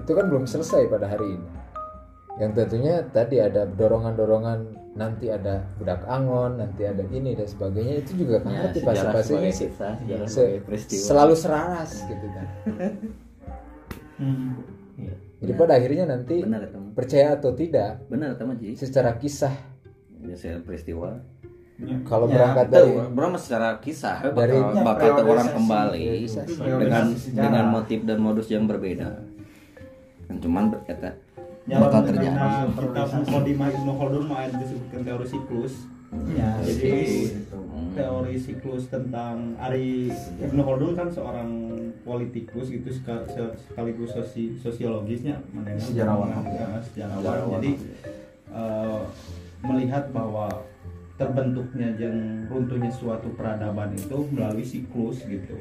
[0.02, 1.61] itu kan belum selesai pada hari ini
[2.38, 4.60] yang tentunya tadi ada dorongan-dorongan
[4.92, 10.28] nanti ada budak angon nanti ada ini dan sebagainya itu juga kan Ya, kisah, sejarah
[10.28, 10.60] se-
[11.02, 12.48] selalu seraras gitu kan
[14.18, 14.54] Hmm.
[15.42, 16.94] jadi pada akhirnya nanti Benar teman.
[16.94, 18.78] percaya atau tidak Benar teman Ji.
[18.78, 19.56] secara kisah
[20.22, 21.18] Biasanya peristiwa.
[22.06, 25.56] kalau Ya, berangkat dari Bro secara kisah bakal, Dari- bakal Ya, orang priorisasi.
[25.58, 26.54] kembali Priorisasi.
[26.78, 29.10] dengan dengan motif dan modus yang berbeda.
[30.28, 31.21] Dan cuman berkata Ya,
[31.80, 32.38] bakal karena terjadi.
[32.74, 35.74] kita Mukodima Ibnu Khaldun mau disebutkan teori siklus.
[36.30, 36.92] ya Jadi
[37.48, 37.94] Hmm.
[37.94, 41.50] teori siklus tentang Ari Ibnu Khaldun kan seorang
[42.02, 45.78] politikus gitu seka- se- sekaligus sosi, sosiologisnya ya?
[45.78, 46.28] Sejarawan.
[46.46, 47.24] Ya, sejarawan.
[47.24, 47.52] Sejarawan.
[47.56, 47.72] Jadi
[48.52, 49.02] eh,
[49.62, 50.52] melihat bahwa
[51.16, 52.16] terbentuknya dan
[52.48, 55.56] runtuhnya suatu peradaban itu melalui siklus gitu.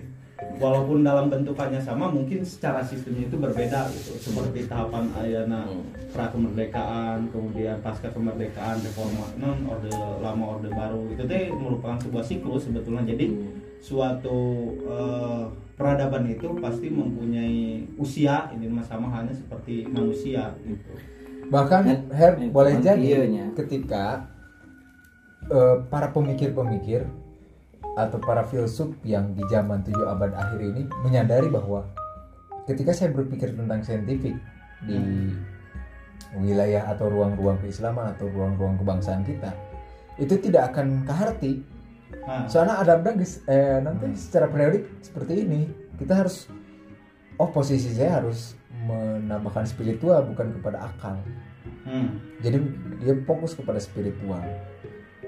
[0.56, 4.12] Walaupun dalam bentukannya sama, mungkin secara sistemnya itu berbeda gitu.
[4.18, 5.84] Seperti tahapan ayana Hmm.
[6.10, 9.88] pra kemerdekaan, kemudian pasca kemerdekaan, reforma non orde
[10.18, 13.04] lama orde baru itu teh merupakan sebuah siklus sebetulnya.
[13.04, 13.36] Jadi
[13.80, 14.38] suatu
[14.82, 15.44] eh,
[15.74, 20.92] peradaban itu pasti mempunyai usia ini mah sama halnya seperti manusia gitu.
[21.48, 23.10] bahkan Dan- Her dan boleh cuman jadi
[23.56, 24.28] ketika
[25.48, 27.08] eh, para pemikir-pemikir
[27.98, 31.86] atau para filsuf yang di zaman tujuh abad akhir ini menyadari bahwa
[32.66, 34.36] ketika saya berpikir tentang saintifik
[34.86, 34.98] di
[36.38, 39.50] wilayah atau ruang-ruang keislaman atau ruang-ruang kebangsaan kita
[40.20, 41.64] itu tidak akan keharti.
[42.50, 46.50] Soalnya ada guys eh, nanti secara periodik seperti ini kita harus
[47.38, 48.54] oh posisi saya harus
[48.86, 51.18] menambahkan spiritual bukan kepada akal.
[51.80, 52.20] Hmm.
[52.44, 52.60] jadi
[53.00, 54.40] dia fokus kepada spiritual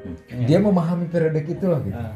[0.02, 0.46] Hmm.
[0.50, 1.94] dia memahami periodik itu loh gitu.
[1.94, 2.10] Ah,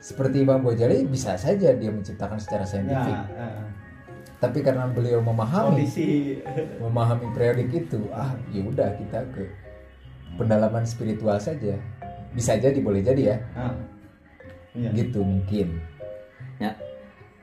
[0.00, 3.68] seperti Imam Ghazali bisa saja dia menciptakan secara saintifik ya, ah.
[4.40, 6.40] tapi karena beliau memahami kondisi
[6.80, 9.44] memahami periodik itu ah ya udah kita ke
[10.40, 11.76] pendalaman spiritual saja
[12.32, 13.38] bisa jadi boleh jadi ya.
[14.70, 14.90] Iya.
[14.94, 15.82] gitu mungkin
[16.62, 16.78] ya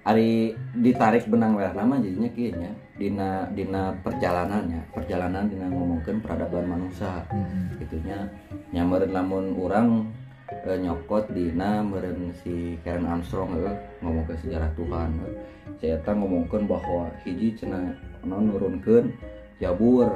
[0.08, 7.28] Ari ditarik benang merah nama jadinya kayaknya dina dina perjalanannya perjalanan dina ngomongkan peradaban manusia
[7.28, 7.76] Mm-mm.
[7.84, 8.32] gitunya
[8.72, 10.08] nyamperin lamun orang
[10.52, 15.36] eh, nyokot dina meren si Karen Armstrong eh, ngomong ke sejarah Tuhan eh.
[15.84, 17.92] saya ngomongkan bahwa hiji cina
[18.24, 19.12] non nurunkan
[19.60, 20.16] jabur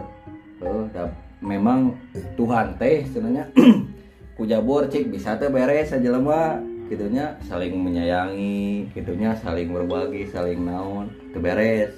[0.63, 1.97] eh, da- memang
[2.37, 3.49] Tuhan teh cenanya
[4.37, 10.67] ku jabur cik bisa teh beres aja lama gitunya saling menyayangi gitunya saling berbagi saling
[10.67, 11.95] naon teu beres.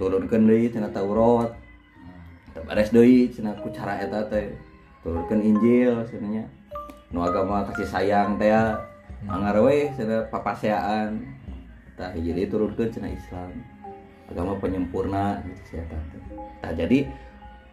[0.00, 1.52] Turunkan deui cenah Taurat
[2.56, 4.54] teu beres deui cenah ku cara eta teh.
[5.04, 6.48] Turunkan Injil cenanya
[7.10, 8.54] nu agama kasih sayang teh
[9.26, 11.18] anggar we cenah papaseaan
[11.98, 13.50] tah hiji deui turunkeun cenah Islam.
[14.30, 16.00] Agama penyempurna gitu teh.
[16.62, 17.10] Tah jadi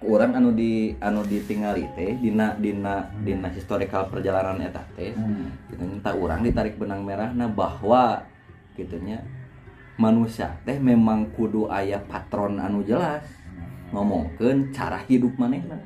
[0.02, 5.14] orang anu di anu ditinggali teh dina dina dina historical perjalanan eta teh
[5.70, 8.26] gitu minta orang ditarik benang merahna bahwa
[8.74, 9.22] gitunya
[10.02, 13.22] manusia teh memang kudu ayah patron anu jelas.
[13.94, 15.78] Ngomongkeun cara hidup manehna.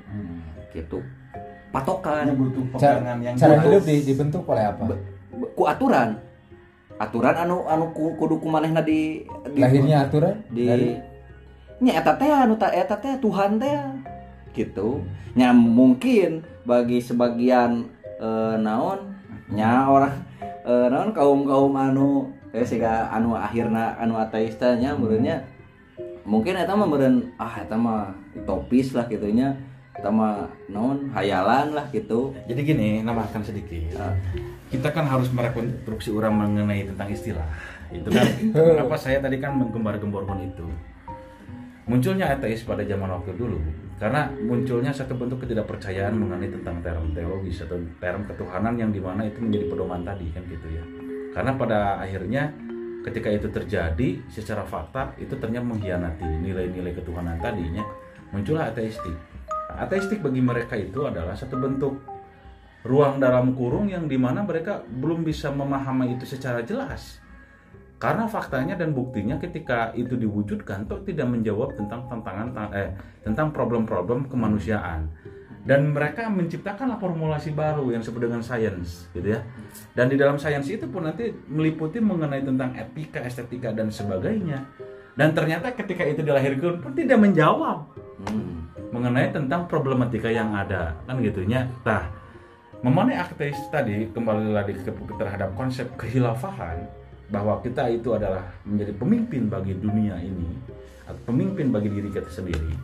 [0.72, 1.04] Gitu
[1.72, 2.26] patokan.
[2.36, 3.66] Butuh Ca- pegangan yang cara jelas.
[3.66, 4.84] hidup di- dibentuk oleh apa?
[4.86, 5.02] Be-
[5.36, 6.20] be- ku aturan.
[6.96, 10.36] Aturan anu anu ku- kudu ku manehna di, di lahirnya aturan?
[10.54, 10.92] di dari
[11.82, 13.74] nya eta teh anu ta eta teh Tuhan teh.
[14.54, 15.02] Gitu.
[15.34, 17.90] Nya mungkin bagi sebagian
[18.22, 19.18] eh, naon?
[19.50, 20.14] Nya orang
[20.62, 25.48] eh, naon kaum kaum anu eh siga anu akhirna anu ateista nya menurutnya
[26.22, 29.56] mungkin eta mah meureun ah eta mah utopis lah gitunya
[29.92, 34.00] eta mah non hayalan lah gitu Jadi gini, nambahkan sedikit.
[34.72, 37.48] Kita kan harus merekonstruksi orang mengenai tentang istilah.
[37.92, 38.24] Itu kan
[38.56, 40.64] kenapa saya tadi kan menggembar-gemborkan itu.
[41.92, 43.60] Munculnya ateis pada zaman waktu dulu
[44.02, 49.30] karena munculnya satu bentuk ketidakpercayaan mengenai tentang term teologis atau term ketuhanan yang di mana
[49.30, 50.84] itu menjadi pedoman tadi kan gitu ya.
[51.38, 52.50] Karena pada akhirnya
[53.06, 57.86] ketika itu terjadi secara fakta itu ternyata mengkhianati nilai-nilai ketuhanan tadinya
[58.34, 59.14] muncullah ateistik.
[59.78, 61.94] Ateistik bagi mereka itu adalah satu bentuk
[62.82, 67.22] ruang dalam kurung yang di mana mereka belum bisa memahami itu secara jelas.
[68.02, 72.90] Karena faktanya dan buktinya ketika itu diwujudkan tuh tidak menjawab tentang tantangan eh,
[73.22, 75.06] tentang problem-problem kemanusiaan.
[75.62, 79.46] Dan mereka menciptakanlah formulasi baru yang disebut dengan sains, gitu ya.
[79.94, 84.66] Dan di dalam sains itu pun nanti meliputi mengenai tentang etika, estetika dan sebagainya.
[85.20, 87.90] Dan ternyata ketika itu dilahirkan pun tidak menjawab
[88.22, 88.70] Hmm.
[88.94, 92.06] mengenai tentang problematika yang ada kan gitunya nah
[92.86, 96.86] mengenai ateis tadi kembali lagi ke, terhadap konsep kehilafahan
[97.34, 100.54] bahwa kita itu adalah menjadi pemimpin bagi dunia ini
[101.10, 102.78] atau pemimpin bagi diri kita sendiri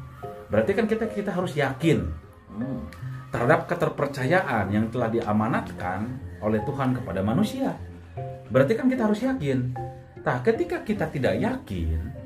[0.50, 2.10] berarti kan kita kita harus yakin
[2.50, 2.82] Hmm.
[3.30, 7.78] terhadap keterpercayaan yang telah diamanatkan oleh Tuhan kepada manusia.
[8.50, 9.78] Berarti kan kita harus yakin.
[10.26, 12.17] Nah, ketika kita tidak yakin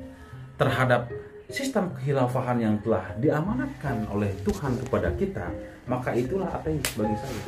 [0.62, 1.10] terhadap
[1.50, 5.50] sistem kehilafahan yang telah diamanatkan oleh Tuhan kepada kita,
[5.90, 7.42] maka itulah ateis bagi saya.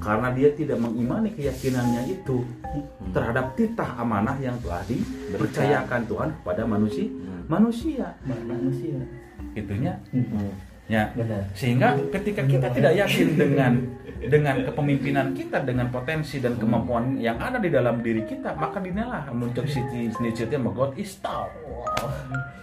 [0.00, 2.40] Karena dia tidak mengimani keyakinannya itu
[3.12, 7.08] terhadap titah amanah yang telah dipercayakan Tuhan kepada manusia.
[7.44, 8.96] Manusia, manusia
[9.52, 10.00] itunya.
[10.08, 10.48] Hmm.
[10.84, 11.48] Ya, benar.
[11.56, 13.72] Sehingga ketika kita tidak yakin dengan
[14.24, 19.28] dengan kepemimpinan kita dengan potensi dan kemampuan yang ada di dalam diri kita maka dinalah
[19.32, 21.48] muncul sisi sisi God is tahu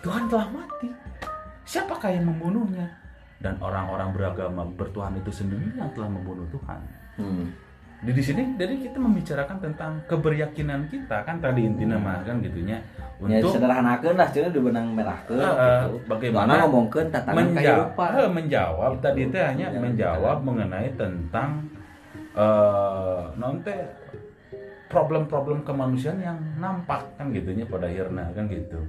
[0.02, 0.89] Tuhan telah mati.
[1.65, 2.89] Siapakah yang membunuhnya?
[3.41, 6.81] Dan orang-orang beragama bertuhan itu sendiri yang telah membunuh Tuhan.
[7.22, 7.45] Hmm.
[8.02, 11.22] di sini jadi kita membicarakan tentang keberyakinan kita.
[11.22, 12.81] Kan tadi intinya mah kan gitunya
[13.22, 15.98] Ya untuk sederhanakeun lah cenah di benang merahkeun Eh, gitu.
[16.10, 18.10] bagaimana Karena ngomongkeun tatanan menjawab, kehidupan.
[18.11, 19.03] eh, menjawab Gitu.
[19.03, 19.84] tadi teh hanya Menjawab.
[19.84, 21.49] menjawab mengenai tentang
[22.34, 23.77] eh non teh
[24.88, 28.80] problem-problem kemanusiaan yang nampak kan gitunya pada akhirnya kan gitu.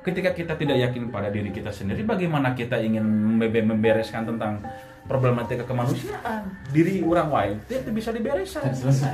[0.00, 4.64] Ketika kita tidak yakin pada diri kita sendiri, bagaimana kita ingin membe- membereskan tentang
[5.10, 6.46] problematika kemanusiaan.
[6.70, 9.10] Diri orang lain itu bisa dibereskan selesai.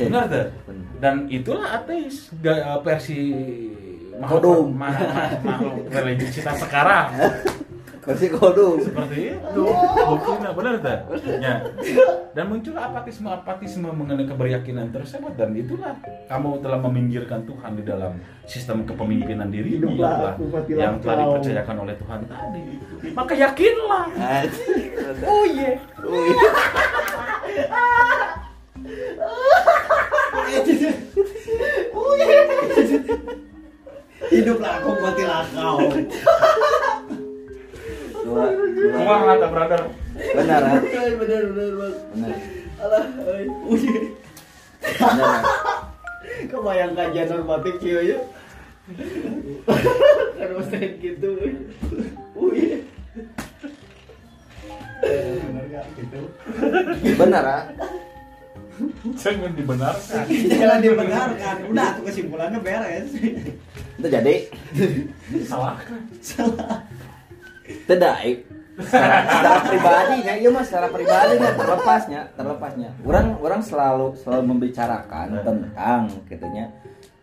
[0.00, 0.48] Benar tuh.
[0.96, 3.20] Dan itulah ateis ga- versi
[4.16, 4.96] makhluk ma-
[5.42, 7.12] makhluk religiositas sekarang
[8.04, 8.76] Versi kodum.
[8.84, 9.64] seperti itu.
[10.04, 11.08] Buktinya benar tak?
[11.40, 11.64] Ya.
[12.36, 15.32] Dan muncul apatisme apatisme mengenai keberyakinan tersebut.
[15.40, 15.96] Dan itulah
[16.28, 20.36] kamu telah meminggirkan Tuhan di dalam sistem kepemimpinan diri Hiduplah
[20.68, 22.64] yang telah dipercayakan oleh Tuhan tadi.
[23.16, 24.04] Maka yakinlah.
[25.24, 25.80] Oh iya.
[34.34, 35.78] hiduplah aku matilah kau
[38.34, 38.98] Dua, dua.
[38.98, 39.80] Kumah kata brother.
[40.34, 42.34] Benar, bener bener benar.
[42.82, 43.46] alah Benar.
[46.50, 48.18] kebayang kajian normatif kieu ya?
[50.38, 51.30] Kan mesti gitu.
[52.34, 52.82] Uy uye
[55.40, 56.20] bener gak gitu.
[57.14, 57.62] Benar, ah.
[59.14, 60.26] jangan dibenarkan.
[60.26, 61.56] Jangan dibenarkan.
[61.70, 63.14] Udah tuh kesimpulannya beres.
[63.94, 64.50] Itu jadi.
[65.46, 65.78] Salah.
[66.18, 66.82] tidak
[67.64, 68.36] eh.
[68.74, 76.00] secara, secara pribadinya iya mas secara pribadinya terlepasnya terlepasnya orang orang selalu selalu membicarakan tentang
[76.26, 76.66] gitunya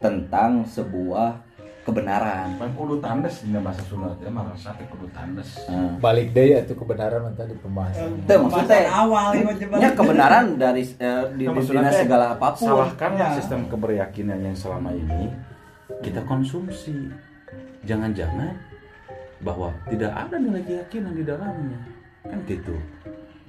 [0.02, 1.52] tentang sebuah
[1.82, 5.66] kebenaran Pan kudu tandes di bahasa Sunda teh mah rasa teh kudu tandes.
[5.66, 9.28] Nah, balik deh ya itu kebenaran nanti di pembahasan itu maksudnya awal
[9.82, 13.38] ya kebenaran dari eh, di, di, Maksudnya dinas teh, segala apa pun Salahkanlah Ya.
[13.38, 15.30] sistem keberyakinan yang selama ini
[16.06, 17.10] kita konsumsi.
[17.82, 18.71] Jangan-jangan
[19.42, 21.80] bahwa tidak ada nilai keyakinan di dalamnya.
[22.26, 22.76] Kan gitu.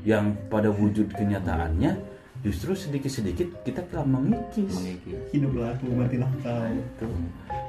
[0.02, 1.94] Yang pada wujud kenyataannya
[2.42, 4.72] justru sedikit-sedikit kita telah mengikis.
[4.72, 7.08] mengikis hiduplah aku matilah kau Itu.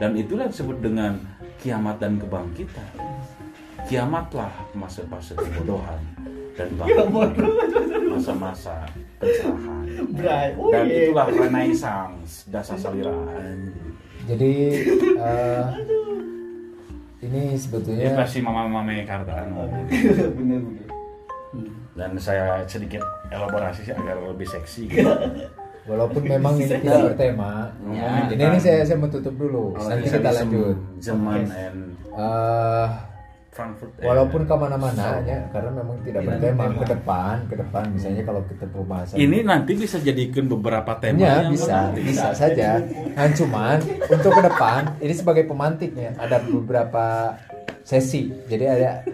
[0.02, 1.14] Dan itulah yang disebut dengan
[1.62, 2.90] kiamat dan kebangkitan.
[3.86, 6.02] Kiamatlah masa-masa kebodohan
[6.54, 7.44] dan bangkit
[8.14, 8.86] masa-masa
[9.18, 9.86] pencerahan.
[10.14, 13.74] Bray Dan uye itulah renaissance dasar saliran.
[14.24, 14.54] jadi
[15.28, 15.66] eh,
[17.24, 19.34] ini Ini sebetulnya versi mama-mama Mekarta.
[20.38, 20.88] bener bener
[21.94, 24.90] Dan saya sedikit elaborasi agar lebih seksi.
[24.90, 25.06] Gitu.
[25.84, 28.32] walaupun memang ini tidak bertema Ya.
[28.32, 31.80] ini ini saya saya mau tutup dulu nanti kita lanjut Jerman and
[32.14, 32.88] Eh,
[33.54, 37.84] Frankfurt walaupun ke mana-mana ya karena memang tidak bertema ke depan ke depan.
[37.94, 42.02] Misalnya kalau kita pembahasan ini nanti bisa jadikan beberapa tema Ya yang bisa, menarik.
[42.02, 42.82] bisa saja.
[43.14, 43.78] Nah, cuman
[44.10, 47.38] untuk ke depan ini sebagai pemantiknya ada beberapa
[47.86, 48.34] sesi.
[48.50, 49.06] Jadi ada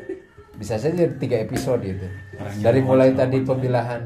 [0.55, 2.07] bisa saja tiga episode itu.
[2.63, 4.01] Dari mulai tadi pemilahan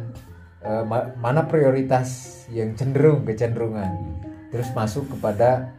[0.66, 2.10] eh, ma- mana prioritas
[2.50, 4.18] yang cenderung kecenderungan,
[4.50, 5.70] terus masuk kepada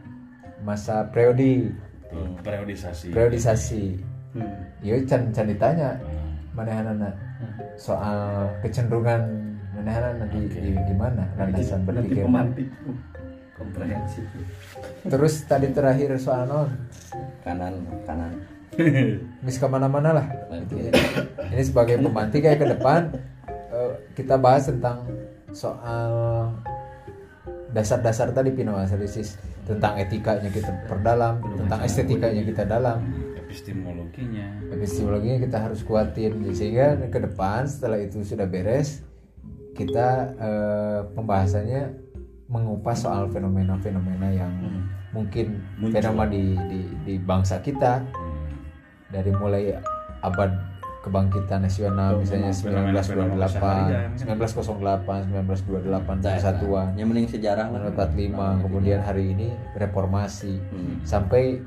[0.63, 1.75] masa periodi.
[2.07, 2.39] Tuh,
[3.11, 4.83] periodisasi periodisasi.
[4.83, 5.89] Iya can can ditanya.
[6.55, 7.13] Mana anak
[7.75, 9.27] soal kecenderungan
[9.75, 12.23] mana di, di, di mana landasan berpikir.
[13.55, 14.23] komprehensif
[15.07, 16.69] Terus tadi terakhir soal non,
[17.43, 18.31] kanan kanan.
[19.39, 20.27] Mis ke mana-mana lah.
[20.51, 23.15] Ini sebagai pemantik kayak ke depan.
[23.47, 25.07] Eh, kita bahas tentang
[25.55, 26.11] soal
[27.71, 33.03] dasar-dasar tadi pinoanalisis tentang etikanya kita perdalam, tentang estetikanya kita dalam,
[33.55, 34.47] epistemologinya.
[34.75, 36.35] Epistemologinya kita harus kuatin.
[36.51, 38.99] Sehingga ke depan setelah itu sudah beres
[39.75, 41.83] kita eh, pembahasannya
[42.51, 44.51] mengupas soal fenomena-fenomena yang
[45.11, 45.99] mungkin Muncul.
[45.99, 48.03] fenomena di, di di bangsa kita.
[48.03, 48.43] Hmm.
[49.05, 49.71] dari mulai
[50.19, 50.51] abad
[51.05, 54.09] kebangkitan nasional misalnya fenomena-fenomena 1928, keseharian.
[54.17, 57.93] 1908, 1928 persatuan, yang mending sejarah lah.
[57.93, 60.57] 1945, kemudian hari ini reformasi.
[60.57, 61.05] Hmm.
[61.05, 61.61] sampai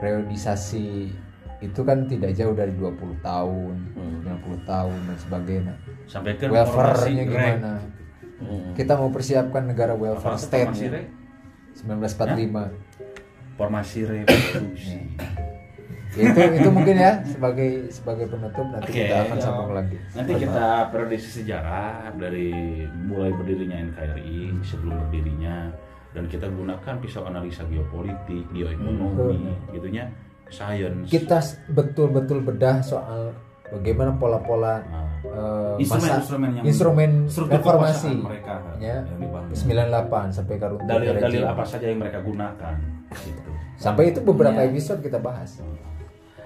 [0.00, 1.12] periodisasi
[1.60, 4.24] itu kan tidak jauh dari 20 tahun, Hmm.
[4.24, 5.74] 90 tahun dan sebagainya.
[6.04, 7.72] sampai ke Welfare-nya gimana?
[8.36, 8.72] Hmm.
[8.72, 10.90] Kita mau persiapkan negara welfare Apa state formasi ya.
[10.90, 11.06] rek?
[11.76, 12.72] 1945.
[13.54, 14.98] formasi revolusi
[16.10, 18.98] Ya, itu itu mungkin ya sebagai sebagai penutup nanti Oke.
[19.00, 19.94] kita akan sambung lagi.
[20.10, 22.50] Nanti kita periodisi sejarah dari
[23.00, 25.70] mulai berdirinya NKRI sebelum berdirinya
[26.10, 30.10] dan kita gunakan pisau analisa geopolitik, geoekonomi, gitunya,
[30.50, 31.06] science.
[31.06, 33.32] Kita betul-betul bedah soal
[33.66, 39.54] bagaimana pola-pola Nah, eh, Instrumen- masa instrumen yang- instrumen reformasi mereka ya yang dibangun.
[39.54, 42.74] 98 sampai ke runtuhnya dalil-dalil apa saja yang mereka gunakan
[43.14, 43.50] gitu.
[43.76, 44.66] Sampai itu beberapa Ya.
[44.66, 45.60] episode kita bahas.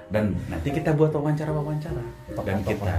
[0.05, 2.03] Dan nanti kita buat wawancara-wawancara
[2.45, 2.93] dan kita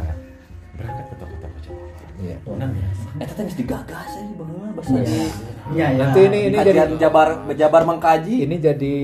[0.76, 1.72] berangkat ke toko-toko.
[2.15, 2.37] Iya.
[2.47, 2.69] Dan
[3.15, 5.15] Eh, tadi harus digagas ya, bagaimana bahasa Iya,
[5.71, 5.85] iya.
[5.97, 8.35] Nanti ini ini jadi Kajian Jabar Jabar mengkaji.
[8.43, 8.95] ini jadi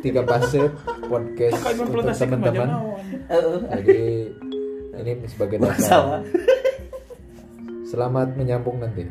[0.00, 0.68] tiga fase
[1.04, 2.68] podcast untuk teman-teman.
[3.72, 4.00] Jadi
[4.96, 5.72] ini sebagai dasar.
[5.72, 6.20] masalah.
[7.86, 9.04] Selamat menyambung nanti.